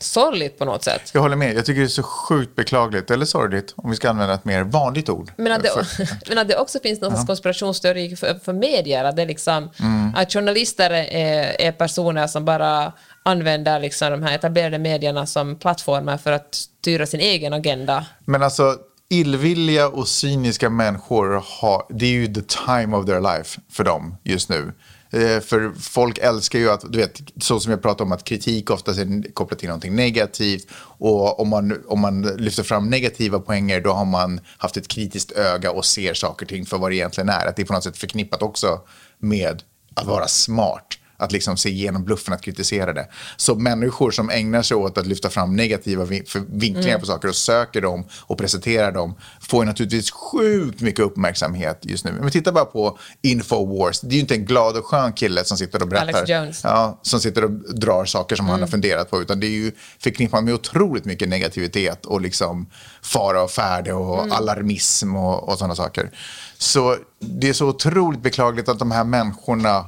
sorgligt 0.05 0.57
på 0.59 0.65
något 0.65 0.83
sätt. 0.83 1.11
Jag 1.13 1.21
håller 1.21 1.35
med. 1.35 1.55
Jag 1.55 1.65
tycker 1.65 1.81
det 1.81 1.87
är 1.87 1.89
så 1.89 2.03
sjukt 2.03 2.55
beklagligt, 2.55 3.11
eller 3.11 3.25
sorgligt, 3.25 3.73
om 3.75 3.89
vi 3.89 3.95
ska 3.95 4.09
använda 4.09 4.33
ett 4.33 4.45
mer 4.45 4.63
vanligt 4.63 5.09
ord. 5.09 5.31
Men 5.37 5.51
att, 5.51 5.63
det, 5.63 5.69
men 6.29 6.37
att 6.37 6.47
det 6.47 6.57
också 6.57 6.79
finns 6.79 7.01
någon 7.01 7.11
sorts 7.11 7.27
konspirationsteori 7.27 8.15
för, 8.15 8.39
för 8.45 8.53
medier, 8.53 9.03
att, 9.03 9.15
det 9.15 9.21
är 9.21 9.25
liksom, 9.25 9.69
Mm. 9.79 10.15
att 10.15 10.33
journalister 10.33 10.89
är, 10.91 11.61
är 11.61 11.71
personer 11.71 12.27
som 12.27 12.45
bara 12.45 12.93
använder 13.23 13.79
liksom 13.79 14.11
de 14.11 14.23
här 14.23 14.35
etablerade 14.35 14.79
medierna 14.79 15.25
som 15.25 15.55
plattformar 15.55 16.17
för 16.17 16.31
att 16.31 16.55
styra 16.55 17.05
sin 17.05 17.19
egen 17.19 17.53
agenda. 17.53 18.05
Men 18.25 18.43
alltså, 18.43 18.75
illvilliga 19.09 19.87
och 19.87 20.07
cyniska 20.07 20.69
människor, 20.69 21.43
har, 21.45 21.85
det 21.89 22.05
är 22.05 22.09
ju 22.09 22.27
the 22.27 22.41
time 22.41 22.97
of 22.97 23.05
their 23.05 23.37
life 23.37 23.61
för 23.71 23.83
dem 23.83 24.17
just 24.23 24.49
nu. 24.49 24.73
Eh, 25.11 25.39
för 25.39 25.73
folk 25.79 26.17
älskar 26.17 26.59
ju 26.59 26.69
att, 26.69 26.91
du 26.91 26.97
vet, 26.97 27.21
så 27.41 27.59
som 27.59 27.71
jag 27.71 27.81
pratade 27.81 28.03
om 28.03 28.11
att 28.11 28.23
kritik 28.23 28.69
ofta 28.69 28.91
är 28.91 29.33
kopplat 29.33 29.59
till 29.59 29.67
någonting 29.67 29.95
negativt. 29.95 30.67
Och 30.77 31.39
om 31.39 31.49
man, 31.49 31.83
om 31.87 31.99
man 31.99 32.21
lyfter 32.21 32.63
fram 32.63 32.89
negativa 32.89 33.39
poänger 33.39 33.81
då 33.81 33.91
har 33.91 34.05
man 34.05 34.39
haft 34.57 34.77
ett 34.77 34.87
kritiskt 34.87 35.31
öga 35.31 35.71
och 35.71 35.85
ser 35.85 36.13
saker 36.13 36.45
och 36.45 36.49
ting 36.49 36.65
för 36.65 36.77
vad 36.77 36.91
det 36.91 36.95
egentligen 36.95 37.29
är. 37.29 37.45
Att 37.45 37.55
det 37.55 37.61
är 37.61 37.65
på 37.65 37.73
något 37.73 37.83
sätt 37.83 37.97
förknippat 37.97 38.41
också 38.41 38.81
med 39.19 39.63
att 39.93 40.05
vara 40.05 40.27
smart. 40.27 40.97
Att 41.17 41.31
liksom 41.31 41.57
se 41.57 41.69
igenom 41.69 42.03
bluffen, 42.03 42.33
att 42.33 42.41
kritisera 42.41 42.93
det. 42.93 43.07
Så 43.37 43.55
människor 43.55 44.11
som 44.11 44.29
ägnar 44.29 44.61
sig 44.61 44.77
åt 44.77 44.97
att 44.97 45.07
lyfta 45.07 45.29
fram 45.29 45.55
negativa 45.55 46.05
vinklingar 46.47 46.99
på 46.99 47.05
saker 47.05 47.27
och 47.27 47.35
söker 47.35 47.81
dem 47.81 48.05
och 48.21 48.37
presenterar 48.37 48.91
dem 48.91 49.15
får 49.41 49.63
ju 49.63 49.67
naturligtvis 49.67 50.11
sjukt 50.11 50.81
mycket 50.81 51.05
uppmärksamhet 51.05 51.79
just 51.81 52.05
nu. 52.05 52.11
Men 52.21 52.31
titta 52.31 52.51
bara 52.51 52.65
på 52.65 52.97
Infowars. 53.21 54.01
Det 54.01 54.07
är 54.07 54.13
ju 54.13 54.19
inte 54.19 54.35
en 54.35 54.45
glad 54.45 54.77
och 54.77 54.85
skön 54.85 55.13
kille 55.13 55.43
som 55.43 55.57
sitter 55.57 55.81
och 55.81 55.87
berättar. 55.87 56.07
Alex 56.07 56.29
Jones. 56.29 56.63
Ja, 56.63 56.99
som 57.01 57.19
sitter 57.19 57.43
och 57.43 57.51
drar 57.51 58.05
saker 58.05 58.35
som 58.35 58.49
han 58.49 58.59
har 58.59 58.67
funderat 58.67 59.11
på. 59.11 59.21
Utan 59.21 59.39
det 59.39 59.47
är 59.47 59.51
ju 59.51 59.71
förknippat 59.99 60.43
med 60.43 60.53
otroligt 60.53 61.05
mycket 61.05 61.29
negativitet 61.29 62.05
och 62.05 62.21
liksom 62.21 62.69
fara 63.01 63.43
och 63.43 63.51
färde 63.51 63.93
och 63.93 64.35
alarmism 64.35 65.15
och, 65.15 65.49
och 65.49 65.57
sådana 65.57 65.75
saker. 65.75 66.11
Så 66.57 66.97
det 67.19 67.49
är 67.49 67.53
så 67.53 67.67
otroligt 67.67 68.21
beklagligt 68.21 68.69
att 68.69 68.79
de 68.79 68.91
här 68.91 69.03
människorna 69.03 69.85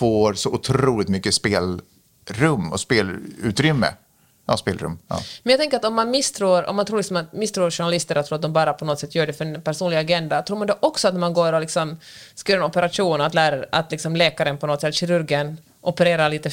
får 0.00 0.34
så 0.34 0.50
otroligt 0.50 1.08
mycket 1.08 1.34
spelrum 1.34 2.72
och 2.72 2.80
spelutrymme. 2.80 3.86
Ja, 4.46 4.56
spelrum. 4.56 4.98
Ja. 5.08 5.20
Men 5.42 5.50
jag 5.50 5.60
tänker 5.60 5.76
att 5.76 5.84
om 5.84 5.94
man 5.94 6.10
misstror, 6.10 6.64
om 6.64 6.76
man 6.76 6.86
tror 6.86 6.96
liksom 6.96 7.16
att 7.16 7.32
misstror 7.32 7.70
journalister 7.70 8.18
och 8.18 8.26
tror 8.26 8.36
att 8.36 8.42
de 8.42 8.52
bara 8.52 8.72
på 8.72 8.84
något 8.84 9.00
sätt 9.00 9.14
gör 9.14 9.26
det 9.26 9.32
för 9.32 9.44
en 9.44 9.62
personlig 9.62 9.96
agenda, 9.96 10.42
tror 10.42 10.58
man 10.58 10.66
då 10.66 10.76
också 10.80 11.08
att 11.08 11.14
när 11.14 11.20
man 11.20 11.32
går 11.32 11.52
och 11.52 11.60
liksom 11.60 11.98
ska 12.34 12.52
göra 12.52 12.62
en 12.62 12.70
operation, 12.70 13.20
att, 13.20 13.34
lära, 13.34 13.64
att 13.72 13.90
liksom 13.90 14.16
läkaren 14.16 14.58
på 14.58 14.66
något 14.66 14.80
sätt, 14.80 14.94
kirurgen, 14.94 15.58
opererar 15.80 16.28
lite 16.28 16.50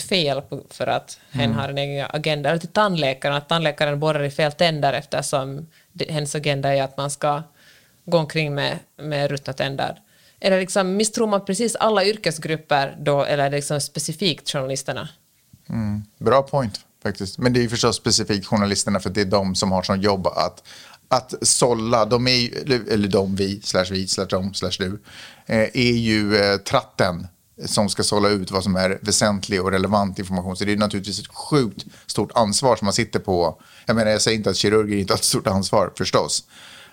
på- 0.49 0.63
för 0.69 0.87
att 0.87 1.19
hen 1.31 1.53
har 1.53 1.69
en 1.69 1.77
egen 1.77 2.07
agenda, 2.09 2.49
eller 2.49 2.59
till 2.59 2.69
tandläkaren, 2.69 3.35
att 3.35 3.49
tandläkaren 3.49 3.99
borrar 3.99 4.23
i 4.23 4.31
fel 4.31 4.51
tänder 4.51 4.93
eftersom 4.93 5.67
hens 6.09 6.35
agenda 6.35 6.75
är 6.75 6.83
att 6.83 6.97
man 6.97 7.11
ska 7.11 7.43
gå 8.05 8.17
omkring 8.17 8.55
med, 8.55 8.79
med 9.01 9.31
ruttna 9.31 9.53
tänder. 9.53 10.01
Eller 10.41 10.59
liksom, 10.59 10.95
misstror 10.95 11.27
man 11.27 11.45
precis 11.45 11.75
alla 11.75 12.05
yrkesgrupper 12.05 12.97
då, 12.99 13.23
eller 13.23 13.43
är 13.45 13.49
det 13.49 13.55
liksom 13.55 13.81
specifikt 13.81 14.51
journalisterna? 14.51 15.09
Mm. 15.69 16.03
Bra 16.17 16.41
point 16.41 16.79
faktiskt. 17.03 17.37
Men 17.37 17.53
det 17.53 17.59
är 17.59 17.61
ju 17.61 17.69
förstås 17.69 17.95
specifikt 17.95 18.47
journalisterna 18.47 18.99
för 18.99 19.09
det 19.09 19.21
är 19.21 19.25
de 19.25 19.55
som 19.55 19.71
har 19.71 19.83
som 19.83 20.01
jobb 20.01 20.27
att, 20.27 20.63
att 21.07 21.33
sålla. 21.41 22.05
De 22.05 22.27
är 22.27 22.31
ju, 22.31 22.47
eller- 22.91 23.07
de, 23.07 23.35
vi, 23.35 23.61
slash 23.61 23.85
vi, 23.91 24.07
slash 24.07 24.25
de, 24.25 24.53
slash 24.53 24.71
du, 24.79 24.99
eh, 25.45 25.69
är 25.73 25.93
ju 25.93 26.37
eh, 26.37 26.57
tratten 26.57 27.27
som 27.65 27.89
ska 27.89 28.03
sålla 28.03 28.29
ut 28.29 28.51
vad 28.51 28.63
som 28.63 28.75
är 28.75 28.99
väsentlig 29.01 29.61
och 29.61 29.71
relevant 29.71 30.19
information. 30.19 30.57
Så 30.57 30.65
det 30.65 30.71
är 30.73 30.77
naturligtvis 30.77 31.19
ett 31.19 31.27
sjukt 31.27 31.85
stort 32.07 32.31
ansvar 32.35 32.75
som 32.75 32.85
man 32.85 32.93
sitter 32.93 33.19
på. 33.19 33.61
Jag 33.85 33.95
menar, 33.95 34.11
jag 34.11 34.21
säger 34.21 34.37
inte 34.37 34.49
att 34.49 34.55
kirurger 34.55 34.97
inte 34.97 35.13
har 35.13 35.17
ett 35.17 35.23
stort 35.23 35.47
ansvar 35.47 35.91
förstås. 35.97 36.43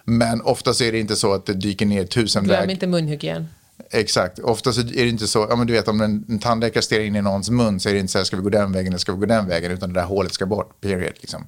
Men 0.05 0.41
ofta 0.43 0.75
så 0.75 0.85
är 0.85 0.93
det 0.93 1.01
inte 1.01 1.17
så 1.17 1.35
att 1.35 1.47
det 1.47 1.55
dyker 1.55 1.87
ner 1.87 2.05
tusen 2.05 2.45
Glöm 2.45 2.61
väg. 2.61 2.71
inte 2.71 2.87
munhygien. 2.87 3.49
Exakt. 3.91 4.39
Ofta 4.39 4.73
så 4.73 4.81
är 4.81 4.85
det 4.85 5.09
inte 5.09 5.27
så, 5.27 5.47
ja 5.51 5.57
men 5.57 5.67
du 5.67 5.73
vet 5.73 5.89
om 5.89 6.01
en, 6.01 6.25
en 6.29 6.39
tandläkare 6.39 6.83
stirrar 6.83 7.05
in 7.05 7.17
i 7.17 7.23
någons 7.23 7.51
mun 7.51 7.81
så 7.81 7.89
är 7.89 7.93
det 7.93 8.01
inte 8.01 8.13
så 8.13 8.19
här, 8.19 8.25
ska 8.25 8.37
vi 8.37 8.43
gå 8.43 8.49
den 8.49 8.73
vägen 8.73 8.93
eller 8.93 8.99
ska 8.99 9.13
vi 9.13 9.19
gå 9.19 9.27
den 9.27 9.49
vägen, 9.49 9.73
utan 9.73 9.93
det 9.93 10.01
där 10.01 10.07
hålet 10.07 10.35
ska 10.35 10.47
bort, 10.47 10.81
period. 10.81 11.13
Liksom. 11.21 11.47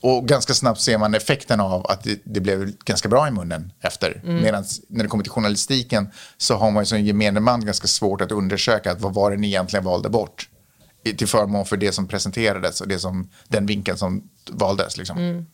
Och 0.00 0.28
ganska 0.28 0.54
snabbt 0.54 0.80
ser 0.80 0.98
man 0.98 1.14
effekten 1.14 1.60
av 1.60 1.86
att 1.86 2.02
det, 2.02 2.20
det 2.24 2.40
blev 2.40 2.72
ganska 2.84 3.08
bra 3.08 3.28
i 3.28 3.30
munnen 3.30 3.72
efter. 3.80 4.20
Medan 4.24 4.64
när 4.88 5.02
det 5.02 5.08
kommer 5.08 5.24
till 5.24 5.32
journalistiken 5.32 6.08
så 6.36 6.56
har 6.56 6.70
man 6.70 6.82
ju 6.82 6.86
som 6.86 7.00
gemene 7.00 7.40
man 7.40 7.64
ganska 7.64 7.86
svårt 7.86 8.20
att 8.20 8.32
undersöka 8.32 8.92
att 8.92 9.00
vad 9.00 9.14
var 9.14 9.30
det 9.30 9.36
ni 9.36 9.46
egentligen 9.46 9.84
valde 9.84 10.08
bort. 10.08 10.48
Till 11.16 11.28
förmån 11.28 11.66
för 11.66 11.76
det 11.76 11.92
som 11.92 12.08
presenterades 12.08 12.80
och 12.80 12.88
det 12.88 12.98
som, 12.98 13.30
den 13.48 13.66
vinkeln 13.66 13.98
som 13.98 14.28
valdes. 14.50 14.96
Liksom. 14.96 15.46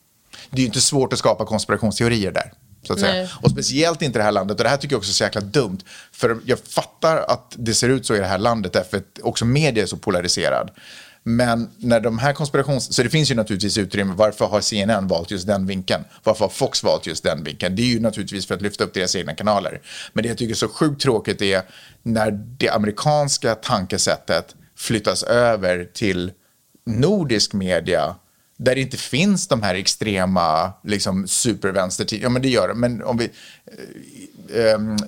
Det 0.50 0.56
är 0.56 0.60
ju 0.60 0.66
inte 0.66 0.80
svårt 0.80 1.12
att 1.12 1.18
skapa 1.18 1.44
konspirationsteorier 1.44 2.32
där. 2.32 2.52
Så 2.86 2.92
att 2.92 3.00
säga. 3.00 3.12
Nej. 3.12 3.30
Och 3.40 3.50
speciellt 3.50 4.02
inte 4.02 4.18
i 4.18 4.20
det 4.20 4.24
här 4.24 4.32
landet. 4.32 4.58
Och 4.58 4.64
det 4.64 4.70
här 4.70 4.76
tycker 4.76 4.94
jag 4.94 4.98
också 4.98 5.10
är 5.10 5.14
så 5.14 5.24
jäkla 5.24 5.40
dumt. 5.40 5.78
För 6.12 6.40
jag 6.44 6.58
fattar 6.58 7.16
att 7.16 7.54
det 7.58 7.74
ser 7.74 7.88
ut 7.88 8.06
så 8.06 8.14
i 8.14 8.18
det 8.18 8.26
här 8.26 8.38
landet 8.38 8.72
därför 8.72 8.96
att 8.96 9.18
också 9.22 9.44
media 9.44 9.82
är 9.82 9.86
så 9.86 9.96
polariserad. 9.96 10.70
Men 11.24 11.70
när 11.76 12.00
de 12.00 12.18
här 12.18 12.32
konspirations... 12.32 12.94
Så 12.94 13.02
det 13.02 13.10
finns 13.10 13.30
ju 13.30 13.34
naturligtvis 13.34 13.78
utrymme. 13.78 14.14
Varför 14.16 14.46
har 14.46 14.60
CNN 14.60 15.08
valt 15.08 15.30
just 15.30 15.46
den 15.46 15.66
vinkeln? 15.66 16.04
Varför 16.24 16.44
har 16.44 16.50
Fox 16.50 16.82
valt 16.82 17.06
just 17.06 17.24
den 17.24 17.44
vinkeln? 17.44 17.76
Det 17.76 17.82
är 17.82 17.86
ju 17.86 18.00
naturligtvis 18.00 18.46
för 18.46 18.54
att 18.54 18.62
lyfta 18.62 18.84
upp 18.84 18.94
deras 18.94 19.16
egna 19.16 19.34
kanaler. 19.34 19.80
Men 20.12 20.22
det 20.22 20.28
jag 20.28 20.38
tycker 20.38 20.52
är 20.52 20.56
så 20.56 20.68
sjukt 20.68 21.02
tråkigt 21.02 21.42
är 21.42 21.62
när 22.02 22.30
det 22.30 22.68
amerikanska 22.68 23.54
tankesättet 23.54 24.54
flyttas 24.76 25.22
över 25.22 25.84
till 25.94 26.32
nordisk 26.86 27.52
media 27.52 28.14
där 28.64 28.74
det 28.74 28.80
inte 28.80 28.96
finns 28.96 29.48
de 29.48 29.62
här 29.62 29.74
extrema 29.74 30.72
liksom, 30.84 31.28
supervänstertid. 31.28 32.22
Ja, 32.22 32.28
men 32.28 32.42
det 32.42 32.48
gör 32.48 32.68
det. 32.68 32.74
Men 32.74 33.02
om 33.02 33.16
vi... 33.18 33.30
Um, 34.74 34.98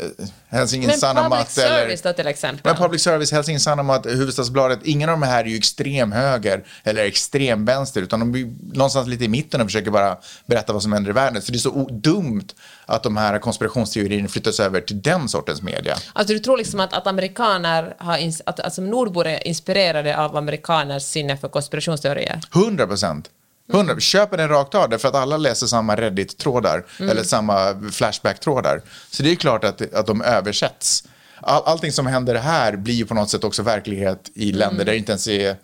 Helsingin 0.48 0.92
Sanomat 0.92 1.58
eller... 1.58 1.68
service 1.68 2.02
då 2.02 2.12
till 2.12 2.26
exempel? 2.26 2.60
Men 2.64 2.76
public 2.76 3.02
service, 3.02 3.32
Helsingin 3.32 3.60
Sanomat, 3.60 4.06
Hufvudstadsbladet, 4.06 4.78
ingen 4.84 5.08
av 5.08 5.20
de 5.20 5.26
här 5.26 5.44
är 5.44 5.48
ju 5.48 5.56
extremhöger 5.56 6.64
eller 6.84 7.04
extremvänster, 7.04 8.02
utan 8.02 8.20
de 8.20 8.34
är 8.34 8.74
någonstans 8.76 9.08
lite 9.08 9.24
i 9.24 9.28
mitten 9.28 9.60
och 9.60 9.66
försöker 9.66 9.90
bara 9.90 10.18
berätta 10.46 10.72
vad 10.72 10.82
som 10.82 10.92
händer 10.92 11.10
i 11.10 11.14
världen. 11.14 11.42
Så 11.42 11.52
det 11.52 11.56
är 11.56 11.60
så 11.60 11.88
dumt 11.90 12.48
att 12.86 13.02
de 13.02 13.16
här 13.16 13.38
konspirationsteorierna 13.38 14.28
flyttas 14.28 14.60
över 14.60 14.80
till 14.80 15.02
den 15.02 15.28
sortens 15.28 15.62
media. 15.62 15.96
Alltså 16.12 16.34
du 16.34 16.38
tror 16.38 16.56
liksom 16.56 16.80
att, 16.80 16.92
att 16.92 17.06
amerikaner 17.06 17.94
har, 17.98 18.18
att 18.46 18.60
alltså 18.60 18.82
nordbor 18.82 19.26
är 19.26 19.46
inspirerade 19.46 20.18
av 20.18 20.36
amerikaners 20.36 21.02
sinne 21.02 21.36
för 21.36 21.48
konspirationsteorier? 21.48 22.40
100 22.54 22.86
procent. 22.86 23.30
100. 23.72 24.00
Köper 24.00 24.36
den 24.36 24.48
rakt 24.48 24.74
av, 24.74 24.88
därför 24.88 25.08
att 25.08 25.14
alla 25.14 25.36
läser 25.36 25.66
samma 25.66 25.96
Reddit-trådar 25.96 26.84
eller 26.98 27.22
samma 27.22 27.74
Flashback-trådar. 27.92 28.82
Så 29.10 29.22
det 29.22 29.30
är 29.30 29.36
klart 29.36 29.64
att, 29.64 29.94
att 29.94 30.06
de 30.06 30.22
översätts. 30.22 31.04
All, 31.40 31.62
allting 31.64 31.92
som 31.92 32.06
händer 32.06 32.34
här 32.34 32.76
blir 32.76 32.94
ju 32.94 33.06
på 33.06 33.14
något 33.14 33.30
sätt 33.30 33.44
också 33.44 33.62
verklighet 33.62 34.30
i 34.34 34.52
länder 34.52 34.84
där 34.84 34.92
det 34.92 34.98
inte 34.98 35.12
ens 35.12 35.28
är... 35.28 35.56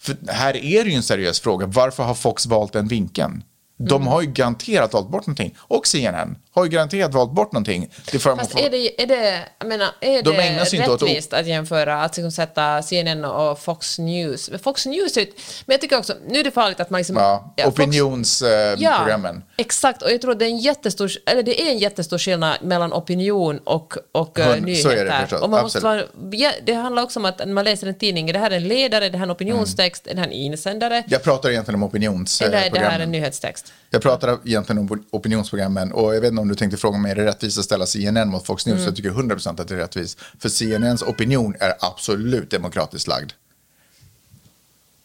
För 0.00 0.16
här 0.28 0.56
är 0.56 0.84
det 0.84 0.90
ju 0.90 0.96
en 0.96 1.02
seriös 1.02 1.40
fråga. 1.40 1.66
Varför 1.66 2.02
har 2.02 2.14
Fox 2.14 2.46
valt 2.46 2.72
den 2.72 2.88
vinkeln? 2.88 3.42
De 3.78 4.06
har 4.06 4.22
ju 4.22 4.30
garanterat 4.30 4.92
valt 4.92 5.10
bort 5.10 5.26
någonting. 5.26 5.54
Och 5.60 5.86
CNN 5.86 6.36
har 6.54 6.64
ju 6.64 6.70
garanterat 6.70 7.14
valt 7.14 7.32
bort 7.32 7.52
någonting. 7.52 7.90
Till 8.06 8.20
förmån 8.20 8.38
Fast 8.38 8.52
för- 8.52 8.60
är 8.60 8.70
det, 8.70 9.02
är 9.02 9.06
det, 9.06 9.40
jag 9.58 9.68
menar, 9.68 9.88
är 10.00 10.22
De 10.22 10.30
det 10.30 10.78
rättvist 10.94 11.32
att 11.32 11.46
jämföra, 11.46 12.02
att 12.02 12.16
liksom 12.16 12.32
sätta 12.32 12.82
CNN 12.82 13.24
och 13.24 13.58
Fox 13.60 13.98
News? 13.98 14.50
Men 14.50 14.58
Fox 14.58 14.86
News 14.86 15.16
är 15.16 15.26
men 15.66 15.74
jag 15.74 15.80
tycker 15.80 15.98
också, 15.98 16.14
nu 16.28 16.40
är 16.40 16.44
det 16.44 16.50
farligt 16.50 16.80
att 16.80 16.90
man 16.90 16.98
liksom... 16.98 17.16
ja, 17.16 17.54
ja, 17.56 17.64
Fox- 17.64 17.78
opinionsprogrammen. 17.78 19.42
Ja, 19.46 19.54
exakt. 19.62 20.02
Och 20.02 20.10
jag 20.12 20.20
tror 20.20 20.32
att 20.32 20.38
det 20.38 20.44
är 20.44 20.48
en 20.50 20.58
jättestor, 20.58 21.10
eller 21.26 21.42
det 21.42 21.62
är 21.62 21.70
en 21.70 21.78
jättestor 21.78 22.18
skillnad 22.18 22.56
mellan 22.62 22.92
opinion 22.92 23.58
och, 23.64 23.94
och 24.12 24.38
eh, 24.38 24.46
Hund- 24.46 24.60
så 24.60 24.88
nyheter. 24.88 24.96
är 24.96 25.04
det 25.04 25.20
förstås, 25.20 25.42
och 25.42 25.50
man 25.50 25.62
måste 25.62 25.80
vara, 25.80 26.02
ja, 26.32 26.52
det 26.64 26.72
handlar 26.72 27.02
också 27.02 27.18
om 27.18 27.24
att 27.24 27.38
när 27.38 27.46
man 27.46 27.64
läser 27.64 27.86
en 27.86 27.98
tidning, 27.98 28.28
är 28.28 28.32
det 28.32 28.38
här 28.38 28.50
en 28.50 28.68
ledare, 28.68 29.06
är 29.06 29.10
det 29.10 29.18
här 29.18 29.24
en 29.24 29.30
opinionstext, 29.30 30.06
är 30.06 30.14
det 30.14 30.20
här 30.20 30.26
en 30.26 30.32
insändare, 30.32 31.04
Jag 31.06 31.22
pratar 31.22 31.50
egentligen 31.50 31.82
om 31.82 31.90
eller 31.90 32.06
är 32.06 32.10
det 32.50 32.56
här 32.56 32.68
opinionsprogrammen. 32.70 33.00
en 33.00 33.10
nyhetstext? 33.12 33.72
Jag 33.90 34.02
pratar 34.02 34.38
egentligen 34.44 34.78
om 34.78 35.00
opinionsprogrammen 35.10 35.92
och 35.92 36.14
jag 36.16 36.20
vet 36.20 36.30
inte 36.30 36.39
om 36.40 36.48
du 36.48 36.54
tänkte 36.54 36.76
fråga 36.76 36.98
mig, 36.98 37.12
är 37.12 37.16
det 37.16 37.24
rättvist 37.24 37.58
att 37.58 37.64
ställa 37.64 37.86
CNN 37.86 38.28
mot 38.28 38.46
Fox 38.46 38.66
News? 38.66 38.84
Jag 38.84 38.96
tycker 38.96 39.10
100% 39.10 39.60
att 39.60 39.68
det 39.68 39.74
är 39.74 39.78
rättvist. 39.78 40.18
För 40.38 40.48
CNNs 40.48 41.02
opinion 41.02 41.54
är 41.60 41.74
absolut 41.80 42.50
demokratiskt 42.50 43.06
lagd. 43.06 43.32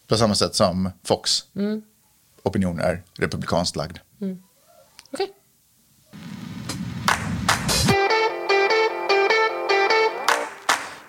På 0.07 0.17
samma 0.17 0.35
sätt 0.35 0.55
som 0.55 0.89
Fox 1.03 1.43
opinion 2.43 2.79
är 2.79 3.03
republikanskt 3.17 3.75
lagd. 3.75 3.97
Okej. 5.11 5.33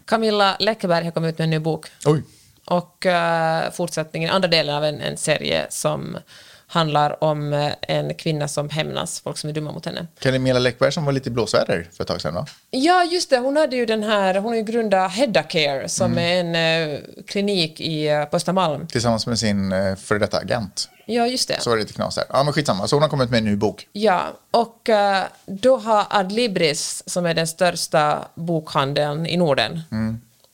Camilla 0.05 0.57
Läckberg 0.61 1.05
har 1.05 1.11
kommit 1.11 1.35
ut 1.35 1.39
med 1.39 1.45
en 1.45 1.51
ny 1.51 1.59
bok. 1.59 1.87
Oj. 2.05 2.23
Och 2.65 3.07
eh, 3.07 3.73
fortsättningen, 3.73 4.31
andra 4.31 4.49
delen 4.49 4.75
av 4.75 4.85
en, 4.85 5.01
en 5.01 5.17
serie 5.17 5.67
som 5.71 6.19
handlar 6.67 7.25
om 7.25 7.53
eh, 7.53 7.73
en 7.83 8.15
kvinna 8.15 8.49
som 8.49 8.69
hämnas, 8.71 9.21
folk 9.21 9.39
som 9.39 9.51
är 9.51 9.55
dumma 9.55 9.73
mot 9.73 9.87
henne. 9.87 10.07
Camilla 10.19 10.59
Läckberg 10.59 10.93
som 10.93 11.05
var 11.05 11.13
lite 11.13 11.29
i 11.29 11.33
blåsväder 11.33 11.89
för 11.93 12.05
ett 12.05 12.09
tag 12.09 12.21
sedan 12.21 12.35
va? 12.35 12.47
Ja, 12.71 13.05
just 13.05 13.31
det. 13.31 13.39
Hon 13.39 13.57
hade 13.57 13.77
ju 13.77 13.87
den 13.87 14.03
här, 14.03 14.35
hon 14.35 14.45
har 14.45 14.57
ju 14.57 14.63
grundat 14.63 15.13
Hedda 15.13 15.43
Care 15.43 15.89
som 15.89 16.19
är 16.19 16.41
en 16.41 16.55
eh, 16.93 16.99
klinik 17.27 17.81
i, 17.81 18.09
eh, 18.09 18.25
på 18.25 18.37
Östermalm. 18.37 18.87
Tillsammans 18.87 19.27
med 19.27 19.39
sin 19.39 19.73
eh, 19.73 19.97
före 19.97 20.19
detta 20.19 20.39
agent. 20.39 20.89
Ja, 21.09 21.27
just 21.27 21.49
det. 21.49 21.61
Så 21.61 21.71
var 21.71 21.77
det 21.77 21.83
lite 21.83 21.95
knas 21.95 22.15
där. 22.15 22.25
Ja 22.29 22.43
men 22.43 22.53
skitsamma, 22.53 22.89
så 22.89 22.97
hon 22.97 23.03
har 23.03 23.09
kommit 23.09 23.31
med 23.31 23.39
en 23.39 23.45
ny 23.45 23.57
bok. 23.57 23.89
Ja, 23.93 24.23
och 24.51 24.89
eh, 24.89 25.25
då 25.47 25.77
har 25.77 26.07
Adlibris, 26.11 27.03
som 27.07 27.27
är 27.27 27.35
den 27.35 27.47
största 27.47 28.29
bokhandeln 28.35 29.27
i 29.27 29.37
Norden, 29.37 29.83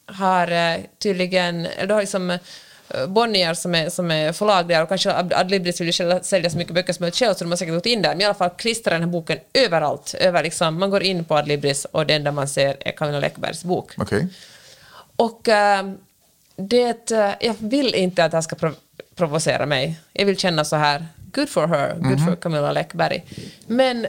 har 0.06 0.50
eh, 0.50 0.80
tydligen, 1.02 1.66
eller 1.66 1.86
då 1.86 1.94
har 1.94 2.00
liksom 2.00 2.38
Bonnier 3.08 3.54
som 3.54 3.74
är, 3.74 3.90
som 3.90 4.10
är 4.10 4.32
förlag 4.32 4.68
där 4.68 4.82
och 4.82 4.88
kanske 4.88 5.12
Ad- 5.12 5.32
Adlibris 5.34 5.80
vill 5.80 5.86
ju 5.88 6.20
sälja 6.22 6.50
så 6.50 6.58
mycket 6.58 6.74
böcker 6.74 6.92
som 6.92 7.02
möjligt 7.02 7.16
själv 7.16 7.34
så 7.34 7.44
de 7.44 7.50
har 7.50 7.56
säkert 7.56 7.74
gått 7.74 7.86
in 7.86 8.02
där, 8.02 8.08
men 8.08 8.20
i 8.20 8.24
alla 8.24 8.34
fall 8.34 8.50
klistrar 8.50 8.94
den 8.94 9.02
här 9.02 9.08
boken 9.10 9.38
överallt. 9.54 10.14
Över 10.14 10.42
liksom, 10.42 10.78
man 10.78 10.90
går 10.90 11.02
in 11.02 11.24
på 11.24 11.36
Adlibris 11.36 11.84
och 11.84 12.06
det 12.06 12.14
enda 12.14 12.32
man 12.32 12.48
ser 12.48 12.76
är 12.80 12.92
Camilla 12.92 13.20
Läckbergs 13.20 13.64
bok. 13.64 13.90
Okej. 13.98 14.26
Och 15.16 15.48
eh, 15.48 15.90
det, 16.56 17.10
eh, 17.10 17.30
jag 17.40 17.54
vill 17.58 17.94
inte 17.94 18.24
att 18.24 18.30
det 18.30 18.36
här 18.36 18.42
ska 18.42 18.56
prov- 18.56 18.76
provocera 19.14 19.66
mig. 19.66 20.00
Jag 20.12 20.26
vill 20.26 20.36
känna 20.36 20.64
så 20.64 20.76
här, 20.76 21.06
good 21.32 21.48
for 21.48 21.66
her, 21.66 21.94
good 21.98 22.24
for 22.24 22.36
Camilla 22.36 22.72
Läckberg. 22.72 23.24
Men 23.66 24.06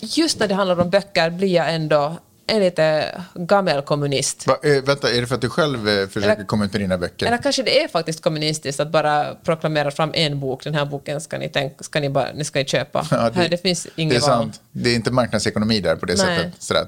just 0.00 0.38
när 0.38 0.48
det 0.48 0.54
handlar 0.54 0.80
om 0.80 0.90
böcker 0.90 1.30
blir 1.30 1.48
jag 1.54 1.74
ändå 1.74 2.16
en 2.50 2.60
lite 2.62 3.14
gammelkommunist. 3.34 4.46
Va, 4.46 4.56
eh, 4.62 4.82
vänta, 4.84 5.10
är 5.10 5.20
det 5.20 5.26
för 5.26 5.34
att 5.34 5.40
du 5.40 5.50
själv 5.50 5.88
eh, 5.88 6.06
försöker 6.08 6.34
Eller- 6.34 6.44
komma 6.44 6.64
ut 6.64 6.72
med 6.72 6.80
dina 6.82 6.98
böcker? 6.98 7.26
Eller 7.26 7.38
kanske 7.38 7.62
det 7.62 7.82
är 7.84 7.88
faktiskt 7.88 8.22
kommunistiskt 8.22 8.80
att 8.80 8.90
bara 8.90 9.34
proklamera 9.34 9.90
fram 9.90 10.10
en 10.14 10.40
bok. 10.40 10.64
Den 10.64 10.74
här 10.74 10.84
boken 10.84 11.20
ska 11.20 11.38
ni, 11.38 11.48
tänka, 11.48 11.84
ska 11.84 12.00
ni, 12.00 12.08
bara, 12.10 12.32
ni 12.34 12.44
ska 12.44 12.58
ni 12.58 12.64
köpa. 12.64 13.06
Ja, 13.10 13.30
Här, 13.34 13.48
det 13.48 13.56
finns 13.62 13.82
det 13.82 13.90
är 13.96 14.02
inget 14.02 14.22
val. 14.22 14.30
sant. 14.30 14.60
Det 14.72 14.90
är 14.90 14.94
inte 14.94 15.10
marknadsekonomi 15.10 15.80
där 15.80 15.96
på 15.96 16.06
det 16.06 16.14
Nej. 16.24 16.36
sättet. 16.38 16.62
Sådär. 16.62 16.86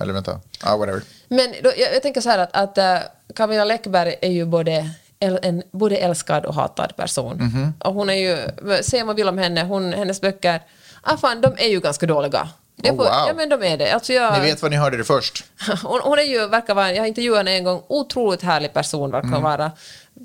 Eller 0.00 0.12
vänta, 0.12 0.40
ah, 0.62 0.76
whatever. 0.76 1.02
Men 1.28 1.54
då, 1.62 1.72
jag, 1.76 1.94
jag 1.94 2.02
tänker 2.02 2.20
så 2.20 2.28
här 2.30 2.38
att, 2.38 2.56
att 2.56 2.78
äh, 2.78 2.96
Camilla 3.34 3.64
Läckberg 3.64 4.14
är 4.20 4.30
ju 4.30 4.44
både, 4.46 4.90
en 5.18 5.62
både 5.72 5.96
älskad 5.96 6.46
och 6.46 6.54
hatad 6.54 6.96
person. 6.96 7.36
Mhm. 7.36 7.74
Och 7.84 7.94
hon 7.94 8.10
är 8.10 8.14
ju, 8.14 8.38
säger 8.82 9.04
man 9.04 9.16
vill 9.16 9.28
om 9.28 9.38
henne, 9.38 9.62
hon, 9.62 9.92
hennes 9.92 10.20
böcker, 10.20 10.60
ah 11.02 11.16
fan, 11.16 11.40
de 11.40 11.52
är 11.58 11.68
ju 11.68 11.80
ganska 11.80 12.06
dåliga. 12.06 12.48
Det 12.82 12.90
Oh, 12.90 12.96
wow. 12.96 13.06
Ja 13.06 13.32
men 13.36 13.48
de 13.48 13.62
är 13.62 13.76
det. 13.76 13.92
Alltså 13.92 14.12
jag, 14.12 14.32
Ni 14.32 14.40
vet 14.40 14.62
vad 14.62 14.70
ni 14.70 14.76
hörde 14.76 14.96
det 14.96 15.04
först. 15.04 15.44
hon, 15.84 16.00
hon 16.02 16.18
är 16.18 16.22
ju, 16.22 16.46
verkar 16.48 16.74
vara, 16.74 16.92
jag 16.92 17.02
har 17.02 17.06
intervjuat 17.06 17.38
henne 17.38 17.50
en 17.52 17.64
gång, 17.64 17.82
otroligt 17.88 18.42
härlig 18.42 18.72
person 18.72 19.10
verkar 19.10 19.28
Mm. 19.28 19.42
vara. 19.42 19.72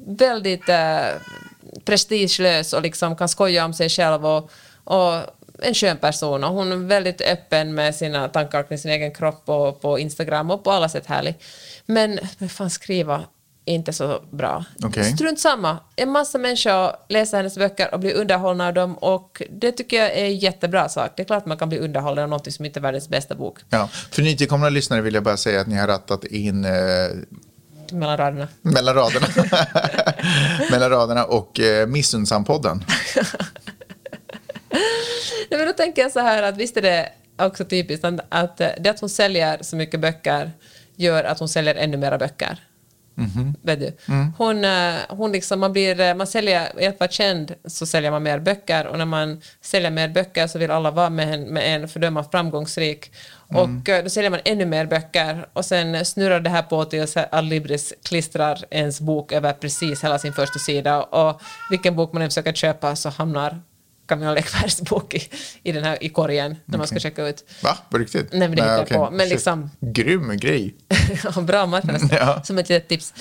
Väldigt 0.07 0.69
äh, 0.69 0.97
prestigelös 1.85 2.73
och 2.73 2.81
liksom 2.81 3.15
kan 3.15 3.29
skoja 3.29 3.65
om 3.65 3.73
sig 3.73 3.89
själv 3.89 4.25
och, 4.25 4.51
och 4.83 5.13
en 5.61 5.73
skön 5.73 5.97
person 5.97 6.43
och 6.43 6.53
hon 6.53 6.71
är 6.71 6.75
väldigt 6.75 7.21
öppen 7.21 7.73
med 7.75 7.95
sina 7.95 8.27
tankar 8.29 8.63
kring 8.63 8.77
sin 8.77 8.91
egen 8.91 9.13
kropp 9.13 9.49
och 9.49 9.81
på 9.81 9.99
Instagram 9.99 10.51
och 10.51 10.63
på 10.63 10.71
alla 10.71 10.89
sätt 10.89 11.05
härlig. 11.05 11.35
Men 11.85 12.19
vad 12.37 12.51
fan 12.51 12.69
skriva 12.69 13.23
inte 13.66 13.93
så 13.93 14.24
bra. 14.32 14.66
Okej. 14.84 15.03
Strunt 15.03 15.39
samma. 15.39 15.78
En 15.95 16.11
massa 16.11 16.38
människor 16.38 16.91
läser 17.09 17.38
hennes 17.38 17.57
böcker 17.57 17.93
och 17.93 17.99
blir 17.99 18.13
underhållna 18.13 18.68
av 18.68 18.74
dem 18.74 18.97
och 18.97 19.41
det 19.49 19.72
tycker 19.72 19.97
jag 19.97 20.11
är 20.11 20.26
en 20.26 20.38
jättebra 20.38 20.89
sak. 20.89 21.11
Det 21.16 21.22
är 21.22 21.26
klart 21.26 21.45
man 21.45 21.57
kan 21.57 21.70
bli 21.70 21.80
underhållen 21.80 22.24
av 22.24 22.30
något 22.30 22.53
som 22.53 22.66
inte 22.66 22.80
är 22.80 22.82
världens 22.82 23.09
bästa 23.09 23.36
bok. 23.36 23.57
Ja. 23.70 23.88
För 24.11 24.22
nytillkomna 24.22 24.70
lyssnare 24.70 25.01
vill 25.01 25.13
jag 25.13 25.24
bara 25.24 25.38
säga 25.38 25.61
att 25.61 25.68
ni 25.68 25.76
har 25.76 25.88
rattat 25.88 26.24
in 26.24 26.66
eh, 26.66 26.72
Mellan 27.91 28.18
raderna. 28.18 28.47
mellan 28.61 28.95
raderna, 28.95 29.28
mellan 30.72 30.89
raderna 30.89 31.26
och 31.26 31.59
eh, 31.59 31.88
Missundsam-podden. 31.88 32.84
Nej, 35.49 35.59
men 35.59 35.68
då 35.68 35.74
tänker 35.74 36.01
jag 36.01 36.11
så 36.11 36.20
här 36.20 36.43
att 36.43 36.57
visst 36.57 36.78
är 36.78 36.82
det 36.82 37.09
också 37.38 37.66
typiskt 37.66 38.05
att, 38.30 38.57
det 38.57 38.89
att 38.89 38.99
hon 38.99 39.09
säljer 39.09 39.57
så 39.61 39.76
mycket 39.76 39.99
böcker 39.99 40.51
gör 40.95 41.24
att 41.24 41.39
hon 41.39 41.49
säljer 41.49 41.76
ännu 41.76 41.97
mera 41.97 42.18
böcker. 42.18 42.64
Vet 43.61 43.80
du? 43.80 43.91
Hon, 44.38 44.66
eh, 44.66 44.95
hon 45.09 45.32
liksom, 45.32 45.59
man, 45.59 45.74
blir, 45.74 45.99
eh, 45.99 46.16
man 46.16 46.28
säljer, 46.28 46.82
i 46.82 46.86
att 46.86 46.99
vara 46.99 47.11
känd 47.11 47.53
så 47.66 47.86
säljer 47.86 48.11
man 48.11 48.24
mer 48.24 48.39
böcker 48.39 48.88
och 48.88 48.97
när 48.97 49.05
man 49.05 49.41
säljer 49.61 49.91
mer 49.91 50.09
böcker 50.09 50.47
så 50.47 50.59
vill 50.59 50.72
alla 50.72 50.91
vara 50.91 51.09
med 51.09 51.34
en, 51.34 51.41
med 51.41 51.76
en 51.76 51.88
för 51.88 51.99
då 51.99 52.07
är 52.07 52.11
man 52.11 52.30
framgångsrik. 52.32 53.11
Och 53.47 53.89
eh, 53.89 54.03
då 54.03 54.09
säljer 54.09 54.30
man 54.30 54.39
ännu 54.45 54.66
mer 54.66 54.86
böcker 54.86 55.47
och 55.53 55.66
sen 55.66 56.05
snurrar 56.05 56.39
det 56.39 56.49
här 56.49 56.61
på 56.61 56.86
tills 56.86 57.18
Adlibris 57.32 57.93
klistrar 58.03 58.66
ens 58.72 59.01
bok 59.01 59.32
över 59.32 59.53
precis 59.53 60.03
hela 60.03 60.20
sin 60.20 60.34
första 60.34 60.59
sida 60.59 61.03
och 61.03 61.41
vilken 61.70 61.95
bok 61.95 62.13
man 62.13 62.22
än 62.22 62.30
försöker 62.30 62.53
köpa 62.53 62.95
så 62.95 63.09
hamnar 63.09 63.61
Camilla 64.05 64.33
Läckbergs 64.33 64.81
bok 64.81 65.13
i, 65.13 65.29
i, 65.63 65.71
den 65.71 65.83
här, 65.83 66.03
i 66.03 66.09
korgen 66.09 66.55
när 66.65 66.77
man 66.77 66.87
ska 66.87 66.99
checka 66.99 67.27
ut. 67.27 67.43
Va? 67.63 67.77
På 67.89 67.97
riktigt? 67.97 68.27
Nej, 68.33 68.47
men 68.47 68.55
det 68.57 68.61
hittar 68.63 68.81
okej. 68.83 68.97
på. 68.97 69.09
Men 69.11 69.29
liksom- 69.29 69.71
Grym 69.79 70.37
grej. 70.37 70.75
Bra 71.41 71.65
marknadsföring, 71.65 72.17
Ja. 72.27 72.43
som 72.43 72.57
ett 72.57 72.69
litet 72.69 72.87
tips. 72.89 73.13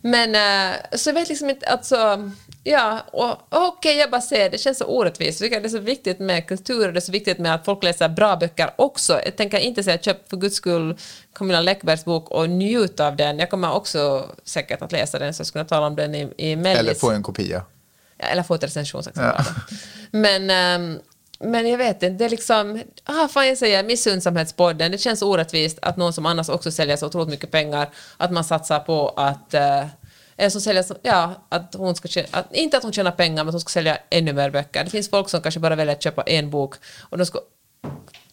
Men 0.00 0.34
eh, 0.70 0.76
så 0.92 1.08
jag 1.10 1.14
vet 1.14 1.28
liksom 1.28 1.50
inte, 1.50 1.66
alltså, 1.66 2.30
ja, 2.64 3.00
okej, 3.50 3.96
jag 3.96 4.10
bara 4.10 4.20
säger 4.20 4.50
det 4.50 4.58
känns 4.58 4.78
så 4.78 4.84
orättvist. 4.84 5.40
Jag 5.40 5.50
tycker 5.50 5.60
det 5.60 5.66
är 5.66 5.70
så 5.70 5.78
viktigt 5.78 6.18
med 6.18 6.46
kultur 6.48 6.86
och 6.86 6.92
det 6.92 6.98
är 6.98 7.00
så 7.00 7.12
viktigt 7.12 7.38
med 7.38 7.54
att 7.54 7.64
folk 7.64 7.82
läser 7.82 8.08
bra 8.08 8.36
böcker 8.36 8.70
också. 8.76 9.20
Jag 9.24 9.36
tänker 9.36 9.58
inte 9.58 9.82
säga 9.82 9.98
köp 9.98 10.28
för 10.30 10.36
guds 10.36 10.56
skull 10.56 10.96
Camilla 11.34 11.60
Läckbergs 11.60 12.04
bok 12.04 12.30
och 12.30 12.50
njut 12.50 13.00
av 13.00 13.16
den. 13.16 13.38
Jag 13.38 13.50
kommer 13.50 13.72
också 13.72 14.30
säkert 14.44 14.82
att 14.82 14.92
läsa 14.92 15.18
den 15.18 15.34
så 15.34 15.40
jag 15.40 15.46
skulle 15.46 15.64
kunna 15.64 15.68
tala 15.78 15.86
om 15.86 15.96
den 15.96 16.14
i, 16.14 16.32
i 16.36 16.56
Mellis. 16.56 16.78
Eller 16.80 16.94
få 16.94 17.10
en 17.10 17.22
kopia. 17.22 17.62
Ja, 18.18 18.26
eller 18.26 18.42
få 18.42 18.54
ett 18.54 18.62
recensionsexemplar. 18.62 19.46
Men, 20.10 20.50
ehm, 20.50 20.98
men 21.38 21.68
jag 21.68 21.78
vet 21.78 22.02
inte, 22.02 22.08
det 22.08 22.24
är 22.24 22.30
liksom... 22.30 22.82
Ah, 23.04 23.28
fan 23.28 23.48
jag 23.48 23.58
säger 23.58 23.84
missunnsamhetspodden. 23.84 24.92
Det 24.92 24.98
känns 24.98 25.22
orättvist 25.22 25.78
att 25.82 25.96
någon 25.96 26.12
som 26.12 26.26
annars 26.26 26.48
också 26.48 26.70
säljer 26.70 26.96
så 26.96 27.06
otroligt 27.06 27.28
mycket 27.28 27.50
pengar, 27.50 27.90
att 28.16 28.32
man 28.32 28.44
satsar 28.44 28.78
på 28.78 29.08
att... 29.08 29.54
Uh, 29.54 29.86
en 30.36 30.50
som 30.50 30.60
säljer, 30.60 30.84
ja, 31.02 31.46
att 31.48 31.74
hon 31.74 31.94
ska, 31.96 32.08
tjä- 32.08 32.26
att, 32.30 32.54
inte 32.54 32.76
att 32.76 32.82
hon 32.82 32.92
tjänar 32.92 33.10
pengar, 33.10 33.36
men 33.36 33.48
att 33.48 33.54
hon 33.54 33.60
ska 33.60 33.70
sälja 33.70 33.98
ännu 34.10 34.32
mer 34.32 34.50
böcker. 34.50 34.84
Det 34.84 34.90
finns 34.90 35.10
folk 35.10 35.28
som 35.28 35.42
kanske 35.42 35.60
bara 35.60 35.76
väljer 35.76 35.94
att 35.94 36.02
köpa 36.02 36.22
en 36.22 36.50
bok 36.50 36.74
och 37.00 37.18
de 37.18 37.26
ska... 37.26 37.40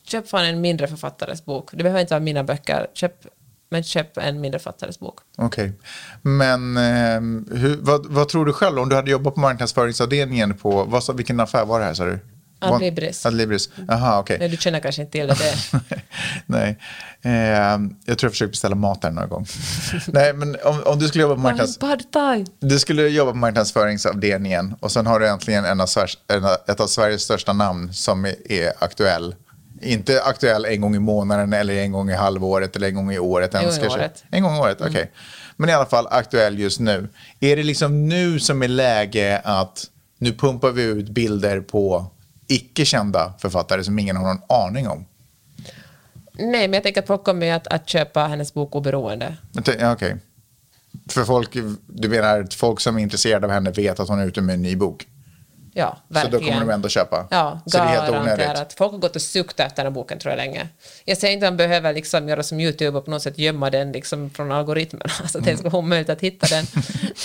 Köp 0.04 0.30
fan 0.30 0.46
en 0.46 0.62
mindre 0.62 0.88
författares 0.88 1.46
bok. 1.46 1.70
Det 1.72 1.84
behöver 1.84 2.02
inte 2.02 2.14
vara 2.14 2.20
mina 2.20 2.44
böcker. 2.44 2.88
Köp, 2.94 3.26
men 3.74 3.84
köp 3.84 4.18
en 4.18 4.42
mindre 4.42 4.60
författares 4.60 5.00
bok. 5.00 5.20
Okej. 5.38 5.74
Men 6.22 6.78
ehm, 6.78 7.48
hur, 7.52 7.78
vad, 7.82 8.06
vad 8.06 8.30
tror 8.30 8.46
du 8.46 8.54
själv 8.54 8.80
om 8.80 8.90
du 8.90 8.96
hade 8.96 9.12
jobbat 9.12 9.36
på 9.36 9.40
marknadsföringsavdelningen 9.40 10.58
på, 10.58 10.84
vad, 10.84 11.18
vilken 11.18 11.40
affär 11.40 11.66
var 11.66 11.80
det 11.80 11.86
här 11.86 11.94
sa 11.94 12.06
du? 12.06 12.20
Adlibris. 12.60 13.26
Adlibris. 13.26 13.70
Jaha, 13.88 14.20
okej. 14.20 14.38
Nej, 14.40 14.50
du 14.50 14.58
känner 14.58 14.80
kanske 14.80 15.02
inte 15.02 15.12
till 15.12 15.28
det. 15.28 15.56
Nej, 16.46 16.80
Ehm, 17.26 17.96
jag 18.06 18.18
tror 18.18 18.28
jag 18.28 18.32
försökte 18.32 18.52
beställa 18.52 18.76
mat 18.76 19.02
där 19.02 19.12
några 19.12 19.28
gånger. 19.28 19.50
Nej, 20.08 20.34
men 20.34 20.56
om, 20.64 20.84
om 20.86 21.00
du 21.00 21.08
skulle 21.08 21.22
jobba 21.22 21.36
på 21.36 21.42
marknads... 21.42 21.80
Du 22.60 22.80
skulle 22.80 23.08
jobba 23.08 23.32
på 23.32 23.38
marknadsföringsavdelningen 23.38 24.76
och 24.80 24.92
sen 24.92 25.08
har 25.08 25.20
du 25.20 25.28
äntligen 25.28 25.66
en 25.66 25.82
av 25.82 25.88
en 26.28 26.44
ett 26.68 26.80
av 26.80 26.88
Sveriges 26.88 27.22
största 27.22 27.54
namn 27.54 27.94
som 27.94 28.26
är, 28.26 28.52
är 28.52 28.74
aktuell. 28.80 29.36
Inte 29.84 30.24
aktuell 30.24 30.66
en 30.66 30.82
gång 30.82 30.96
i 30.96 31.00
månaden 31.00 31.54
eller 31.54 31.74
en 31.74 31.92
gång 31.92 32.10
i 32.10 32.14
halvåret 32.14 32.76
eller 32.76 32.88
en 32.88 32.96
gång 32.96 33.12
i 33.12 33.20
året. 33.20 33.56
En 33.56 33.66
gång 33.66 33.74
i 33.74 33.88
året. 33.88 34.24
En 34.32 34.44
gång 34.44 34.56
i 34.56 34.60
året, 34.60 34.82
okej. 34.82 35.12
Men 35.56 35.70
i 35.70 35.74
alla 35.74 35.86
fall 35.86 36.08
aktuell 36.10 36.60
just 36.60 36.80
nu. 36.80 37.10
Är 37.40 37.56
det 37.56 37.64
liksom 37.64 38.10
nu 38.10 38.40
som 38.40 38.64
är 38.64 38.68
läge 38.68 39.42
att 39.44 39.86
nu 40.18 40.34
pumpar 40.34 40.72
vi 40.72 40.84
ut 40.84 41.10
bilder 41.10 41.62
på 41.62 42.06
icke-kända 42.48 43.34
författare 43.40 43.84
som 43.84 44.00
ingen 44.00 44.16
har 44.16 44.24
någon 44.24 44.42
aning 44.50 44.88
om? 44.88 45.06
Nej, 46.34 46.68
men 46.68 46.74
jag 46.74 46.84
tänker 46.84 47.02
att 47.02 47.08
folk 47.08 47.24
kommer 47.24 47.54
att, 47.54 47.68
att 47.68 47.90
köpa 47.90 48.28
hennes 48.28 48.54
bok 48.54 48.76
oberoende. 48.76 49.36
Okej. 49.82 50.18
För 51.10 51.24
folk, 51.24 51.58
du 51.88 52.10
menar 52.10 52.40
att 52.40 52.54
folk 52.54 52.80
som 52.80 52.98
är 52.98 53.02
intresserade 53.02 53.46
av 53.46 53.52
henne 53.52 53.72
vet 53.72 54.00
att 54.00 54.08
hon 54.08 54.20
är 54.20 54.28
ute 54.28 54.42
med 54.42 54.54
en 54.54 54.62
ny 54.62 54.76
bok? 54.76 55.08
Ja, 55.76 55.98
Så 56.08 56.14
verkligen. 56.14 56.32
då 56.46 56.48
kommer 56.52 56.60
de 56.60 56.70
ändå 56.74 56.90
köpa? 56.90 57.28
Ja, 57.32 57.60
så 57.66 57.78
det 57.78 57.84
är 57.84 57.88
helt 57.88 58.10
onödigt? 58.16 58.74
Folk 58.74 58.92
har 58.92 59.00
gått 59.00 59.16
och 59.16 59.22
suktat 59.22 59.68
efter 59.68 59.84
den 59.84 59.86
här 59.86 59.96
boken 59.96 60.20
tror 60.20 60.32
jag 60.32 60.38
länge. 60.38 60.68
Jag 61.06 61.18
säger 61.18 61.34
inte 61.34 61.48
att 61.48 61.52
man 61.54 61.58
behöver 61.58 61.94
liksom 61.94 62.30
göra 62.30 62.44
som 62.44 62.60
YouTube 62.60 62.98
och 62.98 63.06
på 63.06 63.12
något 63.12 63.22
sätt 63.22 63.38
gömma 63.38 63.70
den 63.70 63.92
liksom 63.92 64.30
från 64.30 64.52
algoritmerna 64.52 65.06
så 65.28 65.38
att 65.38 65.46
det 65.46 65.58
ska 65.58 65.70
vara 65.70 65.80
omöjligt 65.80 66.10
att 66.10 66.22
hitta 66.22 66.48
den. 66.48 66.66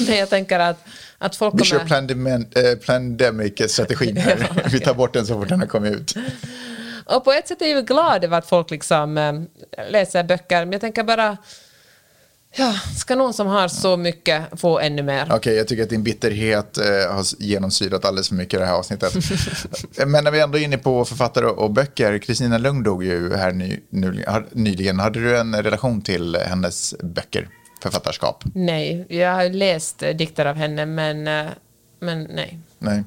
Men 0.08 0.16
jag 0.16 0.30
tänker 0.30 0.58
att, 0.58 0.84
att 1.18 1.36
folk 1.36 1.54
Vi 1.60 1.64
kör 1.64 1.78
kommer... 1.78 1.90
pandemi- 1.90 2.72
äh, 2.72 2.78
pandemic-strategin 2.86 4.16
här. 4.16 4.62
Vi 4.72 4.80
tar 4.80 4.94
bort 4.94 5.12
den 5.12 5.26
så 5.26 5.34
fort 5.34 5.48
den 5.48 5.60
har 5.60 5.66
kommit 5.66 5.92
ut. 5.94 6.14
Och 7.04 7.24
på 7.24 7.32
ett 7.32 7.48
sätt 7.48 7.62
är 7.62 7.66
jag 7.66 7.86
glad 7.86 8.24
över 8.24 8.38
att 8.38 8.48
folk 8.48 8.70
liksom 8.70 9.18
eh, 9.18 9.32
läser 9.90 10.22
böcker, 10.22 10.64
men 10.64 10.72
jag 10.72 10.80
tänker 10.80 11.02
bara... 11.02 11.36
Ja, 12.56 12.74
ska 12.96 13.14
någon 13.14 13.34
som 13.34 13.46
har 13.46 13.68
så 13.68 13.96
mycket 13.96 14.60
få 14.60 14.78
ännu 14.78 15.02
mer? 15.02 15.28
Okej, 15.30 15.56
jag 15.56 15.68
tycker 15.68 15.82
att 15.82 15.90
din 15.90 16.02
bitterhet 16.02 16.78
eh, 16.78 17.14
har 17.14 17.42
genomsyrat 17.42 18.04
alldeles 18.04 18.28
för 18.28 18.34
mycket 18.34 18.54
i 18.54 18.60
det 18.60 18.66
här 18.66 18.74
avsnittet. 18.74 19.14
Men 20.06 20.24
när 20.24 20.30
vi 20.30 20.40
ändå 20.40 20.58
är 20.58 20.62
inne 20.62 20.78
på 20.78 21.04
författare 21.04 21.46
och 21.46 21.70
böcker, 21.70 22.18
Kristina 22.18 22.58
Lugn 22.58 22.82
dog 22.82 23.04
ju 23.04 23.36
här 23.36 23.52
ny, 23.52 23.80
nyligen. 24.52 24.98
Hade 24.98 25.20
du 25.20 25.38
en 25.38 25.62
relation 25.62 26.02
till 26.02 26.36
hennes 26.36 26.94
böcker, 27.02 27.48
författarskap? 27.82 28.44
Nej, 28.54 29.06
jag 29.08 29.34
har 29.34 29.48
läst 29.48 30.02
eh, 30.02 30.16
dikter 30.16 30.46
av 30.46 30.56
henne, 30.56 30.86
men, 30.86 31.26
eh, 31.28 31.46
men 32.00 32.22
nej. 32.22 32.58
Nej. 32.78 33.04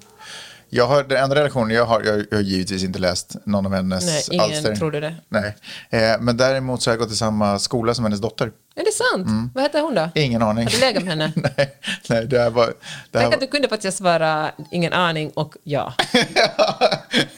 Jag 0.73 0.87
har, 0.87 1.03
den 1.03 1.23
enda 1.23 1.35
relationen 1.35 1.75
jag 1.75 1.85
har, 1.85 2.01
jag, 2.03 2.25
jag 2.31 2.37
har 2.37 2.43
givetvis 2.43 2.83
inte 2.83 2.99
läst 2.99 3.35
någon 3.45 3.65
av 3.65 3.73
hennes 3.73 4.05
Nej, 4.05 4.23
ingen 4.31 4.45
alster. 4.57 4.75
trodde 4.75 4.99
det. 4.99 5.15
Nej. 5.29 5.55
Eh, 5.89 6.19
men 6.19 6.37
däremot 6.37 6.81
så 6.81 6.89
har 6.89 6.93
jag 6.93 6.99
gått 6.99 7.11
i 7.11 7.15
samma 7.15 7.59
skola 7.59 7.93
som 7.93 8.05
hennes 8.05 8.21
dotter. 8.21 8.51
Är 8.75 8.85
det 8.85 8.91
sant? 8.91 9.51
Vad 9.53 9.63
heter 9.63 9.81
hon 9.81 9.95
då? 9.95 10.09
Ingen 10.15 10.41
aning. 10.41 10.63
Har 10.63 10.71
du 10.71 10.79
legat 10.79 11.03
med 11.03 11.11
henne? 11.11 11.33
nej, 11.57 11.75
nej, 12.09 12.25
det 12.27 12.39
här 12.39 12.49
var... 12.49 12.65
Det 12.65 13.19
här 13.19 13.25
Tänk 13.25 13.33
att 13.33 13.39
du 13.39 13.47
kunde 13.47 13.67
faktiskt 13.67 13.97
svara 13.97 14.51
ingen 14.71 14.93
aning 14.93 15.31
och 15.33 15.55
ja. 15.63 15.93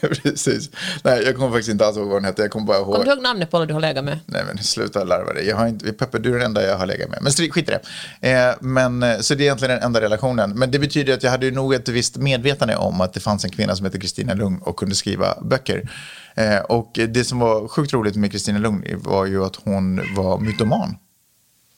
Precis. 0.00 0.70
Nej, 1.02 1.22
jag 1.22 1.36
kommer 1.36 1.50
faktiskt 1.50 1.68
inte 1.68 1.86
alls 1.86 1.96
ihåg 1.96 2.06
vad 2.06 2.16
hon 2.16 2.24
hette. 2.24 2.42
Jag 2.42 2.50
kommer 2.50 2.66
bara 2.66 2.76
ihåg... 2.76 2.92
Kommer 2.92 3.04
du 3.04 3.10
ihåg 3.10 3.22
namnet 3.22 3.50
på 3.50 3.56
alla 3.56 3.66
du 3.66 3.74
har 3.74 3.80
legat 3.80 4.04
med? 4.04 4.18
Nej, 4.26 4.42
men 4.46 4.58
sluta 4.58 5.04
larva 5.04 5.32
dig. 5.32 5.46
Jag 5.48 5.56
har 5.56 5.66
inte... 5.66 5.92
Peppe, 5.92 6.18
du 6.18 6.30
är 6.30 6.38
den 6.38 6.46
enda 6.46 6.66
jag 6.66 6.78
har 6.78 6.86
legat 6.86 7.10
med. 7.10 7.18
Men 7.22 7.32
skit 7.32 7.68
i 7.68 7.78
det. 8.20 8.30
Eh, 8.30 8.54
men, 8.60 9.02
eh, 9.02 9.18
så 9.18 9.34
det 9.34 9.42
är 9.42 9.44
egentligen 9.44 9.74
den 9.74 9.84
enda 9.84 10.00
relationen. 10.00 10.50
Men 10.50 10.70
det 10.70 10.78
betyder 10.78 11.14
att 11.14 11.22
jag 11.22 11.30
hade 11.30 11.50
nog 11.50 11.74
ett 11.74 11.88
visst 11.88 12.16
medvetande 12.16 12.76
om 12.76 13.00
att 13.00 13.12
det 13.12 13.20
fanns 13.20 13.44
en 13.44 13.50
kvinna 13.50 13.76
som 13.76 13.86
heter 13.86 14.00
Kristina 14.00 14.34
Lugn 14.34 14.58
och 14.62 14.76
kunde 14.76 14.94
skriva 14.94 15.40
böcker. 15.42 15.90
Eh, 16.34 16.58
och 16.58 16.90
det 17.08 17.24
som 17.24 17.38
var 17.38 17.68
sjukt 17.68 17.92
roligt 17.92 18.16
med 18.16 18.32
Kristina 18.32 18.58
Lugn 18.58 18.84
var 18.96 19.26
ju 19.26 19.44
att 19.44 19.56
hon 19.56 20.14
var 20.14 20.38
mytoman. 20.38 20.96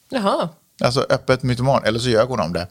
Jaha. 0.08 0.48
Alltså 0.84 1.06
öppet 1.10 1.42
mytoman, 1.42 1.84
eller 1.84 1.98
så 1.98 2.08
ljög 2.08 2.28
hon 2.28 2.40
om 2.40 2.52
det. 2.52 2.68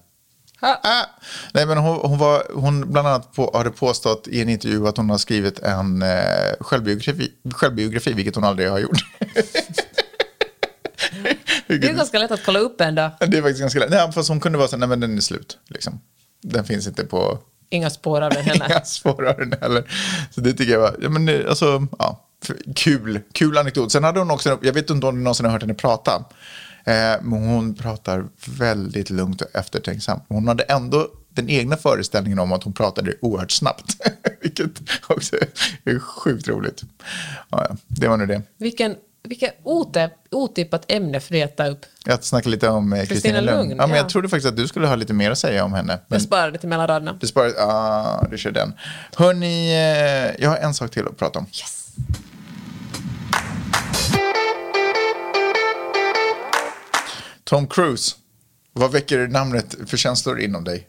Ha. 0.62 0.80
Ah. 0.84 1.06
Nej, 1.54 1.66
men 1.66 1.78
hon, 1.78 1.98
hon, 2.10 2.18
var, 2.18 2.44
hon 2.54 2.92
bland 2.92 3.08
annat 3.08 3.34
på, 3.34 3.52
hade 3.58 3.70
påstått 3.72 4.28
i 4.28 4.42
en 4.42 4.50
intervju 4.50 4.88
att 4.88 4.98
hon 4.98 5.10
har 5.10 5.18
skrivit 5.18 5.60
en 5.60 6.02
eh, 6.02 6.10
självbiografi, 6.60 7.32
självbiografi, 7.54 8.14
vilket 8.14 8.36
hon 8.36 8.44
aldrig 8.44 8.70
har 8.70 8.80
gjort. 8.80 8.98
Det 11.68 11.74
är 11.74 11.94
ganska 11.94 12.20
lätt 12.20 12.32
att 12.32 12.46
kolla 12.46 12.60
upp 12.60 12.82
en 12.82 12.96
då. 12.96 13.12
det 13.20 13.38
är 13.38 13.42
faktiskt 13.42 13.60
ganska 13.62 13.80
lätt. 13.80 13.90
Nej, 13.90 14.12
fast 14.12 14.30
hon 14.30 14.40
kunde 14.40 14.58
vara 14.58 14.68
så 14.68 14.78
nej 14.78 14.90
men 14.90 15.00
den 15.00 15.18
är 15.18 15.22
slut. 15.22 15.58
Liksom. 15.68 16.00
Den 16.42 16.66
finns 16.66 16.88
inte 16.88 17.06
på 17.06 17.40
Inga 17.70 17.90
spår 17.90 18.22
av 18.22 18.30
den 18.30 18.44
heller. 18.46 18.66
inga 18.70 18.82
spår 18.82 19.26
av 19.28 19.38
den 19.38 19.54
heller. 19.62 19.92
Så 20.32 20.42
det 20.42 20.54
tycker 20.54 20.74
jag 20.74 20.80
var, 20.80 20.96
ja 21.02 21.10
men 21.10 21.26
det- 21.26 21.50
alltså, 21.50 21.88
ja, 22.00 22.28
kul, 22.76 23.20
kul 23.34 23.58
anekdot. 23.58 23.92
Sen 23.92 24.04
hade 24.04 24.20
hon 24.20 24.32
också, 24.32 24.60
jag 24.62 24.74
vet 24.74 24.90
inte 24.90 25.08
om 25.08 25.16
du 25.16 25.22
någonsin 25.22 25.46
har 25.46 25.54
hört 25.54 25.62
henne 25.62 25.74
prata. 25.74 26.26
Eh, 26.88 27.22
men 27.22 27.44
hon 27.48 27.76
pratar 27.76 28.26
väldigt 28.58 29.10
lugnt 29.10 29.42
och 29.42 29.48
eftertänksamt. 29.56 30.24
Hon 30.28 30.48
hade 30.48 30.64
ändå 30.64 31.08
den 31.30 31.50
egna 31.50 31.78
föreställningen 31.78 32.40
om 32.40 32.52
att 32.52 32.64
hon 32.64 32.74
pratade 32.74 33.14
oerhört 33.22 33.52
snabbt. 33.52 33.96
Vilket 34.42 34.72
också 35.08 35.36
är 35.86 36.00
sjukt 36.00 36.48
roligt. 36.48 36.84
Ja, 37.50 37.66
ja, 37.70 37.76
det 37.88 38.08
var 38.08 38.18
nu 38.18 38.26
det. 38.26 38.42
Vilken, 38.58 38.96
vilket 39.24 39.56
ote, 39.64 40.10
otippat 40.32 40.86
ämne 40.92 41.20
för 41.20 41.32
dig 41.34 41.44
att 41.44 41.58
ta 41.58 41.66
upp. 41.68 41.86
Jag 42.06 42.24
snackade 42.24 42.50
lite 42.52 42.70
om 42.70 42.94
eh, 42.94 43.06
Kristina 43.06 43.42
Lugn. 43.42 43.58
Lugn, 43.58 43.70
Ja, 43.70 43.76
men 43.88 43.90
ja. 43.90 43.96
Jag 43.98 44.10
trodde 44.10 44.30
faktiskt 44.30 44.48
att 44.48 44.58
du 44.58 44.68
skulle 44.68 44.88
ha 44.88 44.96
lite 44.96 45.14
mer 45.14 45.32
att 45.32 45.38
säga 45.40 45.64
om 45.64 45.74
henne. 45.74 46.00
Men 46.08 46.16
Jag 46.16 46.22
sparar 46.22 46.52
det 46.52 46.58
till 46.58 46.70
mellan 46.70 46.88
raderna. 46.88 47.18
du 47.22 47.28
sparar, 47.28 47.52
ah, 47.60 48.28
du 48.32 48.38
kör 48.38 48.52
den. 48.52 48.74
Hörni, 49.16 49.70
eh, 49.74 50.44
jag 50.44 50.50
har 50.50 50.58
en 50.58 50.74
sak 50.74 50.92
till 50.92 51.08
att 51.08 51.18
prata 51.18 51.40
om. 51.40 51.46
Yes. 51.46 51.86
Tom 57.46 57.68
Cruise 57.68 58.16
Vad 58.74 58.92
väcker 58.92 59.28
namnet 59.28 59.76
för 59.88 59.98
känslor 59.98 60.40
inom 60.40 60.64
dig? 60.64 60.88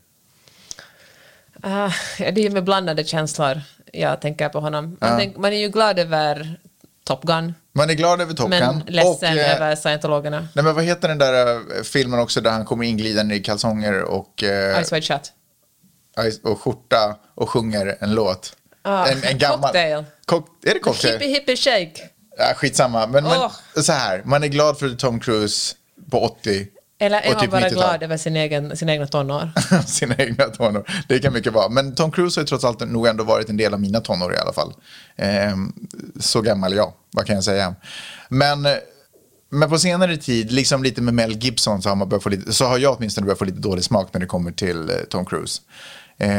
Uh, 1.64 1.92
det 2.18 2.46
är 2.46 2.50
med 2.50 2.64
blandade 2.64 3.04
känslor 3.04 3.62
jag 3.92 4.20
tänker 4.20 4.48
på 4.48 4.60
honom. 4.60 4.96
Man, 5.00 5.10
ja. 5.10 5.18
tänk, 5.18 5.36
man 5.36 5.52
är 5.52 5.56
ju 5.56 5.68
glad 5.68 5.98
över 5.98 6.60
Top 7.04 7.22
Gun. 7.22 7.54
Man 7.72 7.90
är 7.90 7.94
glad 7.94 8.20
över 8.20 8.34
Top 8.34 8.50
Gun. 8.50 8.60
Men 8.60 8.82
ledsen 8.86 9.32
och, 9.32 9.38
eh, 9.38 9.56
över 9.56 9.76
scientologerna. 9.76 10.48
Nej, 10.54 10.64
men 10.64 10.74
vad 10.74 10.84
heter 10.84 11.08
den 11.08 11.18
där 11.18 11.56
uh, 11.56 11.82
filmen 11.82 12.20
också 12.20 12.40
där 12.40 12.50
han 12.50 12.64
kommer 12.64 12.84
inglidande 12.84 13.34
i 13.34 13.40
kalsonger 13.40 14.02
och... 14.02 14.42
Uh, 14.42 14.84
Ice 14.84 14.92
White 14.92 15.06
Shut. 15.06 15.32
Och 16.42 16.60
skjorta 16.60 17.16
och 17.34 17.50
sjunger 17.50 17.96
en 18.00 18.14
låt. 18.14 18.56
Ah, 18.82 19.06
en, 19.06 19.24
en 19.24 19.38
gammal... 19.38 19.60
Cocktail. 19.60 20.04
Cock, 20.24 20.48
är 20.64 20.74
det 20.74 20.80
cocktail? 20.80 21.12
Hippie 21.12 21.28
Hippie 21.28 21.56
Shake. 21.56 22.10
Ja, 22.38 22.54
skitsamma. 22.54 23.06
Men, 23.06 23.26
oh. 23.26 23.52
men 23.74 23.84
så 23.84 23.92
här, 23.92 24.22
man 24.24 24.44
är 24.44 24.48
glad 24.48 24.78
för 24.78 24.90
Tom 24.90 25.20
Cruise 25.20 25.74
på 26.10 26.24
80 26.24 26.66
eller 26.98 27.20
är 27.20 27.32
man 27.32 27.40
typ 27.40 27.50
bara 27.50 27.68
glad 27.68 28.02
över 28.02 28.16
sin 28.16 28.36
egen, 28.36 28.76
sina 28.76 28.92
egna 28.92 29.06
tonår? 29.06 29.50
sina 29.86 30.14
egna 30.14 30.44
tonår, 30.44 30.90
det 31.08 31.18
kan 31.18 31.32
mycket 31.32 31.52
vara. 31.52 31.68
Men 31.68 31.94
Tom 31.94 32.12
Cruise 32.12 32.40
har 32.40 32.42
ju 32.42 32.46
trots 32.46 32.64
allt 32.64 32.80
nog 32.80 33.06
ändå 33.06 33.24
varit 33.24 33.48
en 33.48 33.56
del 33.56 33.74
av 33.74 33.80
mina 33.80 34.00
tonår 34.00 34.34
i 34.34 34.36
alla 34.36 34.52
fall. 34.52 34.74
Eh, 35.16 35.56
så 36.20 36.40
gammal 36.40 36.74
jag, 36.74 36.92
vad 37.12 37.26
kan 37.26 37.34
jag 37.34 37.44
säga. 37.44 37.74
Men, 38.28 38.66
men 39.50 39.70
på 39.70 39.78
senare 39.78 40.16
tid, 40.16 40.52
liksom 40.52 40.82
lite 40.82 41.02
med 41.02 41.14
Mel 41.14 41.36
Gibson, 41.36 41.82
så 41.82 41.88
har, 41.88 41.96
man 41.96 42.20
få 42.20 42.28
lite, 42.28 42.52
så 42.52 42.64
har 42.64 42.78
jag 42.78 42.96
åtminstone 42.96 43.24
börjat 43.24 43.38
få 43.38 43.44
lite 43.44 43.60
dålig 43.60 43.84
smak 43.84 44.08
när 44.12 44.20
det 44.20 44.26
kommer 44.26 44.52
till 44.52 44.90
eh, 44.90 44.96
Tom 45.10 45.24
Cruise. 45.24 45.62
Eh, 46.18 46.30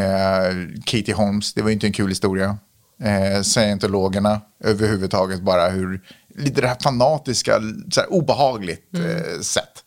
Katie 0.85 1.13
Holmes, 1.13 1.53
det 1.53 1.61
var 1.61 1.69
ju 1.69 1.73
inte 1.73 1.87
en 1.87 1.93
kul 1.93 2.09
historia. 2.09 2.57
Eh, 3.03 3.41
scientologerna 3.41 4.41
överhuvudtaget, 4.63 5.41
bara 5.41 5.69
hur, 5.69 6.01
lite 6.37 6.61
det 6.61 6.67
här 6.67 6.77
fanatiska, 6.83 7.61
så 7.91 8.01
här 8.01 8.13
obehagligt 8.13 8.93
mm. 8.93 9.17
eh, 9.17 9.39
sätt. 9.41 9.83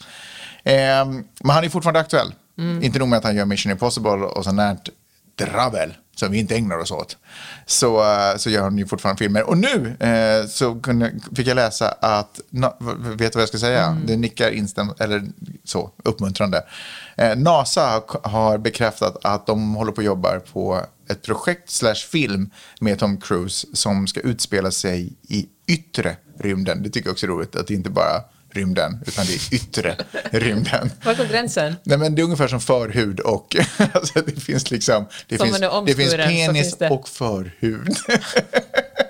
Eh, 0.65 1.05
men 1.41 1.51
han 1.51 1.65
är 1.65 1.69
fortfarande 1.69 2.01
aktuell. 2.01 2.35
Mm. 2.59 2.83
Inte 2.83 2.99
nog 2.99 3.09
med 3.09 3.17
att 3.17 3.25
han 3.25 3.37
gör 3.37 3.45
Mission 3.45 3.73
Impossible 3.73 4.11
och 4.11 4.45
sånt 4.45 4.57
där 4.57 4.77
drabbel 5.47 5.95
som 6.17 6.33
vi 6.33 6.39
inte 6.39 6.57
ägnar 6.57 6.79
oss 6.79 6.91
åt. 6.91 7.17
Så, 7.67 8.01
uh, 8.01 8.37
så 8.37 8.51
gör 8.51 8.63
han 8.63 8.79
ju 8.79 8.87
fortfarande 8.87 9.19
filmer. 9.19 9.43
Och 9.43 9.59
nu 9.59 9.97
uh, 10.03 10.49
så 10.49 10.81
kunde, 10.81 11.13
fick 11.37 11.47
jag 11.47 11.55
läsa 11.55 11.89
att, 12.01 12.41
na, 12.51 12.77
vet 12.81 13.33
du 13.33 13.37
vad 13.37 13.43
jag 13.43 13.49
ska 13.49 13.59
säga? 13.59 13.85
Mm. 13.85 14.07
Det 14.07 14.17
nickar 14.17 14.51
instäm, 14.51 14.93
eller 14.99 15.23
så, 15.65 15.91
uppmuntrande. 16.05 16.65
Uh, 17.23 17.37
NASA 17.37 18.03
har 18.23 18.59
bekräftat 18.59 19.25
att 19.25 19.47
de 19.47 19.75
håller 19.75 19.93
på 19.93 20.01
att 20.01 20.05
jobba 20.05 20.41
på 20.41 20.81
ett 21.11 21.23
projekt 21.23 21.71
slash 21.71 21.95
film 21.95 22.51
med 22.81 22.99
Tom 22.99 23.21
Cruise 23.21 23.67
som 23.73 24.07
ska 24.07 24.21
utspela 24.21 24.71
sig 24.71 25.13
i 25.29 25.47
yttre 25.67 26.17
rymden. 26.39 26.83
Det 26.83 26.91
tycker 26.91 27.09
jag 27.09 27.13
också 27.13 27.27
är 27.27 27.31
roligt, 27.31 27.57
att 27.57 27.67
det 27.67 27.75
inte 27.75 27.91
bara 27.91 28.23
rymden, 28.53 29.05
utan 29.07 29.27
det 29.27 29.33
är 29.33 29.55
yttre 29.55 29.97
rymden. 30.31 30.91
Var 31.05 31.15
går 31.15 31.25
gränsen? 31.25 31.75
Nej, 31.83 31.99
men 31.99 32.15
det 32.15 32.23
är 32.23 32.25
ungefär 32.25 32.49
som 32.49 32.61
förhud 32.61 33.21
och 33.21 33.57
alltså, 33.93 34.21
det 34.21 34.41
finns 34.41 34.71
liksom, 34.71 35.07
det, 35.29 35.39
finns, 35.39 35.61
det 35.87 35.95
finns 35.95 36.15
penis 36.15 36.53
finns 36.53 36.77
det... 36.77 36.91
och 36.91 37.09
förhud. 37.09 37.97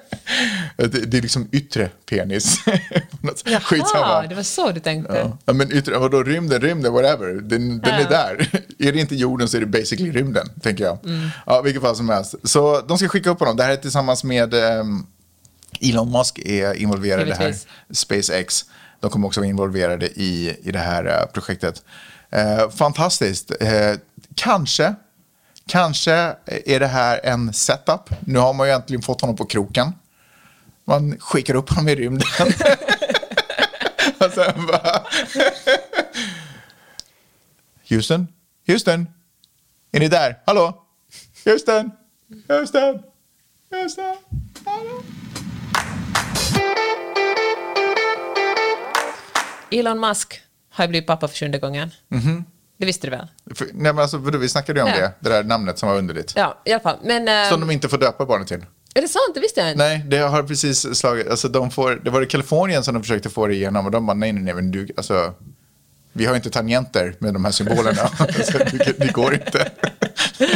Det, 0.76 0.88
det, 0.88 1.18
är 1.18 1.22
liksom 1.22 1.48
yttre 1.52 1.90
penis. 2.06 2.58
Jaha, 3.44 3.60
Skitsamma. 3.60 4.22
det 4.22 4.34
var 4.34 4.42
så 4.42 4.72
du 4.72 4.80
tänkte. 4.80 5.32
Ja, 5.44 5.52
men 5.52 5.72
yttre, 5.72 5.98
vadå 5.98 6.22
rymden, 6.22 6.60
rymden, 6.60 6.92
whatever. 6.92 7.26
Den, 7.26 7.80
den 7.80 7.80
ja. 7.82 8.00
är 8.00 8.08
där. 8.08 8.48
Är 8.78 8.92
det 8.92 9.00
inte 9.00 9.14
jorden 9.14 9.48
så 9.48 9.56
är 9.56 9.60
det 9.60 9.66
basically 9.66 10.12
rymden, 10.12 10.48
tänker 10.62 10.84
jag. 10.84 11.04
Mm. 11.04 11.28
Ja, 11.46 11.60
vilket 11.60 11.82
fall 11.82 11.96
som 11.96 12.08
helst. 12.08 12.34
Så 12.44 12.80
de 12.80 12.98
ska 12.98 13.08
skicka 13.08 13.30
upp 13.30 13.40
honom. 13.40 13.56
Det 13.56 13.62
här 13.62 13.70
är 13.70 13.76
tillsammans 13.76 14.24
med 14.24 14.54
um, 14.54 15.06
Elon 15.80 16.12
Musk 16.12 16.38
är 16.38 16.74
involverad 16.74 17.26
i 17.26 17.30
det 17.30 17.36
här. 17.36 17.54
SpaceX. 17.90 18.64
De 19.00 19.10
kommer 19.10 19.26
också 19.26 19.40
vara 19.40 19.48
involverade 19.48 20.06
i, 20.06 20.56
i 20.62 20.72
det 20.72 20.78
här 20.78 21.06
uh, 21.06 21.32
projektet. 21.32 21.82
Uh, 22.36 22.70
fantastiskt. 22.70 23.50
Uh, 23.62 23.98
kanske, 24.34 24.94
kanske 25.66 26.12
är 26.46 26.80
det 26.80 26.86
här 26.86 27.20
en 27.24 27.52
setup. 27.52 28.10
Nu 28.20 28.38
har 28.38 28.54
man 28.54 28.66
ju 28.66 28.72
äntligen 28.72 29.02
fått 29.02 29.20
honom 29.20 29.36
på 29.36 29.44
kroken. 29.44 29.92
Man 30.90 31.18
skickar 31.20 31.54
upp 31.54 31.68
honom 31.68 31.88
i 31.88 31.94
rymden. 31.94 32.28
Och 34.18 34.32
sen 34.32 34.66
bara... 34.66 35.06
Houston? 37.88 38.28
Houston? 38.66 39.06
Är 39.92 40.00
ni 40.00 40.08
där? 40.08 40.38
Hallå? 40.46 40.84
Houston? 41.44 41.90
Houston? 42.48 43.02
Houston? 43.70 44.16
Hallå? 44.64 45.02
Elon 49.70 50.00
Musk 50.00 50.42
har 50.70 50.88
blivit 50.88 51.06
pappa 51.06 51.28
för 51.28 51.36
sjunde 51.36 51.58
gången. 51.58 51.90
Mm 52.10 52.24
-hmm. 52.24 52.44
Det 52.78 52.86
visste 52.86 53.06
du 53.06 53.10
väl? 53.10 53.28
För, 53.54 53.64
nej, 53.64 53.92
men 53.92 53.98
alltså, 53.98 54.18
vi 54.18 54.48
snackade 54.48 54.80
ju 54.80 54.84
om 54.84 54.90
ja. 54.90 55.00
det, 55.00 55.12
det 55.20 55.28
där 55.28 55.44
namnet 55.44 55.78
som 55.78 55.88
var 55.88 55.96
underligt. 55.96 56.32
Ja, 56.36 56.62
i 56.64 56.72
alla 56.72 56.80
fall. 56.80 56.98
Men, 57.02 57.28
uh, 57.28 57.50
som 57.50 57.60
de 57.60 57.70
inte 57.70 57.88
får 57.88 57.98
döpa 57.98 58.26
barnet 58.26 58.48
till. 58.48 58.64
Är 58.94 59.02
det 59.02 59.08
sant? 59.08 59.34
Det 59.34 59.40
visste 59.40 59.60
jag 59.60 59.70
inte. 59.70 59.84
Nej, 59.84 60.04
det 60.06 60.18
har 60.18 60.42
precis 60.42 60.98
slagit, 60.98 61.28
alltså 61.28 61.48
de 61.48 61.70
får, 61.70 62.00
det 62.04 62.10
var 62.10 62.22
i 62.22 62.26
Kalifornien 62.26 62.84
som 62.84 62.94
de 62.94 63.02
försökte 63.02 63.30
få 63.30 63.46
det 63.46 63.54
igenom 63.54 63.86
och 63.86 63.92
de 63.92 64.06
bara 64.06 64.14
nej, 64.14 64.32
nej, 64.32 64.42
nej, 64.42 64.54
men 64.54 64.70
du, 64.70 64.88
alltså, 64.96 65.34
vi 66.12 66.26
har 66.26 66.36
inte 66.36 66.50
tangenter 66.50 67.14
med 67.18 67.34
de 67.34 67.44
här 67.44 67.52
symbolerna, 67.52 68.08
så 68.44 68.58
det, 68.58 68.98
det 68.98 69.12
går 69.12 69.34
inte. 69.34 69.70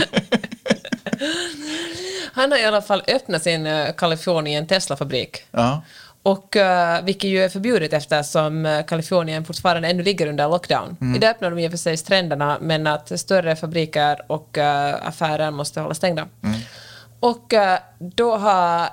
Han 2.32 2.53
har 2.53 2.59
i 2.59 2.64
alla 2.64 2.82
fall 2.82 3.03
öppnat 3.09 3.43
sin 3.43 3.66
uh, 3.66 3.93
Kalifornien 3.93 4.66
Tesla-fabrik. 4.66 5.45
Ja. 5.51 5.82
Och, 6.22 6.57
uh, 6.57 7.05
vilket 7.05 7.30
ju 7.30 7.45
är 7.45 7.49
förbjudet 7.49 7.93
eftersom 7.93 8.66
uh, 8.66 8.85
Kalifornien 8.85 9.45
fortfarande 9.45 9.89
ännu 9.89 10.03
ligger 10.03 10.26
under 10.26 10.49
lockdown. 10.49 10.97
Mm. 11.01 11.16
Idag 11.16 11.30
öppnar 11.30 11.51
de 11.51 11.59
i 11.59 11.66
och 11.66 11.70
för 11.70 11.78
sig 11.78 11.97
stränderna 11.97 12.59
men 12.61 12.87
att 12.87 13.20
större 13.20 13.57
fabriker 13.57 14.20
och 14.26 14.59
uh, 14.59 15.09
affärer 15.09 15.51
måste 15.51 15.80
hålla 15.80 15.95
stängda. 15.95 16.28
Mm. 16.43 16.61
Och 17.25 17.53
uh, 17.53 17.77
då 17.99 18.37
har 18.37 18.89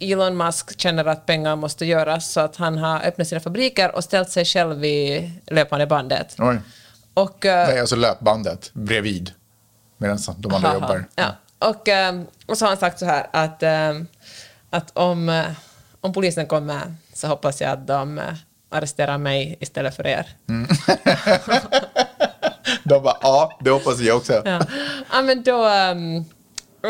Elon 0.00 0.36
Musk 0.36 0.80
känner 0.80 1.04
att 1.04 1.26
pengar 1.26 1.56
måste 1.56 1.84
göras 1.86 2.32
så 2.32 2.40
att 2.40 2.56
han 2.56 2.78
har 2.78 3.06
öppnat 3.06 3.28
sina 3.28 3.40
fabriker 3.40 3.94
och 3.94 4.04
ställt 4.04 4.30
sig 4.30 4.44
själv 4.44 4.84
i 4.84 5.30
löpande 5.46 5.86
bandet. 5.86 6.36
Oj. 6.38 6.60
Och, 7.14 7.38
Nej, 7.44 7.80
alltså 7.80 7.96
löpbandet 7.96 8.70
bredvid 8.72 9.30
medan 9.98 10.18
de 10.38 10.54
andra 10.54 10.68
aha, 10.68 10.74
jobbar. 10.74 11.04
Ja. 11.14 11.26
Och, 11.58 11.88
och 12.46 12.58
så 12.58 12.64
har 12.64 12.68
han 12.68 12.78
sagt 12.78 12.98
så 12.98 13.04
här 13.04 13.26
att, 13.32 13.62
att 14.70 14.90
om 14.92 15.44
om 16.06 16.12
polisen 16.12 16.46
kommer 16.46 16.94
så 17.12 17.26
hoppas 17.26 17.60
jag 17.60 17.70
att 17.70 17.86
de 17.86 18.18
eh, 18.18 18.34
arresterar 18.70 19.18
mig 19.18 19.56
istället 19.60 19.96
för 19.96 20.06
er. 20.06 20.26
Mm. 20.48 20.68
de 22.84 23.02
bara, 23.02 23.16
ja, 23.20 23.58
det 23.60 23.70
hoppas 23.70 24.00
jag 24.00 24.16
också. 24.16 24.42
Ja, 24.44 24.60
ja 25.12 25.22
men 25.22 25.42
då, 25.42 25.68
um, 25.68 26.24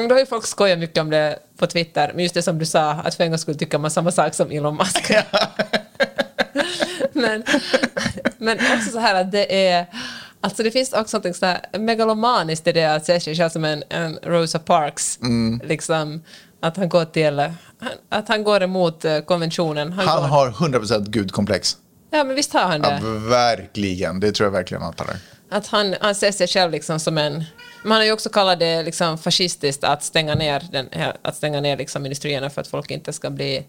då 0.08 0.14
har 0.14 0.20
ju 0.20 0.26
folk 0.26 0.46
skojat 0.46 0.78
mycket 0.78 1.00
om 1.00 1.10
det 1.10 1.38
på 1.58 1.66
Twitter, 1.66 2.12
men 2.14 2.22
just 2.22 2.34
det 2.34 2.42
som 2.42 2.58
du 2.58 2.66
sa, 2.66 2.90
att 2.90 3.14
för 3.14 3.24
en 3.24 3.30
gång 3.30 3.38
skulle 3.38 3.58
tycka 3.58 3.78
man 3.78 3.90
samma 3.90 4.12
sak 4.12 4.34
som 4.34 4.50
Elon 4.50 4.76
Musk. 4.76 5.12
men, 7.12 7.44
men 8.38 8.58
också 8.58 8.90
så 8.90 8.98
här 8.98 9.14
att 9.20 9.32
det 9.32 9.68
är 9.68 9.86
Alltså 10.40 10.62
det 10.62 10.70
finns 10.70 10.92
också 10.92 11.18
något 11.18 11.36
så 11.36 11.46
här 11.46 11.78
megalomaniskt 11.78 12.66
i 12.66 12.72
det 12.72 12.84
att 12.84 13.06
se 13.06 13.20
sig 13.20 13.36
själv 13.36 13.48
som 13.48 13.64
en, 13.64 13.82
en 13.88 14.18
Rosa 14.22 14.58
Parks. 14.58 15.18
Mm. 15.22 15.60
Liksom, 15.64 16.22
att 16.60 16.76
han 16.76 16.88
går 16.88 17.04
till 17.04 17.52
att 18.08 18.28
han 18.28 18.44
går 18.44 18.62
emot 18.62 19.04
eh, 19.04 19.20
konventionen. 19.20 19.92
Han, 19.92 20.08
han 20.08 20.22
går... 20.22 20.28
har 20.28 20.50
100% 20.50 21.08
gudkomplex. 21.08 21.76
Ja, 22.10 22.24
men 22.24 22.36
visst 22.36 22.52
har 22.52 22.60
han 22.60 22.80
det. 22.80 23.00
Ja, 23.02 23.10
verkligen, 23.18 24.20
det 24.20 24.32
tror 24.32 24.46
jag 24.46 24.52
verkligen 24.52 24.82
han 24.82 24.94
har. 24.98 25.16
Att 25.50 25.66
han, 25.66 25.94
han 26.00 26.14
ser 26.14 26.32
sig 26.32 26.46
själv 26.46 26.72
liksom 26.72 27.00
som 27.00 27.18
en... 27.18 27.44
Man 27.86 27.96
har 27.96 28.04
ju 28.04 28.12
också 28.12 28.28
kallat 28.28 28.58
det 28.58 28.82
liksom 28.82 29.18
fascistiskt 29.18 29.84
att 29.84 30.02
stänga 30.02 30.34
ner, 30.34 30.62
den, 30.72 30.88
att 31.22 31.36
stänga 31.36 31.60
ner 31.60 31.76
liksom 31.76 32.06
industrierna 32.06 32.50
för 32.50 32.60
att 32.60 32.68
folk 32.68 32.90
inte 32.90 33.12
ska 33.12 33.30
bli 33.30 33.66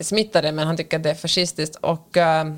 smittade, 0.00 0.52
men 0.52 0.66
han 0.66 0.76
tycker 0.76 0.96
att 0.96 1.02
det 1.02 1.10
är 1.10 1.14
fascistiskt. 1.14 1.76
Och, 1.76 2.16
uh, 2.16 2.56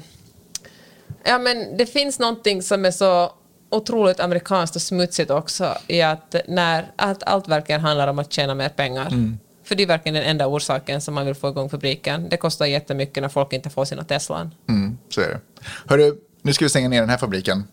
ja, 1.25 1.39
men 1.39 1.77
det 1.77 1.87
finns 1.87 2.19
någonting 2.19 2.63
som 2.63 2.85
är 2.85 2.91
så 2.91 3.33
otroligt 3.71 4.21
amerikanskt 4.21 4.77
och 4.77 4.83
smutsigt 4.83 5.31
också 5.31 5.75
i 5.87 6.03
att, 6.03 6.35
när, 6.49 6.93
att 6.97 7.23
allt 7.23 7.49
verkligen 7.49 7.81
handlar 7.81 8.09
om 8.09 8.19
att 8.19 8.33
tjäna 8.33 8.55
mer 8.55 8.69
pengar. 8.69 9.07
Mm. 9.07 9.39
För 9.65 9.75
det 9.75 9.83
är 9.83 9.87
verkligen 9.87 10.15
den 10.15 10.25
enda 10.25 10.47
orsaken 10.47 11.01
som 11.01 11.15
man 11.15 11.27
vill 11.27 11.35
få 11.35 11.49
igång 11.49 11.71
fabriken. 11.71 12.29
Det 12.29 12.37
kostar 12.37 12.67
jättemycket 12.67 13.23
när 13.23 13.29
folk 13.29 13.53
inte 13.53 13.71
får 13.71 13.85
sina 13.85 14.05
Teslan. 14.05 14.55
Mm, 14.69 14.99
så 15.09 15.21
är 15.21 15.29
det. 15.29 15.41
Hörru, 15.87 16.15
nu 16.43 16.53
ska 16.53 16.65
vi 16.65 16.69
stänga 16.69 16.89
ner 16.89 17.01
den 17.01 17.11
här 17.11 17.19
fabriken. 17.19 17.65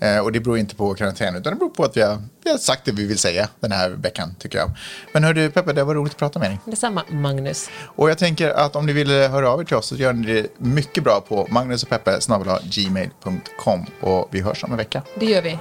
Eh, 0.00 0.18
och 0.18 0.32
det 0.32 0.40
beror 0.40 0.58
inte 0.58 0.74
på 0.74 0.94
karantän, 0.94 1.36
utan 1.36 1.52
det 1.52 1.58
beror 1.58 1.70
på 1.70 1.84
att 1.84 1.96
vi 1.96 2.02
har, 2.02 2.22
vi 2.44 2.50
har 2.50 2.58
sagt 2.58 2.84
det 2.84 2.92
vi 2.92 3.06
vill 3.06 3.18
säga 3.18 3.48
den 3.60 3.72
här 3.72 3.90
veckan, 3.90 4.34
tycker 4.38 4.58
jag. 4.58 4.70
Men 5.12 5.24
hörru 5.24 5.50
Peppe, 5.50 5.72
det 5.72 5.84
var 5.84 5.94
roligt 5.94 6.12
att 6.12 6.18
prata 6.18 6.38
med 6.38 6.50
dig. 6.50 6.58
Detsamma, 6.64 7.02
Magnus. 7.08 7.70
Och 7.82 8.10
jag 8.10 8.18
tänker 8.18 8.50
att 8.50 8.76
om 8.76 8.86
ni 8.86 8.92
vill 8.92 9.10
höra 9.10 9.50
av 9.50 9.60
er 9.60 9.64
till 9.64 9.76
oss 9.76 9.86
så 9.86 9.96
gör 9.96 10.12
ni 10.12 10.32
det 10.32 10.48
mycket 10.58 11.04
bra 11.04 11.20
på 11.28 11.46
magnusochpeppe 11.50 12.18
gmail.com 12.62 13.86
och 14.00 14.28
vi 14.30 14.40
hörs 14.40 14.64
om 14.64 14.70
en 14.70 14.76
vecka. 14.76 15.02
Det 15.20 15.26
gör 15.26 15.42
vi. 15.42 15.58